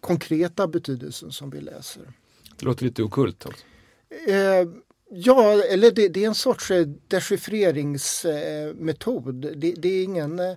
konkreta 0.00 0.68
betydelsen 0.68 1.32
som 1.32 1.50
vi 1.50 1.60
läser. 1.60 2.12
Det 2.58 2.64
låter 2.64 2.84
lite 2.84 3.02
okult. 3.02 3.46
Alltså. 3.46 3.64
Eh, 4.30 4.68
ja, 5.10 5.62
eller 5.62 5.90
det, 5.90 6.08
det, 6.08 6.24
är 6.24 6.28
en 6.28 6.34
sorts 6.34 6.72
dechiffreringsmetod. 7.08 9.44
Eh, 9.44 9.50
det, 9.50 9.72
det, 9.72 9.88
är 9.88 10.04
ingen... 10.04 10.38
Eh, 10.38 10.54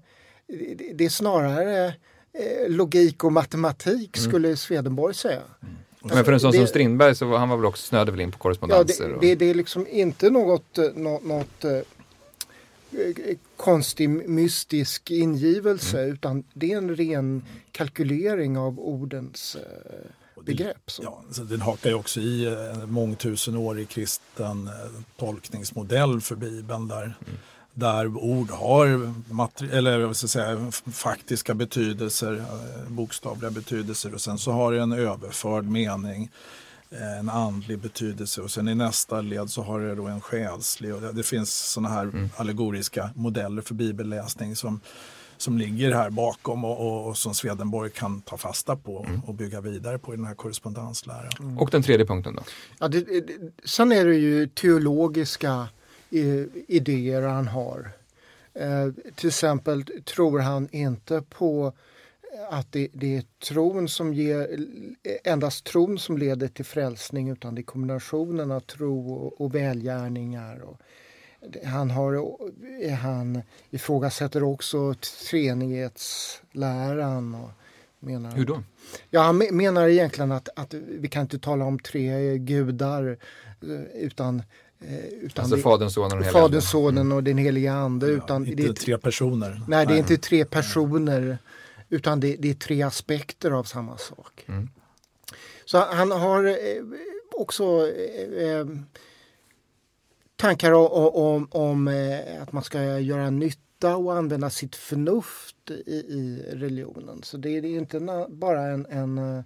det 0.94 1.06
är 1.06 1.10
snarare 1.10 1.94
eh, 2.34 2.70
logik 2.70 3.24
och 3.24 3.32
matematik 3.32 4.18
mm. 4.18 4.30
skulle 4.30 4.58
Swedenborg 4.58 5.14
säga. 5.14 5.44
Mm. 5.62 5.76
Men 6.02 6.26
för 6.26 6.32
en 6.32 6.40
sån 6.40 6.52
det, 6.52 6.58
som 6.58 6.68
Strindberg 6.68 7.16
så 7.16 7.26
var 7.26 7.38
han 7.38 7.50
var 7.50 7.58
väl 7.58 7.66
också 7.66 7.88
snöade 7.88 8.12
väl 8.12 8.22
in 8.22 8.32
på 8.32 8.38
korrespondenser? 8.38 9.04
Ja, 9.04 9.10
det, 9.10 9.16
och... 9.16 9.22
det, 9.22 9.36
det, 9.36 9.50
är 9.50 9.54
liksom 9.54 9.88
inte 9.88 10.30
något, 10.30 10.78
något, 10.96 11.24
något 11.24 11.66
konstig 13.58 14.10
mystisk 14.10 15.12
ingivelse 15.12 16.00
mm. 16.00 16.14
utan 16.14 16.44
det 16.54 16.72
är 16.72 16.78
en 16.78 16.96
ren 16.96 17.46
kalkylering 17.72 18.58
av 18.58 18.80
ordens 18.80 19.58
begrepp. 20.46 20.92
Så. 20.92 21.04
Ja, 21.04 21.24
så 21.32 21.44
den 21.44 21.62
hakar 21.62 21.90
ju 21.90 21.96
också 21.96 22.20
i 22.20 22.46
en 22.46 22.92
mångtusenårig 22.92 23.90
kristen 23.90 24.70
tolkningsmodell 25.18 26.22
för 26.22 26.36
Bibeln 26.36 26.88
där 26.88 27.04
mm 27.04 27.38
där 27.74 28.18
ord 28.18 28.50
har 28.50 29.14
eller, 29.72 30.00
vad 30.00 30.16
ska 30.16 30.28
säga, 30.28 30.72
faktiska 30.92 31.54
betydelser, 31.54 32.34
eh, 32.34 32.92
bokstavliga 32.92 33.52
betydelser 33.52 34.14
och 34.14 34.22
sen 34.22 34.38
så 34.38 34.52
har 34.52 34.72
det 34.72 34.82
en 34.82 34.92
överförd 34.92 35.66
mening 35.66 36.32
eh, 36.90 37.20
en 37.20 37.30
andlig 37.30 37.80
betydelse 37.80 38.42
och 38.42 38.52
sen 38.52 38.68
i 38.68 38.76
nästa 38.76 39.22
led 39.22 39.50
så 39.50 39.62
har 39.62 39.80
det 39.80 39.96
då 39.96 40.08
en 40.08 40.22
själslig 40.22 40.96
och 40.96 41.02
det, 41.02 41.12
det 41.12 41.24
finns 41.24 41.72
sådana 41.72 41.90
här 41.90 42.04
mm. 42.04 42.30
allegoriska 42.36 43.10
modeller 43.16 43.62
för 43.62 43.74
bibelläsning 43.74 44.56
som, 44.56 44.80
som 45.38 45.58
ligger 45.58 45.92
här 45.92 46.10
bakom 46.10 46.66
och, 46.66 46.88
och, 46.88 47.10
och 47.10 47.18
som 47.18 47.34
Swedenborg 47.34 47.92
kan 47.92 48.22
ta 48.22 48.38
fasta 48.38 48.76
på 48.76 49.06
mm. 49.08 49.22
och 49.22 49.34
bygga 49.34 49.62
vidare 49.62 49.98
på 50.00 50.14
i 50.14 50.18
den 50.18 50.26
här 50.26 50.36
korrespondensläran. 50.36 51.32
Mm. 51.40 51.58
Och 51.58 51.70
den 51.70 51.84
tredje 51.84 52.06
punkten 52.06 52.36
då? 52.36 52.44
Ja, 52.80 52.88
det, 52.88 53.02
det, 53.02 53.34
sen 53.66 53.92
är 53.92 54.06
det 54.06 54.16
ju 54.16 54.48
teologiska 54.48 55.68
idéer 56.68 57.22
han 57.22 57.48
har. 57.48 57.92
Eh, 58.54 58.88
till 59.16 59.28
exempel 59.28 59.84
tror 60.06 60.40
han 60.40 60.68
inte 60.72 61.24
på 61.30 61.74
att 62.50 62.72
det, 62.72 62.88
det, 62.94 63.18
är 63.18 63.24
tron 63.44 63.88
som 63.88 64.14
ger, 64.14 64.66
endast 65.24 65.66
tron 65.66 66.00
som 66.00 66.18
leder 66.18 66.48
till 66.48 66.66
frälsning 66.66 67.30
utan 67.30 67.56
det 67.56 67.62
är 67.62 67.64
kombinationen 67.64 68.52
av 68.52 68.60
tro 68.60 69.14
och, 69.14 69.42
och 69.42 69.56
välgärningar. 69.56 70.62
Och 70.62 70.78
han, 71.66 71.92
har, 71.92 72.38
han 72.96 73.42
ifrågasätter 73.70 74.44
också 74.44 74.94
treenighetsläran. 75.30 77.36
Och 77.36 77.50
menar, 78.00 78.32
Hur 78.32 78.46
då? 78.46 78.64
Ja, 79.10 79.22
han 79.22 79.38
menar 79.52 79.88
egentligen 79.88 80.32
att, 80.32 80.50
att 80.56 80.74
vi 80.74 81.08
kan 81.08 81.22
inte 81.22 81.40
tala 81.40 81.66
om 81.66 81.80
tre 81.80 82.38
gudar 82.38 83.18
eh, 83.62 83.82
utan 83.94 84.40
Eh, 84.40 84.46
utan 85.22 85.44
alltså 85.44 85.58
Fadern, 85.58 85.90
Sonen 85.90 86.20
och 86.20 86.26
Fadern, 86.26 86.62
Sonen 86.62 87.12
och 87.12 87.24
den 87.24 87.38
heliga 87.38 87.74
Ande. 87.74 88.08
Ja, 88.08 88.14
utan 88.14 88.46
inte 88.46 88.64
det 88.64 88.70
är, 88.70 88.74
tre 88.74 88.98
personer. 88.98 89.62
Nej, 89.68 89.86
det 89.86 89.94
är 89.94 89.98
inte 89.98 90.18
tre 90.18 90.46
personer. 90.46 91.38
Utan 91.90 92.20
det, 92.20 92.36
det 92.40 92.50
är 92.50 92.54
tre 92.54 92.82
aspekter 92.82 93.52
av 93.52 93.64
samma 93.64 93.98
sak. 93.98 94.46
Mm. 94.48 94.70
Så 95.66 95.78
han 95.78 96.12
har 96.12 96.46
eh, 96.46 96.56
också 97.32 97.88
eh, 97.88 98.50
eh 98.50 98.66
tankar 100.36 100.72
om, 100.72 100.88
om, 101.14 101.48
om 101.52 101.88
eh, 101.88 102.42
att 102.42 102.52
man 102.52 102.64
ska 102.64 103.00
göra 103.00 103.30
nytta 103.30 103.96
och 103.96 104.14
använda 104.14 104.50
sitt 104.50 104.76
förnuft 104.76 105.72
i, 105.86 105.92
i 105.92 106.46
religionen. 106.52 107.24
Så 107.24 107.38
det 107.38 107.58
är, 107.58 107.62
det 107.62 107.68
är 107.68 107.78
inte 107.78 108.28
bara 108.30 108.62
en, 108.62 108.86
en 108.86 109.18
Eh, 109.18 109.44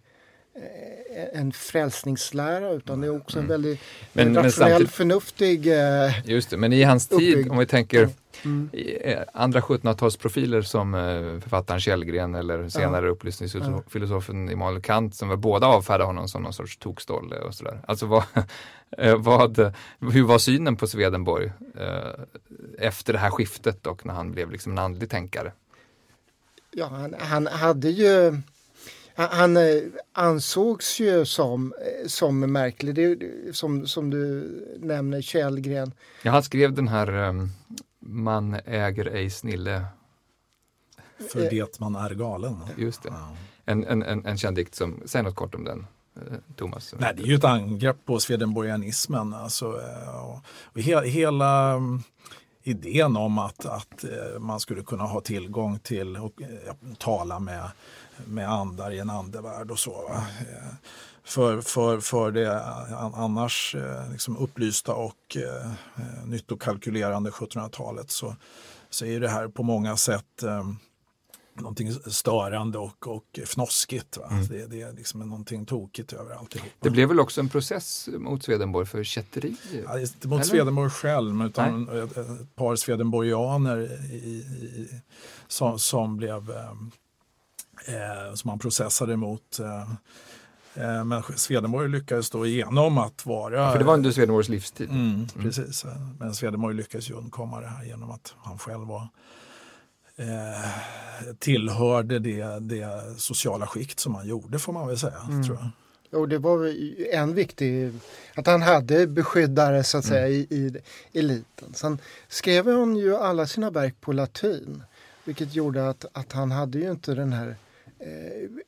en 1.34 1.52
frälsningslära 1.52 2.72
utan 2.72 3.02
det 3.02 3.08
är 3.08 3.18
också 3.18 3.40
en 3.40 3.46
mm. 3.46 3.52
väldigt 3.52 3.80
men, 4.14 4.36
rationell, 4.36 4.82
men 4.82 4.88
förnuftig 4.88 5.68
eh, 5.68 6.30
Just 6.30 6.50
det, 6.50 6.58
men 6.58 6.74
i 6.74 6.84
hans 6.84 7.08
tid, 7.08 7.38
uppbygg. 7.38 7.52
om 7.52 7.58
vi 7.58 7.66
tänker 7.66 8.10
mm. 8.44 8.70
Eh, 8.74 9.20
andra 9.34 9.60
1700-talsprofiler 9.60 10.62
som 10.62 10.92
författaren 11.42 11.80
Källgren 11.80 12.36
eller 12.36 12.70
senare 12.70 13.06
ja. 13.06 13.12
upplysningsfilosofen 13.12 14.50
Immanuel 14.50 14.82
Kant 14.82 15.16
som 15.16 15.30
var 15.30 15.36
båda 15.36 15.68
avfärdade 15.68 16.04
honom 16.04 16.28
som 16.28 16.44
någon 16.44 16.54
sorts 16.54 16.78
tokstolle 16.78 17.40
och 17.40 17.56
sådär. 17.56 17.80
Alltså 17.88 18.06
vad, 18.06 18.24
vad, 19.18 19.74
hur 20.00 20.24
var 20.24 20.38
synen 20.38 20.76
på 20.76 20.88
Swedenborg 20.88 21.52
efter 22.78 23.14
det 23.14 23.20
här 23.20 23.30
skiftet 23.30 23.88
och 23.88 24.06
när 24.06 24.14
han 24.14 24.32
blev 24.32 24.52
liksom 24.52 24.72
en 24.72 24.78
andlig 24.78 25.10
tänkare? 25.10 25.52
Ja, 26.72 26.88
han, 26.88 27.16
han 27.20 27.48
hade 27.48 27.90
ju 27.90 28.42
han 29.16 29.58
eh, 29.58 29.64
ansågs 30.14 31.00
ju 31.00 31.26
som, 31.26 31.74
eh, 31.74 32.08
som 32.08 32.40
märklig, 32.40 32.96
det, 32.96 33.20
som, 33.56 33.88
som 33.88 34.10
du 34.10 34.52
nämner 34.80 35.22
Källgren. 35.22 35.92
Ja, 36.22 36.32
han 36.32 36.44
skrev 36.44 36.74
den 36.74 36.88
här 36.88 37.30
um, 37.30 37.52
Man 38.00 38.54
äger 38.66 39.06
ej 39.06 39.30
snille. 39.30 39.86
För 41.32 41.44
eh, 41.44 41.50
det 41.50 41.80
man 41.80 41.96
är 41.96 42.10
galen. 42.10 42.58
Just 42.78 43.04
det. 43.04 43.14
En, 43.66 43.84
en, 43.84 44.04
en, 44.04 44.26
en 44.26 44.38
känd 44.38 44.56
dikt 44.56 44.76
som, 44.76 45.02
säg 45.06 45.24
något 45.24 45.36
kort 45.36 45.56
om 45.56 45.64
den. 45.64 45.88
Thomas? 46.56 46.94
Nej, 46.98 47.14
det 47.18 47.24
är 47.24 47.28
ju 47.28 47.36
ett 47.36 47.44
angrepp 47.44 48.06
på 48.06 48.20
swedenborgianismen. 48.20 49.34
Alltså, 49.34 49.66
och, 50.24 50.40
och 50.64 50.82
he, 50.82 51.08
hela 51.08 51.72
mm, 51.72 52.04
idén 52.64 53.18
om 53.18 53.38
att, 53.38 53.66
att 53.66 54.06
man 54.40 54.60
skulle 54.60 54.84
kunna 54.84 55.04
ha 55.04 55.22
tillgång 55.22 55.80
till 55.80 56.18
och 56.18 56.42
tala 56.98 57.40
med 57.40 57.70
med 58.26 58.50
andar 58.50 58.92
i 58.92 59.00
en 59.00 59.10
andevärld 59.10 59.72
och 59.72 59.80
så. 59.80 59.92
Va? 59.92 60.28
Eh, 60.40 60.74
för, 61.26 61.62
för, 61.62 62.00
för 62.00 62.32
det 62.32 62.64
annars 63.14 63.76
eh, 63.76 64.12
liksom 64.12 64.38
upplysta 64.38 64.94
och 64.94 65.38
eh, 65.38 65.72
nyttokalkylerande 66.26 67.30
1700-talet 67.30 68.12
så, 68.12 68.36
så 68.90 69.06
är 69.06 69.20
det 69.20 69.30
här 69.30 69.48
på 69.48 69.64
många 69.64 69.98
sätt 69.98 70.44
eh, 70.44 70.64
någonting 71.54 71.94
störande 71.94 72.78
och, 72.78 73.08
och 73.08 73.40
fnoskigt. 73.46 74.18
Va? 74.18 74.28
Mm. 74.32 74.48
Det, 74.48 74.66
det 74.66 74.82
är 74.82 74.94
liksom 74.94 75.20
någonting 75.20 75.66
tokigt 75.66 76.14
över 76.14 76.36
alltihop. 76.36 76.70
Det 76.80 76.90
blev 76.90 77.08
väl 77.08 77.20
också 77.20 77.42
en 77.42 77.50
process 77.50 78.10
mot 78.18 78.44
Swedenborg 78.44 78.86
för 78.86 79.04
kätteri? 79.04 79.56
Ja, 79.86 80.00
inte 80.00 80.28
mot 80.28 80.40
Eller? 80.40 80.50
Swedenborg 80.50 80.90
själv 80.90 81.46
utan 81.46 81.90
ett, 81.90 82.18
ett 82.18 82.56
par 82.56 82.76
Swedenborgianer 82.76 83.78
i, 84.12 84.16
i, 84.16 85.02
som, 85.48 85.80
som 85.80 86.18
blev 86.18 86.52
eh, 87.88 88.28
eh, 88.28 88.34
som 88.34 88.50
han 88.50 88.60
processade 88.60 89.18
mot. 89.18 89.60
Eh, 89.60 89.82
eh, 90.84 91.04
men 91.04 91.24
Swedenborg 91.36 91.90
lyckades 91.90 92.30
då 92.30 92.46
igenom 92.46 92.98
att 92.98 93.26
vara... 93.26 93.56
Ja, 93.56 93.72
för 93.72 93.80
det 93.80 93.86
var 93.86 93.94
under 93.94 94.12
Swedenborgs 94.12 94.50
livstid? 94.50 94.90
Mm, 94.90 95.14
mm. 95.14 95.28
Precis, 95.28 95.86
men 96.20 96.36
Swedenborg 96.36 96.76
lyckades 96.76 97.10
ju 97.10 97.14
undkomma 97.14 97.62
det 97.62 97.68
här 97.68 97.84
genom 97.86 98.12
att 98.12 98.34
han 98.38 98.58
själv 98.58 98.88
var 98.88 99.08
eh, 100.16 101.36
tillhörde 101.40 102.20
det, 102.20 102.60
det 102.60 102.90
sociala 103.18 103.68
skikt 103.68 104.00
som 104.00 104.16
han 104.16 104.28
gjorde 104.28 104.60
får 104.60 104.74
man 104.74 104.88
väl 104.88 104.98
säga. 104.98 105.20
Mm. 105.30 105.44
tror 105.44 105.58
jag. 105.58 105.72
Och 106.22 106.30
det 106.30 106.38
var 106.38 106.74
en 107.14 107.34
viktig, 107.34 107.92
att 108.36 108.48
han 108.48 108.62
hade 108.62 109.08
beskyddare 109.08 109.84
så 109.84 109.98
att 109.98 110.06
säga 110.06 110.28
mm. 110.28 110.38
i, 110.40 110.48
i 110.50 111.20
eliten. 111.20 111.74
Sen 111.74 111.98
skrev 112.28 112.68
han 112.68 112.96
ju 112.96 113.16
alla 113.16 113.48
sina 113.48 113.70
verk 113.70 114.02
på 114.02 114.14
latin. 114.14 114.84
Vilket 115.24 115.56
gjorde 115.56 115.90
att, 115.90 116.06
att 116.12 116.32
han 116.32 116.52
hade 116.52 116.80
ju 116.80 116.92
inte 116.92 117.16
den 117.16 117.34
här 117.34 117.48
Eh, 117.48 117.56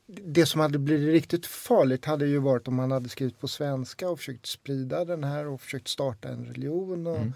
det 0.06 0.46
som 0.46 0.60
hade 0.60 0.78
blivit 0.78 1.12
riktigt 1.12 1.46
farligt 1.46 2.04
hade 2.04 2.26
ju 2.26 2.38
varit 2.38 2.68
om 2.68 2.78
han 2.78 2.90
hade 2.90 3.08
skrivit 3.08 3.40
på 3.40 3.48
svenska 3.48 4.10
och 4.10 4.18
försökt 4.18 4.46
sprida 4.46 5.04
den 5.04 5.24
här 5.24 5.46
och 5.46 5.60
försökt 5.60 5.88
starta 5.88 6.28
en 6.28 6.44
religion. 6.44 7.06
Och, 7.06 7.16
mm. 7.16 7.32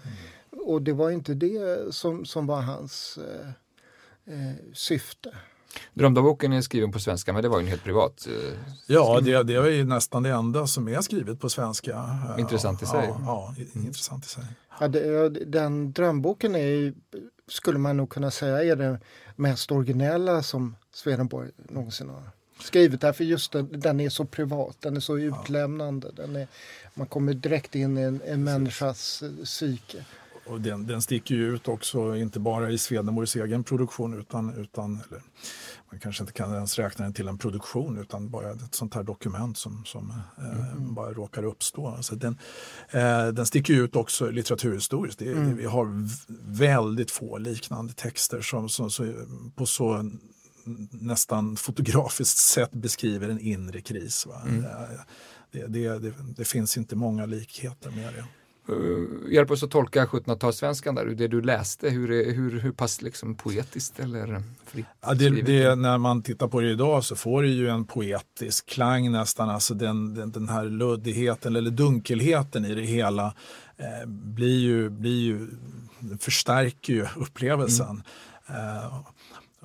och 0.65 0.81
det 0.81 0.93
var 0.93 1.11
inte 1.11 1.33
det 1.33 1.93
som, 1.95 2.25
som 2.25 2.47
var 2.47 2.61
hans 2.61 3.17
eh, 3.17 3.49
eh, 4.33 4.55
syfte. 4.73 5.35
Drömdagboken 5.93 6.53
är 6.53 6.61
skriven 6.61 6.91
på 6.91 6.99
svenska, 6.99 7.33
men 7.33 7.43
det 7.43 7.49
var 7.49 7.59
ju 7.59 7.63
en 7.63 7.69
helt 7.69 7.83
privat. 7.83 8.27
Eh, 8.27 8.57
ja, 8.87 9.19
det, 9.23 9.43
det 9.43 9.55
är 9.55 9.69
ju 9.69 9.85
nästan 9.85 10.23
det 10.23 10.29
enda 10.29 10.67
som 10.67 10.87
är 10.87 11.01
skrivet 11.01 11.39
på 11.39 11.49
svenska. 11.49 12.19
Intressant 12.39 12.81
i 12.81 12.85
sig. 12.85 13.05
Ja, 13.07 13.21
ja 13.25 13.55
mm. 13.57 13.87
intressant 13.87 14.25
i 14.25 14.27
sig. 14.27 14.43
Ja, 14.79 14.87
det, 14.87 15.29
den 15.29 15.93
drömboken 15.93 16.55
är 16.55 16.65
ju, 16.65 16.93
skulle 17.47 17.79
man 17.79 17.97
nog 17.97 18.09
kunna 18.09 18.31
säga 18.31 18.63
är 18.63 18.75
det 18.75 18.99
mest 19.35 19.71
originella 19.71 20.43
som 20.43 20.75
Swedenborg 20.93 21.49
någonsin 21.69 22.09
har 22.09 22.23
skrivit. 22.59 23.01
Därför 23.01 23.23
just 23.23 23.51
den, 23.51 23.79
den 23.79 23.99
är 23.99 24.09
så 24.09 24.25
privat, 24.25 24.77
den 24.79 24.95
är 24.95 24.99
så 24.99 25.17
utlämnande. 25.17 26.11
Den 26.11 26.35
är, 26.35 26.47
man 26.93 27.07
kommer 27.07 27.33
direkt 27.33 27.75
in 27.75 27.97
i 27.97 28.01
en, 28.01 28.21
en 28.25 28.43
människas 28.43 29.23
psyke. 29.43 30.05
Och 30.45 30.61
den, 30.61 30.87
den 30.87 31.01
sticker 31.01 31.35
ju 31.35 31.55
ut 31.55 31.67
också, 31.67 32.15
inte 32.15 32.39
bara 32.39 32.71
i 32.71 32.77
Swedenborgs 32.77 33.35
egen 33.35 33.63
produktion 33.63 34.19
utan, 34.19 34.53
utan 34.57 35.01
eller, 35.09 35.21
man 35.91 35.99
kanske 35.99 36.23
inte 36.23 36.33
kan 36.33 36.53
ens 36.53 36.79
räkna 36.79 37.05
den 37.05 37.13
till 37.13 37.27
en 37.27 37.37
produktion 37.37 37.97
utan 37.97 38.29
bara 38.29 38.51
ett 38.51 38.75
sånt 38.75 38.93
här 38.93 39.03
dokument 39.03 39.57
som, 39.57 39.85
som 39.85 40.13
eh, 40.37 40.71
mm. 40.71 40.93
bara 40.93 41.13
råkar 41.13 41.43
uppstå. 41.43 41.87
Alltså 41.87 42.15
den, 42.15 42.37
eh, 42.91 43.27
den 43.27 43.45
sticker 43.45 43.73
ut 43.73 43.95
också 43.95 44.29
litteraturhistoriskt. 44.29 45.19
Det, 45.19 45.31
mm. 45.31 45.57
Vi 45.57 45.65
har 45.65 46.07
väldigt 46.57 47.11
få 47.11 47.37
liknande 47.37 47.93
texter 47.93 48.41
som, 48.41 48.69
som, 48.69 48.89
som 48.89 49.51
på 49.55 49.65
så 49.65 50.11
nästan 50.91 51.55
fotografiskt 51.55 52.37
sätt 52.37 52.71
beskriver 52.71 53.29
en 53.29 53.39
inre 53.39 53.81
kris. 53.81 54.27
Mm. 54.45 54.63
Det, 55.51 55.67
det, 55.67 55.99
det, 55.99 56.13
det, 56.37 56.45
finns 56.45 56.77
inte 56.77 56.95
många 56.95 57.25
likheter 57.25 57.91
med 57.91 58.13
det. 58.13 58.25
Uh, 58.69 59.33
hjälp 59.33 59.51
oss 59.51 59.63
att 59.63 59.71
tolka 59.71 60.05
1700-talssvenskan 60.05 60.95
där, 60.95 61.05
det 61.05 61.27
du 61.27 61.41
läste, 61.41 61.89
hur, 61.89 62.33
hur, 62.33 62.59
hur 62.59 62.71
pass 62.71 63.01
liksom 63.01 63.35
poetiskt 63.35 63.99
eller 63.99 64.43
fritt 64.65 64.85
ja, 65.01 65.13
det, 65.13 65.29
det, 65.29 65.75
När 65.75 65.97
man 65.97 66.21
tittar 66.21 66.47
på 66.47 66.61
det 66.61 66.71
idag 66.71 67.03
så 67.03 67.15
får 67.15 67.41
det 67.41 67.49
ju 67.49 67.69
en 67.69 67.85
poetisk 67.85 68.65
klang 68.65 69.11
nästan, 69.11 69.49
alltså 69.49 69.73
den, 69.73 70.13
den, 70.13 70.31
den 70.31 70.49
här 70.49 70.65
luddigheten 70.65 71.55
eller 71.55 71.71
dunkelheten 71.71 72.65
i 72.65 72.75
det 72.75 72.81
hela 72.81 73.33
eh, 73.77 74.07
blir 74.07 74.59
ju, 74.59 74.89
blir 74.89 75.21
ju, 75.21 75.47
förstärker 76.19 76.93
ju 76.93 77.07
upplevelsen. 77.15 78.03
Mm. 78.47 78.77
Eh, 78.77 78.99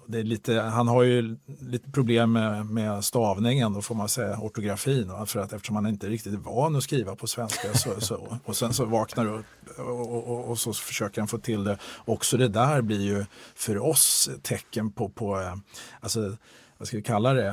det 0.08 0.18
är 0.18 0.22
lite, 0.22 0.60
han 0.60 0.88
har 0.88 1.02
ju 1.02 1.36
lite 1.60 1.90
problem 1.90 2.32
med, 2.32 2.66
med 2.66 3.04
stavningen, 3.04 3.72
då 3.72 3.82
får 3.82 3.94
man 3.94 4.08
säga, 4.08 4.38
ortografin. 4.40 5.12
För 5.26 5.40
att 5.40 5.52
eftersom 5.52 5.76
han 5.76 5.86
inte 5.86 6.06
är 6.06 6.10
riktigt 6.10 6.34
van 6.34 6.76
att 6.76 6.82
skriva 6.82 7.16
på 7.16 7.26
svenska 7.26 7.74
så, 7.74 8.00
så, 8.00 8.38
och 8.44 8.56
sen 8.56 8.72
så 8.72 8.84
vaknar 8.84 9.24
du 9.24 9.30
upp 9.30 9.46
och, 9.78 10.28
och, 10.28 10.50
och, 10.50 10.58
så 10.58 10.72
försöker 10.72 11.20
han 11.20 11.28
få 11.28 11.38
till 11.38 11.64
det. 11.64 11.78
Också 12.04 12.36
det 12.36 12.48
där 12.48 12.82
blir 12.82 13.00
ju 13.00 13.24
för 13.54 13.78
oss 13.78 14.30
tecken 14.42 14.92
på, 14.92 15.08
på 15.08 15.40
eh, 15.40 15.54
alltså, 16.00 16.36
vad 16.78 16.88
ska 16.88 16.96
vi 16.96 17.02
kalla 17.02 17.32
det, 17.32 17.48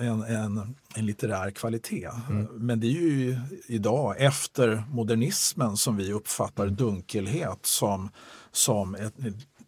en, 0.00 0.22
en, 0.22 0.74
en 0.94 1.06
litterär 1.06 1.50
kvalitet. 1.50 2.08
Mm. 2.30 2.44
Men 2.44 2.80
det 2.80 2.86
är 2.86 2.90
ju 2.90 3.40
idag, 3.66 4.14
efter 4.18 4.84
modernismen, 4.90 5.76
som 5.76 5.96
vi 5.96 6.12
uppfattar 6.12 6.66
dunkelhet 6.66 7.58
som, 7.62 8.10
som 8.52 8.94
ett 8.94 9.14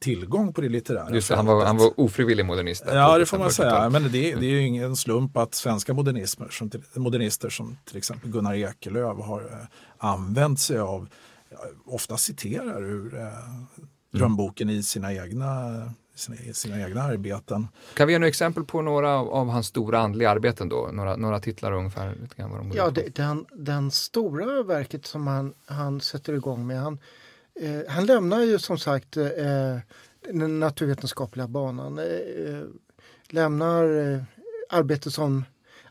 tillgång 0.03 0.53
på 0.53 0.61
det 0.61 0.69
litterära 0.69 1.15
Just 1.15 1.29
det, 1.29 1.37
han 1.37 1.47
var, 1.47 1.65
han 1.65 1.77
var 1.77 2.01
ofrivillig 2.01 2.47
modernist. 2.47 2.85
Ja, 2.87 3.19
det 3.19 3.27
får 3.27 3.39
man 3.39 3.51
säga. 3.51 3.91
Men 3.91 4.03
det, 4.03 4.11
det 4.11 4.47
är 4.47 4.51
ju 4.51 4.67
ingen 4.67 4.97
slump 4.97 5.37
att 5.37 5.55
svenska 5.55 5.95
modernismer, 5.95 6.49
som 6.49 6.71
till, 6.71 6.83
modernister 6.95 7.51
som 7.51 7.77
till 7.85 7.97
exempel 7.97 8.31
Gunnar 8.31 8.55
Ekelöf 8.55 9.19
har 9.19 9.41
eh, 9.41 9.67
använt 9.99 10.61
sig 10.61 10.79
av, 10.79 11.09
ofta 11.85 12.17
citerar 12.17 12.85
ur 12.85 13.21
eh, 13.21 13.29
drömboken 14.13 14.71
i 14.71 14.83
sina 14.83 15.15
egna 15.15 15.71
sina, 16.15 16.37
sina 16.53 16.81
egna 16.81 17.03
arbeten. 17.03 17.69
Kan 17.95 18.07
vi 18.07 18.13
ge 18.13 18.19
några 18.19 18.29
exempel 18.29 18.65
på 18.65 18.83
några 18.83 19.11
av, 19.11 19.29
av 19.29 19.49
hans 19.49 19.67
stora 19.67 19.99
andliga 19.99 20.31
arbeten 20.31 20.69
då? 20.69 20.91
Några, 20.93 21.17
några 21.17 21.41
titlar 21.41 21.73
ungefär? 21.73 22.17
vad 22.37 22.59
de 22.59 22.73
ja, 22.75 22.91
det, 22.91 23.15
den, 23.15 23.47
den 23.53 23.91
stora 23.91 24.63
verket 24.63 25.07
som 25.07 25.27
han, 25.27 25.55
han 25.67 26.01
sätter 26.01 26.33
igång 26.33 26.67
med, 26.67 26.81
han, 26.81 26.99
Eh, 27.61 27.81
han 27.89 28.07
lämnar 28.07 28.43
ju 28.43 28.59
som 28.59 28.79
sagt 28.79 29.17
eh, 29.17 29.79
den 30.33 30.61
naturvetenskapliga 30.61 31.49
banan. 31.49 31.99
Eh, 31.99 32.65
lämnar 33.29 34.13
eh, 34.13 34.23
arbetet 34.69 35.13
som 35.13 35.45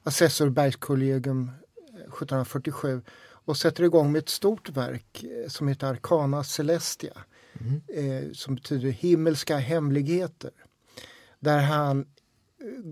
assessor 0.03 0.47
i 0.47 0.51
Bergskollegium 0.51 1.51
1747 1.93 2.93
eh, 2.93 2.99
och 3.45 3.57
sätter 3.57 3.84
igång 3.84 4.12
med 4.12 4.20
ett 4.20 4.30
stort 4.30 4.70
verk 4.70 5.24
eh, 5.24 5.49
som 5.49 5.68
heter 5.68 5.88
Arcana 5.88 6.43
Celestia. 6.43 7.14
Mm. 7.59 8.34
som 8.34 8.55
betyder 8.55 8.89
himmelska 8.89 9.57
hemligheter. 9.57 10.51
Där 11.39 11.59
han 11.59 12.05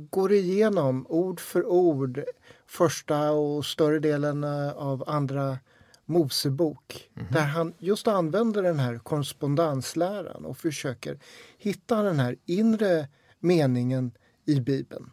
går 0.10 0.32
igenom 0.32 1.08
ord 1.10 1.40
för 1.40 1.66
ord 1.66 2.24
första 2.68 3.32
och 3.32 3.66
större 3.66 4.00
delen 4.00 4.44
av 4.74 5.04
andra 5.08 5.58
Mosebok 6.10 7.10
mm. 7.16 7.28
där 7.32 7.46
han 7.46 7.74
just 7.80 8.08
använder 8.08 8.64
den 8.64 8.80
här 8.80 8.98
korrespondensläran 8.98 10.46
och 10.46 10.58
försöker 10.58 11.20
hitta 11.58 12.02
den 12.02 12.20
här 12.20 12.36
inre 12.46 13.08
meningen 13.40 14.12
i 14.46 14.60
Bibeln. 14.60 15.10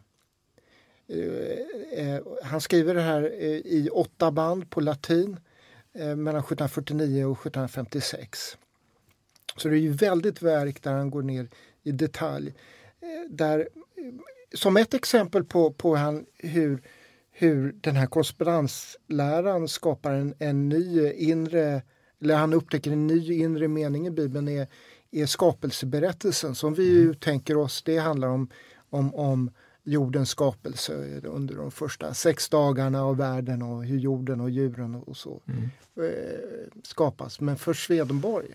Eh, 1.09 2.05
eh, 2.05 2.21
han 2.43 2.61
skriver 2.61 2.93
det 2.93 3.01
här 3.01 3.23
eh, 3.23 3.49
i 3.49 3.89
åtta 3.91 4.31
band 4.31 4.69
på 4.69 4.81
latin 4.81 5.39
mellan 5.93 6.41
1749 6.41 7.25
och 7.25 7.37
1756. 7.37 8.57
Så 9.57 9.69
det 9.69 9.75
är 9.75 9.79
ju 9.79 9.91
väldigt 9.91 10.41
verk 10.41 10.83
där 10.83 10.91
han 10.91 11.09
går 11.09 11.21
ner 11.21 11.49
i 11.83 11.91
detalj. 11.91 12.53
Där, 13.29 13.69
som 14.53 14.77
ett 14.77 14.93
exempel 14.93 15.43
på, 15.43 15.71
på 15.71 15.95
han, 15.95 16.25
hur 16.37 16.81
hur 17.39 17.75
den 17.81 17.95
här 17.95 18.05
korrespondensläran 18.05 19.67
skapar 19.67 20.13
en, 20.13 20.33
en 20.39 20.69
ny 20.69 21.11
inre, 21.11 21.81
eller 22.21 22.35
han 22.35 22.53
upptäcker 22.53 22.91
en 22.91 23.07
ny 23.07 23.33
inre 23.33 23.67
mening 23.67 24.07
i 24.07 24.11
Bibeln 24.11 24.47
är, 24.47 24.67
är 25.11 25.25
skapelseberättelsen 25.25 26.55
som 26.55 26.73
vi 26.73 27.01
mm. 27.01 27.15
tänker 27.15 27.57
oss, 27.57 27.83
det 27.83 27.97
handlar 27.97 28.27
om, 28.27 28.49
om, 28.89 29.15
om 29.15 29.51
jordens 29.83 30.29
skapelse 30.29 31.21
under 31.23 31.55
de 31.55 31.71
första 31.71 32.13
sex 32.13 32.49
dagarna 32.49 33.03
av 33.03 33.17
världen 33.17 33.61
och 33.61 33.85
hur 33.85 33.97
jorden 33.97 34.41
och 34.41 34.49
djuren 34.49 34.95
och 34.95 35.17
så 35.17 35.41
mm. 35.47 35.69
eh, 35.95 36.39
skapas. 36.83 37.39
Men 37.39 37.57
för 37.57 37.73
Swedenborg 37.73 38.47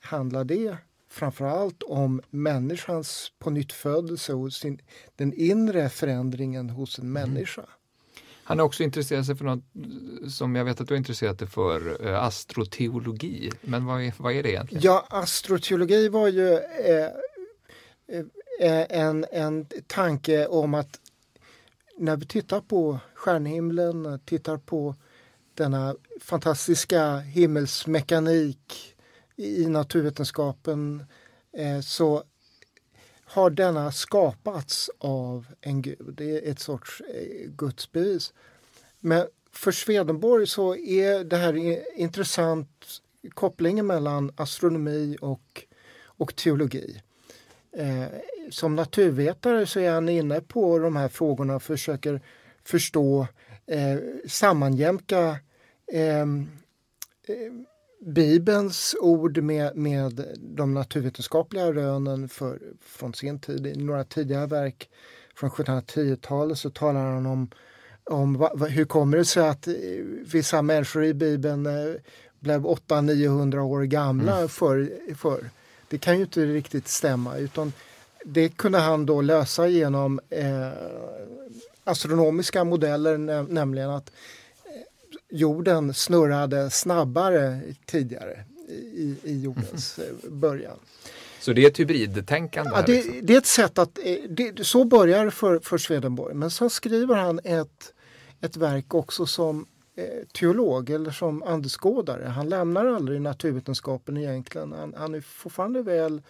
handlar 0.00 0.44
det 0.44 0.76
framförallt 1.08 1.82
om 1.82 2.20
människans 2.30 3.32
pånyttfödelse 3.38 4.34
och 4.34 4.52
sin, 4.52 4.78
den 5.16 5.32
inre 5.32 5.88
förändringen 5.88 6.70
hos 6.70 6.98
en 6.98 7.04
mm. 7.04 7.12
människa. 7.12 7.66
Han 8.44 8.58
har 8.58 8.66
också 8.66 8.82
intresserat 8.82 9.26
sig 9.26 9.36
för 9.36 9.44
något 9.44 9.64
eh, 10.22 10.28
som 10.28 10.56
jag 10.56 10.64
vet 10.64 10.80
att 10.80 10.88
du 10.88 10.94
har 10.94 10.98
intresserat 10.98 11.38
dig 11.38 11.48
för, 11.48 12.06
eh, 12.06 12.24
astroteologi. 12.24 13.50
Men 13.60 13.84
vad 13.84 14.02
är, 14.02 14.14
vad 14.18 14.32
är 14.32 14.42
det 14.42 14.50
egentligen? 14.50 14.82
Ja, 14.84 15.06
astroteologi 15.10 16.08
var 16.08 16.28
ju 16.28 16.52
eh, 16.52 17.10
eh, 18.60 18.86
en, 18.90 19.26
en 19.32 19.66
tanke 19.86 20.46
om 20.46 20.74
att 20.74 21.00
när 21.98 22.16
vi 22.16 22.26
tittar 22.26 22.60
på 22.60 22.98
stjärnhimlen, 23.14 24.20
tittar 24.24 24.56
på 24.56 24.94
denna 25.54 25.96
fantastiska 26.20 27.18
himmelsmekanik 27.18 28.94
i 29.36 29.66
naturvetenskapen 29.66 31.04
eh, 31.56 31.80
så 31.80 32.22
har 33.34 33.50
denna 33.50 33.92
skapats 33.92 34.90
av 34.98 35.46
en 35.60 35.82
gud. 35.82 36.14
Det 36.16 36.30
är 36.30 36.50
ett 36.50 36.58
sorts 36.58 37.00
eh, 37.00 37.48
gudsbevis. 37.48 38.32
Men 39.00 39.26
för 39.52 39.72
Swedenborg 39.72 40.46
så 40.46 40.76
är 40.76 41.24
det 41.24 41.36
här 41.36 41.78
intressant 42.00 42.86
kopplingen 43.34 43.86
mellan 43.86 44.32
astronomi 44.36 45.16
och, 45.20 45.64
och 46.06 46.36
teologi. 46.36 47.02
Eh, 47.76 48.06
som 48.50 48.76
naturvetare 48.76 49.66
så 49.66 49.80
är 49.80 49.90
han 49.90 50.08
inne 50.08 50.40
på 50.40 50.78
de 50.78 50.96
här 50.96 51.08
frågorna 51.08 51.56
och 51.56 51.62
försöker 51.62 52.20
förstå, 52.64 53.26
eh, 53.66 53.98
sammanjämka 54.28 55.38
ehm, 55.92 56.48
eh, 57.28 57.36
eh 57.36 57.52
Bibelns 58.06 58.96
ord 59.00 59.38
med, 59.38 59.76
med 59.76 60.24
de 60.36 60.74
naturvetenskapliga 60.74 61.72
rönen 61.72 62.28
för, 62.28 62.58
från 62.80 63.14
sin 63.14 63.38
tid. 63.38 63.66
I 63.66 63.76
några 63.76 64.04
tidigare 64.04 64.46
verk 64.46 64.88
från 65.34 65.50
1710-talet 65.50 66.58
så 66.58 66.70
talar 66.70 67.00
han 67.00 67.26
om, 67.26 67.50
om 68.04 68.34
va, 68.38 68.50
va, 68.54 68.66
hur 68.66 68.84
kommer 68.84 69.16
det 69.16 69.24
sig 69.24 69.48
att 69.48 69.68
eh, 69.68 69.74
vissa 70.32 70.62
människor 70.62 71.04
i 71.04 71.14
Bibeln 71.14 71.66
eh, 71.66 71.94
blev 72.40 72.66
800-900 72.66 73.58
år 73.58 73.82
gamla 73.82 74.36
mm. 74.36 74.48
för, 74.48 74.90
för. 75.14 75.50
Det 75.88 75.98
kan 75.98 76.16
ju 76.16 76.22
inte 76.22 76.46
riktigt 76.46 76.88
stämma 76.88 77.36
utan 77.36 77.72
det 78.24 78.48
kunde 78.48 78.78
han 78.78 79.06
då 79.06 79.20
lösa 79.20 79.68
genom 79.68 80.20
eh, 80.30 80.68
astronomiska 81.84 82.64
modeller, 82.64 83.18
nämligen 83.52 83.90
att 83.90 84.10
jorden 85.34 85.94
snurrade 85.94 86.70
snabbare 86.70 87.60
tidigare 87.86 88.44
i, 88.68 89.16
i 89.22 89.40
jordens 89.40 89.98
mm. 89.98 90.40
början. 90.40 90.76
Så 91.40 91.52
det 91.52 91.64
är 91.64 91.70
ett 91.70 91.80
hybridtänkande? 91.80 92.70
Ja, 92.74 92.82
det, 92.86 92.92
liksom. 92.92 93.26
det, 93.26 93.34
är 93.34 93.38
ett 93.38 93.46
sätt 93.46 93.78
att, 93.78 93.98
det, 94.28 94.66
så 94.66 94.84
börjar 94.84 95.30
för, 95.30 95.58
för 95.58 95.78
Swedenborg. 95.78 96.34
Men 96.34 96.50
sen 96.50 96.70
skriver 96.70 97.14
han 97.14 97.40
ett, 97.44 97.94
ett 98.40 98.56
verk 98.56 98.94
också 98.94 99.26
som 99.26 99.66
eh, 99.96 100.04
teolog 100.32 100.90
eller 100.90 101.10
som 101.10 101.42
andeskådare. 101.42 102.24
Han 102.24 102.48
lämnar 102.48 102.86
aldrig 102.86 103.20
naturvetenskapen 103.20 104.16
egentligen. 104.16 104.72
Han, 104.72 104.94
han 104.96 105.14
är 105.14 105.20
fortfarande 105.20 105.82
väl 105.82 106.22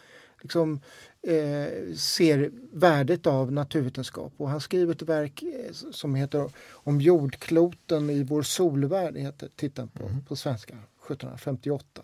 liksom, 0.43 0.81
eh, 1.27 1.95
ser 1.97 2.51
värdet 2.73 3.27
av 3.27 3.53
naturvetenskap. 3.53 4.33
Och 4.37 4.51
han 4.51 4.61
skriver 4.61 4.93
ett 4.93 5.03
verk 5.03 5.43
eh, 5.43 5.73
som 5.73 6.15
heter 6.15 6.51
Om 6.71 7.01
jordkloten 7.01 8.11
i 8.11 8.23
vår 8.23 8.43
solvärld, 8.43 9.17
heter 9.17 9.49
titeln 9.57 9.89
på, 9.89 10.07
mm. 10.07 10.25
på 10.25 10.37
svenska, 10.37 10.75
1758. 10.75 12.03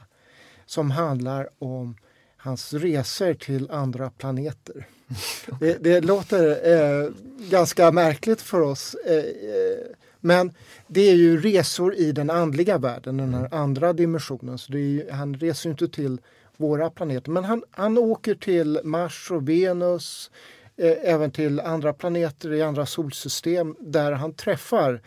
Som 0.67 0.91
handlar 0.91 1.49
om 1.59 1.97
hans 2.37 2.75
resor 2.75 3.35
till 3.35 3.71
andra 3.71 4.11
planeter. 4.11 4.87
Det, 5.61 5.85
det 5.85 6.01
låter 6.01 6.73
eh, 6.73 7.11
ganska 7.51 7.93
märkligt 7.93 8.41
för 8.41 8.61
oss. 8.61 8.97
Eh, 9.07 9.17
eh, 9.17 9.97
men 10.21 10.53
det 10.87 11.01
är 11.01 11.15
ju 11.15 11.41
resor 11.41 11.95
i 11.95 12.13
den 12.13 12.31
andliga 12.31 12.79
världen, 12.79 13.17
den 13.17 13.35
här 13.35 13.55
andra 13.55 13.93
dimensionen. 13.93 14.59
Så 14.59 14.73
ju, 14.73 15.11
han 15.11 15.35
reser 15.35 15.71
inte 15.71 15.89
till 15.89 16.21
våra 16.61 16.91
planeter. 16.91 17.31
Men 17.31 17.45
han, 17.45 17.63
han 17.71 17.99
åker 17.99 18.35
till 18.35 18.81
Mars 18.85 19.31
och 19.31 19.49
Venus, 19.49 20.31
eh, 20.77 20.97
även 21.03 21.31
till 21.31 21.61
andra 21.61 21.93
planeter 21.93 22.53
i 22.53 22.63
andra 22.63 22.87
solsystem 22.87 23.77
där 23.81 24.13
han 24.13 24.33
träffar 24.33 25.03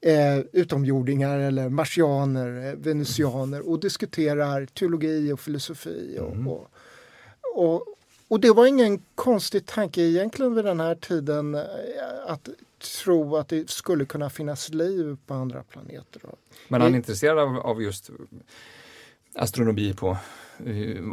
eh, 0.00 0.38
utomjordingar 0.52 1.38
eller 1.38 1.68
marsianer, 1.68 2.68
eh, 2.68 2.74
venusianer 2.74 3.68
och 3.68 3.80
diskuterar 3.80 4.66
teologi 4.66 5.32
och 5.32 5.40
filosofi. 5.40 6.18
Och, 6.20 6.32
mm. 6.32 6.48
och, 6.48 6.70
och, 7.54 7.84
och, 8.28 8.40
det 8.40 8.50
var 8.50 8.66
ingen 8.66 9.02
konstig 9.14 9.66
tanke 9.66 10.00
egentligen 10.00 10.54
vid 10.54 10.64
den 10.64 10.80
här 10.80 10.94
tiden 10.94 11.54
eh, 11.54 11.62
att 12.26 12.48
tro 13.04 13.36
att 13.36 13.48
det 13.48 13.70
skulle 13.70 14.04
kunna 14.04 14.30
finnas 14.30 14.68
liv 14.68 15.16
på 15.26 15.34
andra 15.34 15.62
planeter. 15.62 16.22
Men 16.68 16.80
han 16.80 16.92
är 16.92 16.96
intresserad 16.96 17.38
av, 17.38 17.56
av 17.56 17.82
just 17.82 18.10
astronomi 19.34 19.94
på, 19.94 20.16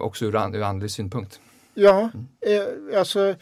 också 0.01 0.25
ur, 0.25 0.55
ur 0.55 0.61
andlig 0.61 0.91
synpunkt? 0.91 1.39
Ja, 1.73 2.09
mm. 2.13 2.27
eh, 2.41 2.99
alltså 2.99 3.35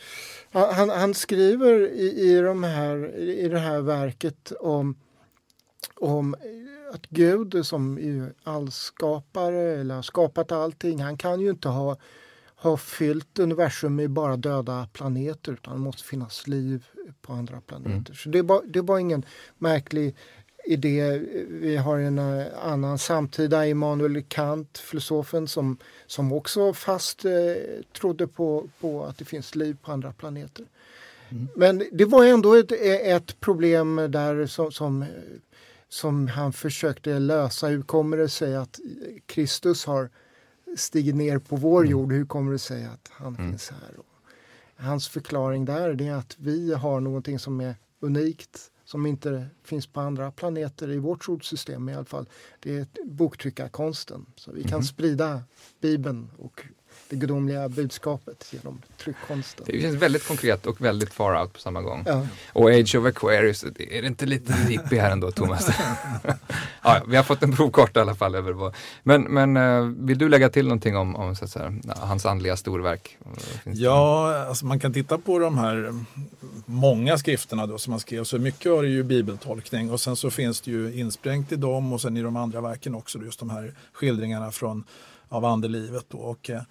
han, 0.51 0.89
han 0.89 1.13
skriver 1.13 1.87
i, 1.87 2.31
i, 2.31 2.41
de 2.41 2.63
här, 2.63 3.15
i 3.17 3.47
det 3.47 3.59
här 3.59 3.81
verket 3.81 4.51
om, 4.59 4.95
om 5.95 6.35
att 6.93 7.05
Gud 7.09 7.65
som 7.65 7.97
är 7.97 8.33
allskapare 8.43 9.79
eller 9.79 9.95
har 9.95 10.01
skapat 10.01 10.51
allting, 10.51 11.01
han 11.01 11.17
kan 11.17 11.41
ju 11.41 11.49
inte 11.49 11.69
ha, 11.69 11.97
ha 12.55 12.77
fyllt 12.77 13.39
universum 13.39 13.95
med 13.95 14.09
bara 14.09 14.37
döda 14.37 14.87
planeter 14.93 15.51
utan 15.51 15.73
det 15.73 15.79
måste 15.79 16.03
finnas 16.03 16.47
liv 16.47 16.85
på 17.21 17.33
andra 17.33 17.61
planeter. 17.61 17.89
Mm. 17.89 18.15
Så 18.15 18.29
det 18.29 18.41
var, 18.41 18.61
det 18.65 18.81
var 18.81 18.99
ingen 18.99 19.25
märklig 19.57 20.15
idé. 20.70 21.22
Vi 21.47 21.78
har 21.78 21.99
en 21.99 22.20
eh, 22.20 22.45
annan 22.61 22.97
samtida, 22.97 23.67
Immanuel 23.67 24.24
Kant, 24.24 24.78
filosofen 24.78 25.47
som, 25.47 25.78
som 26.07 26.34
också 26.34 26.74
fast 26.74 27.26
eh, 27.26 27.32
trodde 27.99 28.28
på, 28.28 28.70
på 28.80 29.05
att 29.05 29.17
det 29.17 29.26
finns 29.26 29.55
liv 29.55 29.78
på 29.82 29.91
andra 29.91 30.11
planeter. 30.11 30.65
Mm. 31.30 31.47
Men 31.55 31.84
det 31.91 32.05
var 32.05 32.26
ändå 32.26 32.53
ett, 32.53 32.72
ett 33.01 33.39
problem 33.39 33.95
där 33.95 34.45
som, 34.45 34.72
som, 34.72 35.05
som, 35.89 36.28
han 36.28 36.53
försökte 36.53 37.20
lösa. 37.20 37.67
Hur 37.67 37.82
kommer 37.82 38.17
det 38.17 38.30
sig 38.30 38.55
att 38.55 38.80
Kristus 39.26 39.86
har 39.86 40.09
stigit 40.78 41.15
ner 41.15 41.39
på 41.39 41.55
vår 41.55 41.82
mm. 41.82 41.91
jord? 41.91 42.13
Hur 42.13 42.26
kommer 42.26 42.51
det 42.51 42.59
sig 42.59 42.86
att 42.86 43.11
han 43.11 43.36
mm. 43.36 43.49
finns 43.49 43.70
här? 43.70 43.95
Hans 44.76 45.07
förklaring 45.07 45.65
där 45.65 46.01
är 46.01 46.13
att 46.13 46.36
vi 46.39 46.74
har 46.74 46.99
någonting 46.99 47.39
som 47.39 47.61
är 47.61 47.76
unikt 47.99 48.72
som 48.89 49.05
inte 49.05 49.47
finns 49.63 49.87
på 49.87 49.99
andra 49.99 50.31
planeter 50.31 50.91
i 50.91 50.97
vårt 50.97 51.23
solsystem 51.23 51.89
i 51.89 51.95
alla 51.95 52.05
fall. 52.05 52.29
Det 52.59 52.77
är 52.77 52.87
boktryckarkonsten. 53.05 54.25
Så 54.35 54.51
vi 54.51 54.63
kan 54.63 54.71
mm. 54.71 54.83
sprida 54.83 55.43
Bibeln 55.81 56.31
och 56.37 56.63
det 57.10 57.16
gudomliga 57.16 57.70
budskapet 57.70 58.45
genom 58.51 58.82
tryckkonsten. 58.97 59.66
Det 59.68 59.82
känns 59.82 59.95
väldigt 59.95 60.28
konkret 60.28 60.66
och 60.66 60.82
väldigt 60.82 61.14
far 61.14 61.41
out 61.41 61.53
på 61.53 61.60
samma 61.60 61.82
gång. 61.82 62.03
Ja. 62.05 62.28
Och 62.53 62.70
Age 62.70 62.95
of 62.95 63.05
Aquarius, 63.05 63.64
är 63.64 64.01
det 64.01 64.07
inte 64.07 64.26
lite 64.26 64.53
hippie 64.53 65.01
här 65.01 65.12
ändå 65.12 65.32
Thomas? 65.32 65.70
ja, 66.84 67.01
vi 67.07 67.16
har 67.16 67.24
fått 67.24 67.43
en 67.43 67.55
provkarta 67.55 67.99
i 67.99 68.01
alla 68.01 68.16
fall 68.16 68.36
över 68.36 68.51
vad. 68.51 68.76
Men, 69.03 69.22
men 69.22 69.57
eh, 69.57 69.82
vill 69.82 70.18
du 70.18 70.30
lägga 70.30 70.49
till 70.49 70.66
någonting 70.66 70.97
om, 70.97 71.16
om 71.16 71.36
så 71.36 71.45
att 71.45 71.51
säga, 71.51 71.74
hans 71.97 72.26
andliga 72.26 72.57
storverk? 72.57 73.18
ja, 73.64 74.36
alltså 74.47 74.66
man 74.66 74.80
kan 74.80 74.93
titta 74.93 75.18
på 75.18 75.39
de 75.39 75.57
här 75.57 75.93
många 76.66 77.18
skrifterna 77.18 77.68
då 77.68 77.78
som 77.78 77.93
han 77.93 77.99
skrev. 77.99 78.24
Så 78.24 78.39
mycket 78.39 78.72
av 78.72 78.82
det 78.82 78.88
är 78.88 78.91
ju 78.91 79.03
bibeltolkning 79.03 79.91
och 79.91 80.01
sen 80.01 80.16
så 80.16 80.32
finns 80.32 80.62
det 80.62 80.72
ju 80.72 80.93
insprängt 80.93 81.51
i 81.51 81.55
dem 81.55 81.93
och 81.93 82.01
sen 82.01 82.18
i 82.18 82.22
de 82.22 82.36
andra 82.36 82.62
verken 82.62 82.95
också 82.95 83.20
just 83.20 83.39
de 83.39 83.49
här 83.49 83.74
skildringarna 83.93 84.51
från 84.51 84.84
av 85.30 85.45
andelivet. 85.45 86.05
Då. 86.07 86.18
Och, 86.18 86.49
eh, 86.49 86.62
och 86.62 86.64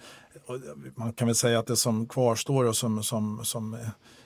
man 0.95 1.13
kan 1.13 1.27
väl 1.27 1.35
säga 1.35 1.59
att 1.59 1.67
det 1.67 1.75
som 1.75 2.07
kvarstår 2.07 2.65
och 2.65 2.75
som, 2.75 3.03
som, 3.03 3.45
som 3.45 3.77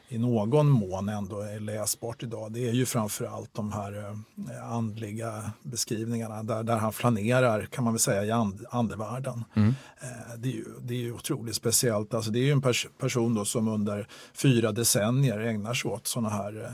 i 0.08 0.18
någon 0.18 0.70
mån 0.70 1.10
ändå 1.10 1.40
är 1.40 1.60
läsbart 1.60 2.24
idag 2.24 2.52
det 2.52 2.70
är 2.70 2.74
ju 2.74 2.86
framförallt 2.86 3.54
de 3.54 3.72
här 3.72 3.98
eh, 3.98 4.74
andliga 4.74 5.52
beskrivningarna 5.64 6.44
där, 6.44 6.64
där 6.64 6.78
han 6.78 6.94
flanerar 6.94 7.66
kan 7.66 7.84
man 7.84 7.94
väl 7.94 8.00
säga 8.00 8.26
i 8.26 8.32
and, 8.32 8.66
andevärlden. 8.70 9.44
Mm. 9.56 9.76
Eh, 10.02 10.38
det, 10.38 10.50
är 10.50 10.54
ju, 10.54 10.66
det 10.82 10.94
är 10.94 11.00
ju 11.00 11.14
otroligt 11.14 11.56
speciellt. 11.56 12.14
Alltså 12.14 12.32
det 12.32 12.40
är 12.40 12.44
ju 12.44 12.52
en 12.52 12.62
pers 12.62 12.88
person 12.98 13.34
då 13.34 13.46
som 13.46 13.68
under 13.68 14.08
fyra 14.34 14.72
decennier 14.72 15.40
ägnar 15.40 15.74
sig 15.74 15.92
åt 15.92 16.08
sådana 16.08 16.30
här 16.30 16.72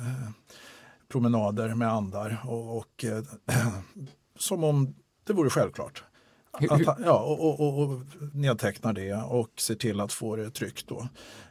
promenader 1.11 1.75
med 1.75 1.93
andar 1.93 2.41
och, 2.45 2.77
och 2.77 3.05
som 4.39 4.63
om 4.63 4.95
det 5.23 5.33
vore 5.33 5.49
självklart. 5.49 6.03
Att, 6.51 6.81
ja, 7.05 7.19
och, 7.19 7.59
och, 7.59 7.79
och, 7.79 8.01
nedtecknar 8.33 8.93
det 8.93 9.13
och 9.13 9.49
ser 9.57 9.75
till 9.75 9.99
att 9.99 10.13
få 10.13 10.35
det 10.35 10.49
tryckt. 10.49 10.87
Då. 10.87 11.07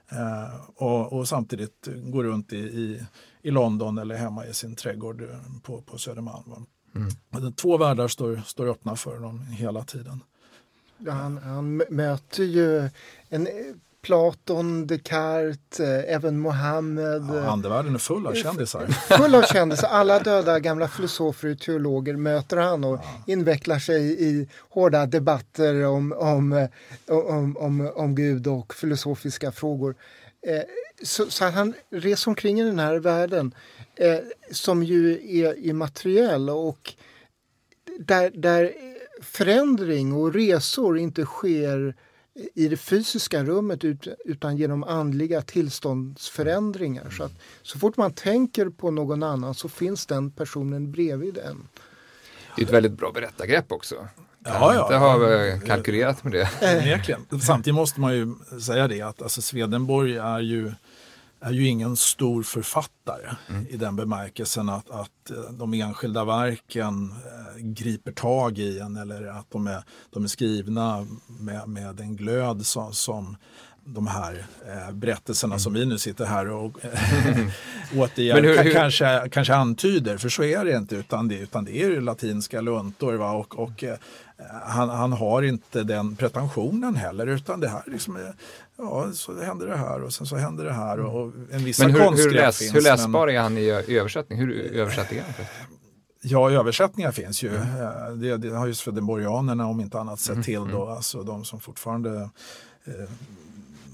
Eh, 0.08 0.60
och, 0.76 1.12
och, 1.12 1.28
samtidigt 1.28 1.88
går 2.02 2.24
runt 2.24 2.52
i, 2.52 2.56
i, 2.56 3.02
i, 3.42 3.50
London 3.50 3.98
eller 3.98 4.16
hemma 4.16 4.46
i 4.46 4.54
sin 4.54 4.76
trädgård 4.76 5.22
eh, 5.22 5.28
på, 5.62 5.82
på 5.82 5.98
Södermalm. 5.98 6.66
Mm. 6.94 7.52
Två 7.52 7.76
världar 7.76 8.08
står, 8.08 8.42
står 8.46 8.66
öppna 8.66 8.96
för 8.96 9.14
honom 9.14 9.40
hela 9.40 9.84
tiden. 9.84 10.22
Ja, 10.98 11.12
han, 11.12 11.38
han 11.38 11.76
möter 11.76 12.44
ju 12.44 12.90
en 13.28 13.48
Platon, 14.02 14.86
Descartes, 14.86 15.80
eh, 15.80 16.14
även 16.14 16.38
Mohammed. 16.38 17.22
Ja, 17.34 17.50
andevärlden 17.50 17.94
är 17.94 17.98
full 17.98 18.26
av 18.26 18.32
eh, 18.34 18.42
kändisar. 18.42 18.86
Full 19.18 19.34
av 19.34 19.42
kändisar. 19.42 19.88
Alla 19.88 20.18
döda 20.18 20.60
gamla 20.60 20.88
filosofer 20.88 21.52
och 21.52 21.58
teologer 21.58 22.16
möter 22.16 22.56
han 22.56 22.84
och 22.84 22.96
ja. 22.96 23.32
invecklar 23.32 23.78
sig 23.78 24.24
i 24.24 24.48
hårda 24.70 25.06
debatter 25.06 25.86
om, 25.86 26.12
om, 26.12 26.52
eh, 26.52 26.68
om, 27.06 27.56
om, 27.56 27.92
om 27.94 28.14
Gud 28.14 28.46
och 28.46 28.74
filosofiska 28.74 29.52
frågor. 29.52 29.94
Så, 31.02 31.30
så 31.30 31.44
han 31.44 31.74
reser 31.90 32.30
omkring 32.30 32.60
i 32.60 32.64
den 32.64 32.78
här 32.78 32.98
världen 32.98 33.54
som 34.50 34.82
ju 34.82 35.12
är 35.42 35.66
immateriell 35.66 36.50
och 36.50 36.94
där, 37.98 38.30
där 38.34 38.72
förändring 39.22 40.12
och 40.12 40.34
resor 40.34 40.98
inte 40.98 41.24
sker 41.24 41.94
i 42.54 42.68
det 42.68 42.76
fysiska 42.76 43.44
rummet 43.44 43.84
utan 44.24 44.56
genom 44.56 44.84
andliga 44.84 45.42
tillståndsförändringar. 45.42 47.10
Så 47.10 47.24
att 47.24 47.32
så 47.62 47.78
fort 47.78 47.96
man 47.96 48.12
tänker 48.12 48.68
på 48.68 48.90
någon 48.90 49.22
annan 49.22 49.54
så 49.54 49.68
finns 49.68 50.06
den 50.06 50.30
personen 50.30 50.92
bredvid 50.92 51.38
en. 51.38 51.68
Det 52.56 52.62
är 52.62 52.66
ett 52.66 52.72
väldigt 52.72 52.92
bra 52.92 53.12
berättargrepp 53.12 53.72
också. 53.72 54.08
Ja, 54.44 54.74
ja. 54.74 54.82
inte 54.82 54.96
ha 54.96 55.66
kalkylerat 55.66 56.24
med 56.24 56.32
det. 56.32 56.48
Verkligen. 56.60 57.40
Samtidigt 57.40 57.74
måste 57.74 58.00
man 58.00 58.14
ju 58.14 58.34
säga 58.60 58.88
det 58.88 59.02
att 59.02 59.22
alltså 59.22 59.42
Swedenborg 59.42 60.16
är 60.16 60.40
ju 60.40 60.72
är 61.40 61.52
ju 61.52 61.66
ingen 61.66 61.96
stor 61.96 62.42
författare 62.42 63.30
mm. 63.48 63.66
i 63.70 63.76
den 63.76 63.96
bemärkelsen 63.96 64.68
att, 64.68 64.90
att 64.90 65.30
eh, 65.30 65.52
de 65.52 65.74
enskilda 65.74 66.24
verken 66.24 67.10
eh, 67.10 67.62
griper 67.62 68.12
tag 68.12 68.58
i 68.58 68.78
en 68.78 68.96
eller 68.96 69.26
att 69.26 69.50
de 69.50 69.66
är, 69.66 69.82
de 70.10 70.24
är 70.24 70.28
skrivna 70.28 71.06
med, 71.26 71.68
med 71.68 72.00
en 72.00 72.16
glöd 72.16 72.66
som, 72.66 72.92
som 72.92 73.36
de 73.84 74.06
här 74.06 74.46
eh, 74.68 74.92
berättelserna 74.92 75.54
mm. 75.54 75.60
som 75.60 75.72
vi 75.72 75.86
nu 75.86 75.98
sitter 75.98 76.24
här 76.24 76.50
och 76.50 76.72
återigen 77.96 78.44
hur, 78.44 78.64
hur... 78.64 78.72
Kanske, 78.72 79.28
kanske 79.32 79.54
antyder, 79.54 80.16
för 80.16 80.28
så 80.28 80.42
är 80.42 80.64
det 80.64 80.76
inte 80.76 80.96
utan 80.96 81.28
det, 81.28 81.38
utan 81.38 81.64
det 81.64 81.82
är 81.82 82.00
latinska 82.00 82.60
luntor. 82.60 83.14
Va? 83.14 83.32
Och, 83.32 83.58
och 83.58 83.84
eh, 83.84 83.96
han, 84.62 84.88
han, 84.88 85.12
har 85.12 85.42
inte 85.42 85.82
den 85.82 86.16
pretensionen 86.16 86.96
heller 86.96 87.26
utan 87.26 87.60
det 87.60 87.68
här 87.68 87.82
liksom 87.86 88.18
ja, 88.76 89.12
så 89.12 89.40
händer 89.40 89.66
det 89.66 89.76
här 89.76 90.02
och 90.02 90.12
sen 90.12 90.26
så 90.26 90.36
händer 90.36 90.64
det 90.64 90.72
här 90.72 91.00
och, 91.00 91.22
och 91.22 91.32
en 91.50 91.64
vissa 91.64 91.86
Men 91.86 91.94
hur, 91.94 92.10
hur, 92.10 92.30
läs, 92.30 92.58
finns, 92.58 92.74
hur 92.74 92.80
läsbar 92.80 93.26
men... 93.26 93.36
är 93.36 93.40
han 93.40 93.58
i, 93.58 93.62
i 93.62 93.98
översättning? 93.98 94.38
Hur 94.38 94.72
översätter 94.72 95.22
han? 95.22 95.46
Ja, 96.22 96.50
översättningar 96.50 97.12
finns 97.12 97.42
ju. 97.42 97.56
Mm. 97.56 98.20
Det, 98.20 98.36
det, 98.36 98.56
har 98.56 98.66
ju 98.66 98.74
swedenborgianerna 98.74 99.66
om 99.66 99.80
inte 99.80 100.00
annat 100.00 100.20
sett 100.20 100.32
mm, 100.32 100.42
till 100.42 100.60
då, 100.60 100.82
mm. 100.82 100.96
alltså 100.96 101.22
de 101.22 101.44
som 101.44 101.60
fortfarande 101.60 102.30
eh, 102.84 103.10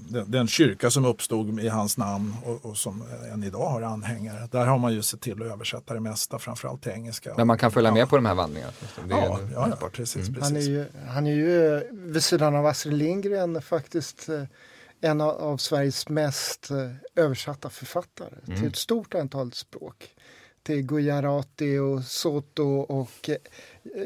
den, 0.07 0.31
den, 0.31 0.47
kyrka 0.47 0.89
som 0.91 1.05
uppstod 1.05 1.59
i 1.59 1.67
hans 1.67 1.97
namn 1.97 2.33
och, 2.45 2.65
och, 2.65 2.77
som 2.77 3.03
än 3.33 3.43
idag 3.43 3.69
har 3.69 3.81
anhängare. 3.81 4.47
Där 4.51 4.65
har 4.65 4.77
man 4.77 4.93
ju 4.93 5.01
sett 5.01 5.21
till 5.21 5.41
att 5.41 5.51
översätta 5.51 5.93
det 5.93 5.99
mesta, 5.99 6.39
framförallt 6.39 6.81
till 6.81 6.91
engelska. 6.91 7.33
Men 7.37 7.47
man 7.47 7.57
kan 7.57 7.71
följa 7.71 7.91
med 7.91 8.09
på 8.09 8.15
de 8.15 8.25
här 8.25 8.35
vandringarna? 8.35 8.73
Det 9.07 9.13
ja, 9.13 9.39
ja, 9.53 9.77
ja, 9.81 9.89
precis, 9.91 10.27
mm. 10.27 10.33
precis. 10.33 10.43
Han, 10.43 10.57
är 10.57 10.61
ju, 10.61 10.85
han 11.07 11.27
är 11.27 11.31
ju 11.31 11.81
vid 11.91 12.23
sidan 12.23 12.55
av 12.55 12.65
Astrid 12.65 12.93
Lindgren 12.93 13.61
faktiskt 13.61 14.29
eh, 14.29 14.43
en 15.01 15.21
av, 15.21 15.29
av 15.29 15.57
Sveriges 15.57 16.09
mest 16.09 16.71
eh, 16.71 17.23
översatta 17.23 17.69
författare 17.69 18.35
mm. 18.47 18.59
till 18.59 18.69
ett 18.69 18.75
stort 18.75 19.15
antal 19.15 19.51
språk. 19.51 20.15
Till 20.65 20.81
gujarati 20.81 21.77
och 21.77 22.03
soto 22.03 22.63
och 22.79 23.29
eh, 23.29 23.35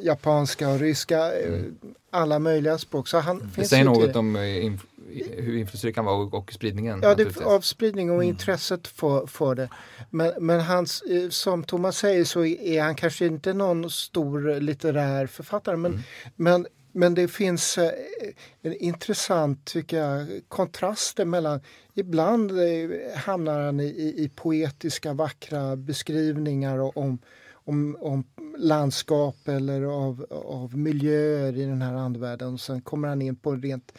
japanska 0.01 0.69
och 0.69 0.79
ryska, 0.79 1.31
mm. 1.31 1.75
alla 2.09 2.39
möjliga 2.39 2.77
språk. 2.77 3.07
Så 3.07 3.19
han 3.19 3.37
mm. 3.37 3.49
Det 3.55 3.65
säger 3.65 3.85
något 3.85 4.15
om 4.15 4.35
hur 4.35 5.57
inflytelserik 5.57 5.95
han 5.95 6.05
var 6.05 6.13
och, 6.13 6.33
och 6.33 6.53
spridningen. 6.53 6.99
Ja, 7.03 7.15
det, 7.15 7.41
av 7.41 7.61
spridning 7.61 8.09
och 8.09 8.15
mm. 8.15 8.29
intresset 8.29 8.87
för, 8.87 9.27
för 9.27 9.55
det. 9.55 9.69
Men, 10.09 10.31
men 10.39 10.59
hans, 10.59 11.01
eh, 11.01 11.29
som 11.29 11.63
Thomas 11.63 11.97
säger 11.97 12.23
så 12.23 12.45
är 12.45 12.81
han 12.81 12.95
kanske 12.95 13.25
inte 13.25 13.53
någon 13.53 13.89
stor 13.89 14.59
litterär 14.59 15.27
författare. 15.27 15.77
Men, 15.77 15.91
mm. 15.91 16.03
men, 16.35 16.67
men 16.91 17.13
det 17.13 17.27
finns 17.27 17.77
eh, 17.77 17.91
en 18.61 18.73
intressant, 18.73 19.65
tycker 19.65 19.97
jag, 19.97 20.41
kontraster 20.47 21.25
mellan 21.25 21.61
Ibland 21.93 22.51
eh, 22.51 22.89
hamnar 23.15 23.61
han 23.61 23.79
i, 23.79 24.13
i 24.17 24.31
poetiska, 24.35 25.13
vackra 25.13 25.75
beskrivningar 25.75 26.97
om 26.97 27.19
om, 27.69 27.97
om 27.99 28.23
landskap 28.57 29.47
eller 29.47 29.81
av, 29.81 30.25
av 30.31 30.77
miljöer 30.77 31.57
i 31.57 31.65
den 31.65 31.81
här 31.81 31.93
andevärlden. 31.93 32.53
Och 32.53 32.59
sen 32.59 32.81
kommer 32.81 33.07
han 33.07 33.21
in 33.21 33.35
på 33.35 33.55
rent 33.55 33.93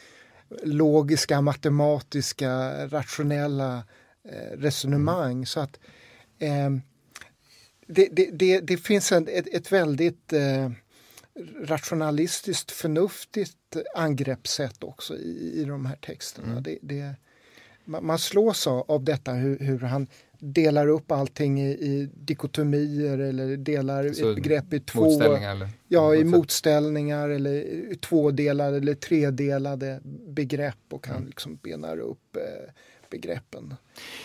logiska, 0.62 1.40
matematiska, 1.40 2.86
rationella 2.86 3.84
eh, 4.24 4.58
resonemang. 4.58 5.32
Mm. 5.32 5.46
Så 5.46 5.60
att 5.60 5.80
eh, 6.38 6.70
det, 7.86 8.08
det, 8.12 8.30
det, 8.32 8.60
det, 8.60 8.76
finns 8.76 9.12
en, 9.12 9.28
ett, 9.28 9.54
ett 9.54 9.72
väldigt 9.72 10.32
rationalistiskt, 11.62 12.70
förnuftigt 12.70 13.76
angreppssätt 13.94 14.84
också 14.84 15.16
i, 15.16 15.52
i 15.60 15.64
de 15.64 15.86
här 15.86 15.96
texterna. 15.96 16.52
Mm. 16.52 16.78
Det, 16.82 17.14
man, 17.84 18.06
man 18.06 18.18
slås 18.18 18.66
av, 18.66 19.04
detta, 19.04 19.32
hur, 19.32 19.58
hur 19.58 19.78
han 19.78 20.06
delar 20.38 20.86
upp 20.86 21.12
allting 21.12 21.60
i, 21.60 21.70
i 21.70 22.10
dikotomier 22.14 23.18
eller 23.18 23.56
delar 23.56 24.12
Så 24.12 24.30
ett 24.30 24.36
begrepp 24.36 24.72
i 24.72 24.80
två... 24.80 25.04
Motställningar? 25.04 25.50
Eller? 25.50 25.68
Ja, 25.88 26.14
i 26.14 26.24
motställningar 26.24 27.28
eller 27.28 27.94
tvådelade 27.94 28.76
eller 28.76 28.94
tredelade 28.94 30.00
begrepp 30.28 30.76
och 30.90 31.04
kan 31.04 31.16
mm. 31.16 31.26
liksom 31.26 31.56
benar 31.56 31.98
upp 31.98 32.36
eh, 32.36 32.72
begreppen. 33.10 33.74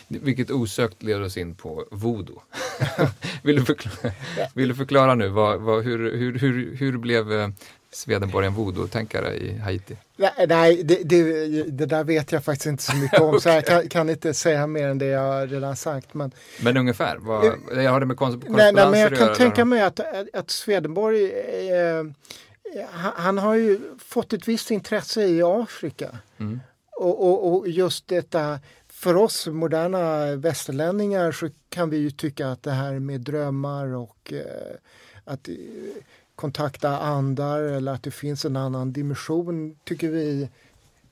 Vilket 0.07 0.51
osökt 0.51 1.03
leder 1.03 1.21
oss 1.21 1.37
in 1.37 1.55
på 1.55 1.85
voodoo. 1.91 2.41
vill, 3.43 3.55
du 3.55 3.65
förklara, 3.65 4.13
vill 4.53 4.69
du 4.69 4.75
förklara 4.75 5.15
nu, 5.15 5.27
vad, 5.27 5.61
vad, 5.61 5.83
hur, 5.83 6.17
hur, 6.17 6.39
hur, 6.39 6.75
hur 6.75 6.97
blev 6.97 7.33
eh, 7.33 7.49
Swedenborg 7.91 8.47
en 8.47 8.53
voodoo-tänkare 8.53 9.33
i 9.33 9.57
Haiti? 9.57 9.95
Nej, 10.47 10.83
det, 10.83 11.03
det, 11.03 11.23
det, 11.63 11.85
där 11.85 12.03
vet 12.03 12.31
jag 12.31 12.43
faktiskt 12.43 12.65
inte 12.65 12.83
så 12.83 12.95
mycket 12.95 13.21
om, 13.21 13.29
okay. 13.29 13.39
så 13.39 13.49
jag 13.55 13.65
kan, 13.65 13.89
kan, 13.89 14.09
inte 14.09 14.33
säga 14.33 14.67
mer 14.67 14.87
än 14.87 14.97
det 14.97 15.05
jag 15.05 15.51
redan 15.51 15.75
sagt. 15.75 16.13
Men, 16.13 16.31
men 16.61 16.77
ungefär, 16.77 17.17
vad, 17.17 17.45
jag 17.75 17.91
har 17.91 17.99
det 17.99 18.05
med 18.05 18.17
korrespondenser 18.17 18.73
nej, 18.73 18.73
nej, 18.73 18.91
men 18.91 18.99
Jag 18.99 19.17
kan 19.17 19.35
tänka 19.35 19.65
mig 19.65 19.81
att, 19.81 19.99
att 20.33 20.51
Swedenborg, 20.51 21.25
eh, 21.25 22.03
han 23.15 23.37
har 23.37 23.55
ju 23.55 23.79
fått 23.99 24.33
ett 24.33 24.47
visst 24.47 24.71
intresse 24.71 25.23
i 25.23 25.43
Afrika. 25.43 26.09
Mm. 26.37 26.59
Och, 26.95 27.27
och, 27.27 27.53
och, 27.53 27.67
just 27.69 28.07
detta, 28.07 28.59
för 28.87 29.15
oss 29.15 29.47
moderna 29.47 30.35
västerlänningar 30.35 31.31
så 31.31 31.49
kan 31.69 31.89
vi 31.89 31.97
ju 31.97 32.11
tycka 32.11 32.47
att 32.47 32.63
det 32.63 32.71
här 32.71 32.99
med 32.99 33.21
drömmar 33.21 33.95
och 33.95 34.33
eh, 34.33 34.75
att 35.23 35.49
kontakta 36.35 36.99
andar 36.99 37.61
eller 37.61 37.91
att 37.91 38.03
det 38.03 38.11
finns 38.11 38.45
en 38.45 38.55
annan 38.55 38.93
dimension 38.93 39.75
tycker 39.83 40.09
vi 40.09 40.49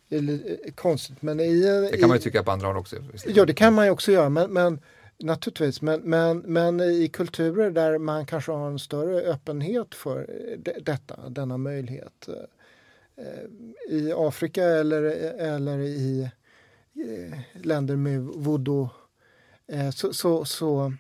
är 0.10 0.72
konstigt. 0.72 1.22
Men 1.22 1.40
i, 1.40 1.62
det 1.92 1.98
kan 1.98 2.10
man 2.10 2.18
ju 2.18 2.24
tycka 2.24 2.44
på 2.44 2.52
andra 2.52 2.68
håll 2.68 2.78
också. 2.78 2.96
Ja, 3.26 3.46
det 3.46 3.54
kan 3.54 3.74
man 3.74 3.86
ju 3.86 3.92
också 3.92 4.12
göra. 4.12 4.30
Men, 4.30 4.54
men 4.54 4.80
naturligtvis, 5.18 5.82
men, 5.82 6.02
men, 6.02 6.38
men 6.38 6.80
i 6.80 7.10
kulturer 7.14 7.72
där 7.72 7.98
man 7.98 8.26
kanske 8.26 8.52
har 8.52 8.68
en 8.68 8.80
större 8.80 9.22
öppenhet 9.22 9.96
för 9.96 10.30
detta, 10.82 11.30
denna 11.30 11.58
möjlighet. 11.58 12.30
I 13.90 14.14
Afrika 14.16 14.64
eller, 14.64 15.04
eller 15.40 15.80
i 15.80 16.30
länder 17.54 17.96
med 17.96 18.22
voodoo 18.22 18.90
eh, 19.68 19.90
så, 19.90 20.14
så, 20.14 20.46
så 20.46 20.94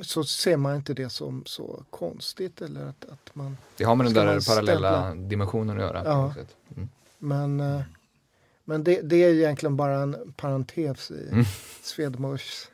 så 0.00 0.24
ser 0.24 0.56
man 0.56 0.76
inte 0.76 0.94
det 0.94 1.10
som 1.10 1.42
så 1.46 1.84
konstigt. 1.90 2.62
Eller 2.62 2.86
att, 2.86 3.04
att 3.04 3.34
man 3.34 3.56
det 3.76 3.84
har 3.84 3.94
med 3.94 4.06
den 4.06 4.14
där 4.14 4.46
parallella 4.46 5.14
dimensionen 5.14 5.76
att 5.76 5.82
göra. 5.82 6.02
Ja. 6.04 6.34
Mm. 6.76 6.88
Men, 7.18 7.60
eh, 7.60 7.82
men 8.64 8.84
det, 8.84 9.00
det, 9.02 9.16
är 9.16 9.34
egentligen 9.34 9.76
bara 9.76 10.02
en 10.02 10.32
parentes 10.36 11.10
i 11.10 11.28
mm. 11.32 11.44
Svedmors 11.82 12.68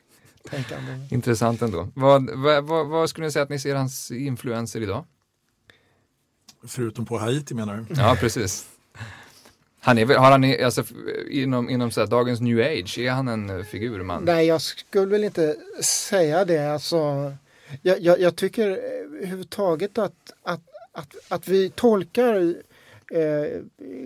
tänkande. 0.51 1.09
Intressant 1.11 1.63
ändå. 1.63 1.89
Vad, 1.95 2.31
vad, 2.31 2.65
vad, 2.65 2.89
vad, 2.89 3.11
skulle 3.11 3.27
ni 3.27 3.33
säga 3.33 3.43
att 3.43 3.49
ni 3.49 3.59
ser 3.59 3.75
hans 3.75 4.11
influenser 4.11 4.81
idag? 4.81 5.05
Förutom 6.67 7.07
på 7.07 7.19
Haiti 7.19 7.55
menar 7.55 7.77
du? 7.77 7.95
Ja, 8.01 8.17
precis. 8.21 8.67
Han 9.81 9.99
är, 9.99 10.07
har 10.07 10.31
han, 10.31 10.65
alltså, 10.65 10.85
inom, 11.31 11.71
inom 11.71 11.91
så 11.91 12.01
här, 12.01 12.07
dagens 12.07 12.41
new 12.41 12.59
age, 12.61 12.99
är 12.99 13.11
han 13.11 13.29
en 13.29 13.51
eh, 13.51 13.65
figur? 13.65 14.03
Man? 14.03 14.25
Nej, 14.25 14.47
jag 14.47 14.61
skulle 14.61 15.07
väl 15.07 15.25
inte 15.25 15.57
säga 15.83 16.45
det. 16.45 16.73
Alltså, 16.73 17.33
jag, 17.83 18.01
jag, 18.01 18.21
jag 18.21 18.37
tycker 18.37 18.69
överhuvudtaget 18.69 19.99
att, 19.99 20.33
att, 20.43 20.61
att, 20.93 21.17
att 21.29 21.49
vi 21.49 21.71
tolkar 21.71 22.55
eh, 23.11 23.61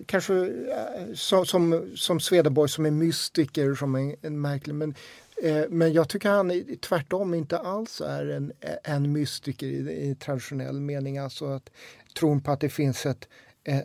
kanske 0.06 0.34
eh, 0.34 1.14
som, 1.14 1.46
som, 1.46 1.90
som 1.96 2.20
Swedenborg 2.20 2.68
som 2.68 2.86
en 2.86 2.98
mystiker, 2.98 3.74
som 3.74 3.94
en, 3.94 4.16
en 4.22 4.40
märklig, 4.40 4.74
men 4.74 4.94
eh, 5.42 5.64
men 5.68 5.92
jag 5.92 6.08
tycker 6.08 6.30
han 6.30 6.64
tvärtom 6.80 7.34
inte 7.34 7.58
alls 7.58 8.00
är 8.00 8.26
en, 8.26 8.52
en 8.84 9.12
mystiker 9.12 9.66
i, 9.66 10.10
i 10.10 10.14
traditionell 10.14 10.80
mening. 10.80 11.18
Alltså 11.18 11.46
att 11.46 11.70
tron 12.18 12.40
på 12.40 12.50
att 12.50 12.60
det 12.60 12.68
finns 12.68 13.06
ett, 13.06 13.28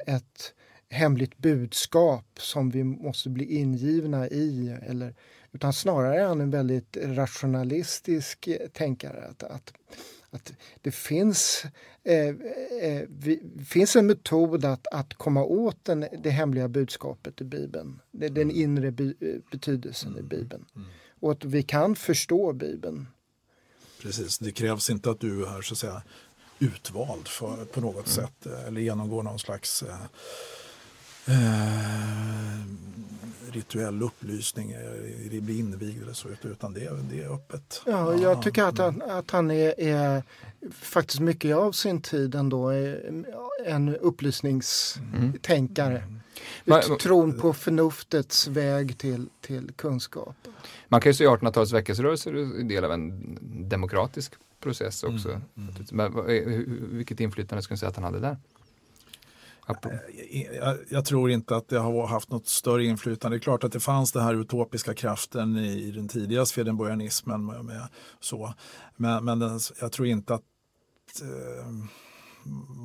ett 0.08 0.54
hemligt 0.90 1.38
budskap 1.38 2.26
som 2.40 2.70
vi 2.70 2.84
måste 2.84 3.30
bli 3.30 3.56
ingivna 3.56 4.28
i. 4.28 4.78
Eller, 4.82 5.16
utan 5.52 5.74
snarare 5.74 6.22
är 6.22 6.28
han 6.28 6.42
en 6.42 6.52
väldigt 6.52 6.98
rationalistisk 7.02 8.50
tänkare. 8.74 9.28
Att, 9.28 9.44
att, 9.44 9.74
att 10.30 10.54
det 10.82 10.92
finns, 10.92 11.66
eh, 12.04 12.28
eh, 12.82 13.02
vi, 13.10 13.42
finns 13.66 13.96
en 13.96 14.08
metod 14.08 14.66
att, 14.66 14.88
att 14.88 15.14
komma 15.14 15.44
åt 15.44 15.86
den, 15.86 16.06
det 16.24 16.30
hemliga 16.30 16.68
budskapet 16.68 17.42
i 17.42 17.44
Bibeln. 17.44 18.00
Den 18.12 18.38
mm. 18.38 18.56
inre 18.56 18.92
be, 18.92 19.14
betydelsen 19.52 20.12
mm. 20.12 20.26
i 20.26 20.28
Bibeln. 20.28 20.66
Mm. 20.76 20.88
Och 21.20 21.32
att 21.32 21.46
vi 21.46 21.64
kan 21.64 21.96
förstå 21.96 22.54
Bibeln. 22.54 23.08
Precis, 24.02 24.40
det 24.40 24.52
krävs 24.52 24.90
inte 24.90 25.12
att 25.12 25.20
du 25.20 25.46
är 25.46 25.62
så 25.62 25.74
att 25.74 25.78
säga 25.78 26.04
utvald 26.60 27.28
för, 27.28 27.66
på 27.66 27.82
något 27.82 27.96
mm. 27.96 28.06
sätt 28.06 28.46
eller 28.68 28.82
genomgår 28.82 29.24
någon 29.24 29.40
slags 29.40 29.84
eh, 29.84 29.96
eh, 31.36 32.60
rituell 33.52 34.04
upplysning, 34.04 34.72
eh, 34.72 35.42
bli 35.42 35.60
invigd 35.60 36.04
eller 36.04 36.14
så, 36.14 36.28
utan 36.44 36.74
det, 36.74 36.90
det 37.12 37.24
är 37.24 37.34
öppet. 37.34 37.82
Ja, 37.86 38.16
jag 38.16 38.42
tycker 38.42 38.64
att 38.64 38.78
han, 38.78 39.02
att 39.02 39.32
han 39.32 39.52
är, 39.52 39.80
är 39.80 40.24
faktiskt 40.72 41.20
mycket 41.20 41.56
av 41.56 41.72
sin 41.72 42.02
tid 42.02 42.36
ändå 42.36 42.70
en 43.66 43.96
upplysningstänkare. 43.96 45.98
Mm. 45.98 46.20
Mm. 46.66 46.98
Tron 46.98 47.40
på 47.40 47.54
förnuftets 47.54 48.48
väg 48.48 48.98
till, 48.98 49.30
till 49.42 49.72
kunskap. 49.76 50.36
Man 50.88 51.02
kan 51.02 51.10
ju 51.10 51.14
se 51.14 51.28
1800-talets 51.28 51.74
väckelserörelse 51.74 52.30
är 52.30 52.64
del 52.64 52.86
av 52.86 52.92
en 52.92 53.38
demokratisk 53.70 54.34
process 54.64 55.04
också. 55.04 55.30
Mm. 55.30 55.42
Mm. 55.58 55.86
Men, 55.92 56.26
vilket 56.98 57.20
inflytande 57.20 57.62
skulle 57.62 57.76
du 57.76 57.80
säga 57.80 57.90
att 57.90 57.96
han 57.96 58.06
hade 58.06 58.20
där? 58.20 58.38
Eh, 59.68 60.56
jag, 60.56 60.78
jag, 60.90 61.06
tror 61.06 61.32
inte 61.32 61.56
att 61.56 61.70
det 61.70 61.80
har 61.80 62.08
haft 62.08 62.30
något 62.30 62.48
större 62.48 62.86
inflytande. 62.86 63.38
Det 63.38 63.40
är 63.40 63.44
klart 63.44 63.64
att 63.64 63.72
det 63.72 63.80
fanns 63.80 64.12
den 64.12 64.24
här 64.24 64.34
utopiska 64.34 64.94
kraften 64.94 65.58
i, 65.58 65.84
i 65.84 65.92
den 65.92 66.08
tidiga 66.08 66.46
swedenborgianismen. 66.46 67.46
Med, 67.46 67.66
med, 67.66 67.88
så. 68.20 68.54
Men, 68.96 69.26
men 69.26 69.40
den, 69.40 69.60
jag 69.82 69.92
tror 69.92 70.08
inte 70.08 70.34
att 70.34 70.42
eh, 71.22 71.68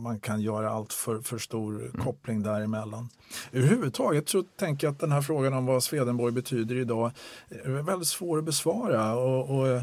man 0.02 0.20
kan 0.20 0.40
göra 0.40 0.70
allt 0.70 0.92
för, 0.92 1.20
för 1.20 1.38
stor 1.38 1.80
mm. 1.80 2.04
koppling 2.04 2.42
däremellan. 2.42 3.08
Överhuvudtaget 3.52 4.28
så 4.28 4.42
tänker 4.42 4.86
jag 4.86 4.92
att 4.92 5.00
den 5.00 5.12
här 5.12 5.22
frågan 5.22 5.52
om 5.52 5.66
vad 5.66 5.82
Swedenborg 5.82 6.32
betyder 6.32 6.76
idag 6.76 7.12
är 7.48 7.82
väldigt 7.82 8.08
svår 8.08 8.38
att 8.38 8.44
besvara. 8.44 9.16
Och, 9.16 9.58
och 9.58 9.82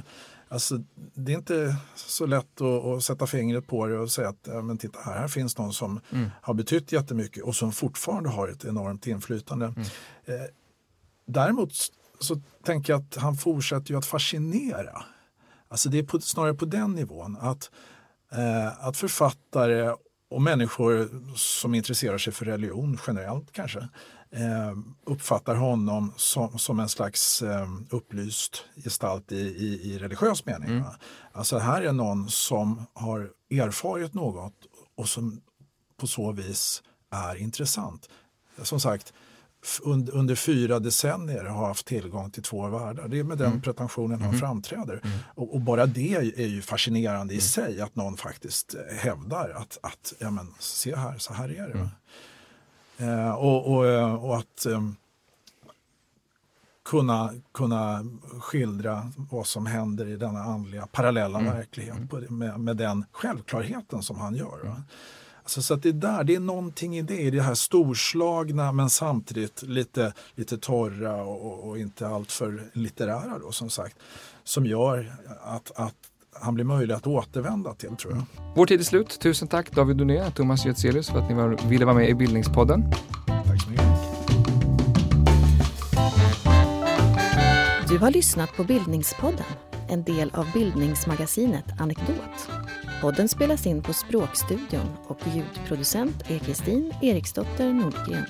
Alltså, 0.55 0.79
det 1.13 1.31
är 1.31 1.37
inte 1.37 1.75
så 1.95 2.25
lätt 2.25 2.61
att, 2.61 2.85
att, 2.85 3.03
sätta 3.03 3.27
fingret 3.27 3.67
på 3.67 3.87
det 3.87 3.99
och 3.99 4.11
säga 4.11 4.29
att 4.29 4.47
ja, 4.47 4.61
men 4.61 4.77
titta 4.77 4.99
här, 4.99 5.19
här 5.19 5.27
finns 5.27 5.57
någon 5.57 5.73
som 5.73 5.99
mm. 6.11 6.29
har 6.41 6.53
betytt 6.53 6.91
jättemycket 6.91 7.43
och 7.43 7.55
som 7.55 7.71
fortfarande 7.71 8.29
har 8.29 8.47
ett 8.47 8.65
enormt 8.65 9.07
inflytande. 9.07 9.65
Mm. 9.65 9.81
Eh, 10.25 10.47
däremot 11.25 11.71
så 12.19 12.41
tänker 12.63 12.93
jag 12.93 13.01
att 13.01 13.15
han 13.15 13.35
fortsätter 13.35 13.91
ju 13.91 13.97
att 13.97 14.05
fascinera. 14.05 15.03
Alltså 15.67 15.89
det 15.89 15.99
är 15.99 16.03
på, 16.03 16.21
snarare 16.21 16.53
på 16.53 16.65
den 16.65 16.91
nivån 16.91 17.37
att, 17.39 17.71
eh, 18.31 18.87
att 18.87 18.97
författare 18.97 19.95
och 20.29 20.41
människor 20.41 21.09
som 21.35 21.75
intresserar 21.75 22.17
sig 22.17 22.33
för 22.33 22.45
religion 22.45 22.97
generellt 23.07 23.51
kanske 23.51 23.87
uppfattar 25.05 25.55
honom 25.55 26.13
som, 26.17 26.57
som 26.57 26.79
en 26.79 26.89
slags 26.89 27.41
eh, 27.41 27.67
upplyst 27.89 28.63
gestalt 28.83 29.31
i, 29.31 29.35
i, 29.35 29.93
i 29.93 29.97
religiös 29.97 30.45
mening. 30.45 30.69
Mm. 30.69 30.83
Alltså 31.31 31.57
här 31.57 31.81
är 31.81 31.91
någon 31.91 32.29
som 32.29 32.85
har 32.93 33.29
erfarit 33.49 34.13
något 34.13 34.53
och 34.95 35.09
som 35.09 35.41
på 35.97 36.07
så 36.07 36.31
vis 36.31 36.83
är 37.11 37.35
intressant. 37.35 38.09
Som 38.61 38.79
sagt, 38.79 39.13
under, 39.83 40.13
under 40.13 40.35
fyra 40.35 40.79
decennier 40.79 41.43
har 41.43 41.67
haft 41.67 41.85
tillgång 41.85 42.31
till 42.31 42.43
två 42.43 42.67
världar. 42.67 43.07
Det 43.07 43.19
är 43.19 43.23
med 43.23 43.37
den 43.37 43.47
mm. 43.47 43.61
pretensionen 43.61 44.19
han 44.19 44.29
mm. 44.29 44.39
framträder. 44.39 45.01
Mm. 45.03 45.17
Och, 45.35 45.53
och, 45.53 45.61
bara 45.61 45.85
det 45.85 46.13
är 46.15 46.47
ju 46.47 46.61
fascinerande 46.61 47.33
i 47.33 47.37
mm. 47.37 47.41
sig 47.41 47.81
att 47.81 47.95
någon 47.95 48.17
faktiskt 48.17 48.75
eh, 48.75 48.97
hävdar 48.97 49.49
att, 49.49 49.77
att 49.83 50.13
ja, 50.19 50.31
men, 50.31 50.53
se 50.59 50.95
här, 50.95 51.17
så 51.17 51.33
här 51.33 51.49
är 51.49 51.67
det. 51.67 51.89
Mm. 52.97 53.19
Eh, 53.19 53.31
och, 53.31 53.75
och, 53.75 53.87
eh, 53.87 54.15
och, 54.15 54.37
att 54.37 54.65
eh, 54.65 54.81
kunna, 56.85 57.33
kunna 57.53 58.05
skildra 58.41 59.11
vad 59.31 59.47
som 59.47 59.65
händer 59.65 60.07
i 60.07 60.15
denna 60.15 60.39
andliga 60.39 60.87
parallella 60.87 61.39
mm. 61.39 61.53
verklighet 61.53 62.09
på, 62.09 62.21
med, 62.29 62.59
med 62.59 62.77
den 62.77 63.05
självklarheten 63.11 64.03
som 64.03 64.19
han 64.19 64.35
gör. 64.35 64.59
Va? 64.63 64.83
Alltså, 65.45 65.61
så 65.61 65.75
det, 65.75 65.89
är 65.89 65.93
där, 65.93 66.23
det 66.23 66.35
är 66.35 66.39
någonting 66.39 66.97
i 66.97 67.01
det, 67.01 67.19
i 67.19 67.31
det 67.31 67.41
här 67.41 67.53
storslagna 67.53 68.71
men 68.71 68.89
samtidigt 68.89 69.61
lite, 69.61 70.13
lite 70.35 70.57
torra 70.57 71.23
och, 71.23 71.69
och 71.69 71.79
inte 71.79 72.07
alltför 72.07 72.69
litterära 72.73 73.39
då, 73.39 73.51
som 73.51 73.69
sagt, 73.69 73.97
som 74.43 74.65
gör 74.65 75.15
att, 75.43 75.71
att 75.75 75.95
han 76.41 76.53
blir 76.53 76.65
möjlig 76.65 76.93
att 76.93 77.07
återvända 77.07 77.73
till 77.73 77.95
tror 77.95 78.13
jag. 78.13 78.23
Vår 78.55 78.65
tid 78.65 78.79
är 78.79 78.83
slut. 78.83 79.19
Tusen 79.19 79.47
tack 79.47 79.71
David 79.71 79.97
Doné 79.97 80.27
och 80.27 80.35
Thomas 80.35 80.65
Götzelius 80.65 81.09
för 81.09 81.19
att 81.19 81.29
ni 81.29 81.35
var, 81.35 81.69
ville 81.69 81.85
vara 81.85 81.95
med 81.95 82.09
i 82.09 82.13
Bildningspodden. 82.13 82.91
Tack 83.27 83.61
så 83.63 83.69
mycket. 83.69 83.85
Du 87.89 87.97
har 87.97 88.11
lyssnat 88.11 88.55
på 88.55 88.63
Bildningspodden, 88.63 89.45
en 89.89 90.03
del 90.03 90.31
av 90.33 90.47
bildningsmagasinet 90.53 91.65
Anekdot. 91.79 92.49
Podden 93.01 93.29
spelas 93.29 93.65
in 93.65 93.81
på 93.81 93.93
Språkstudion 93.93 94.89
och 95.07 95.19
ljudproducent 95.33 96.31
är 96.31 96.39
Kristin 96.39 96.93
Eriksdotter 97.01 97.73
Nordgren. 97.73 98.25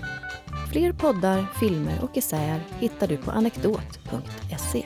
Fler 0.71 0.93
poddar, 0.93 1.45
filmer 1.59 2.03
och 2.03 2.17
essäer 2.17 2.63
hittar 2.79 3.07
du 3.07 3.17
på 3.17 3.31
anekdot.se. 3.31 4.85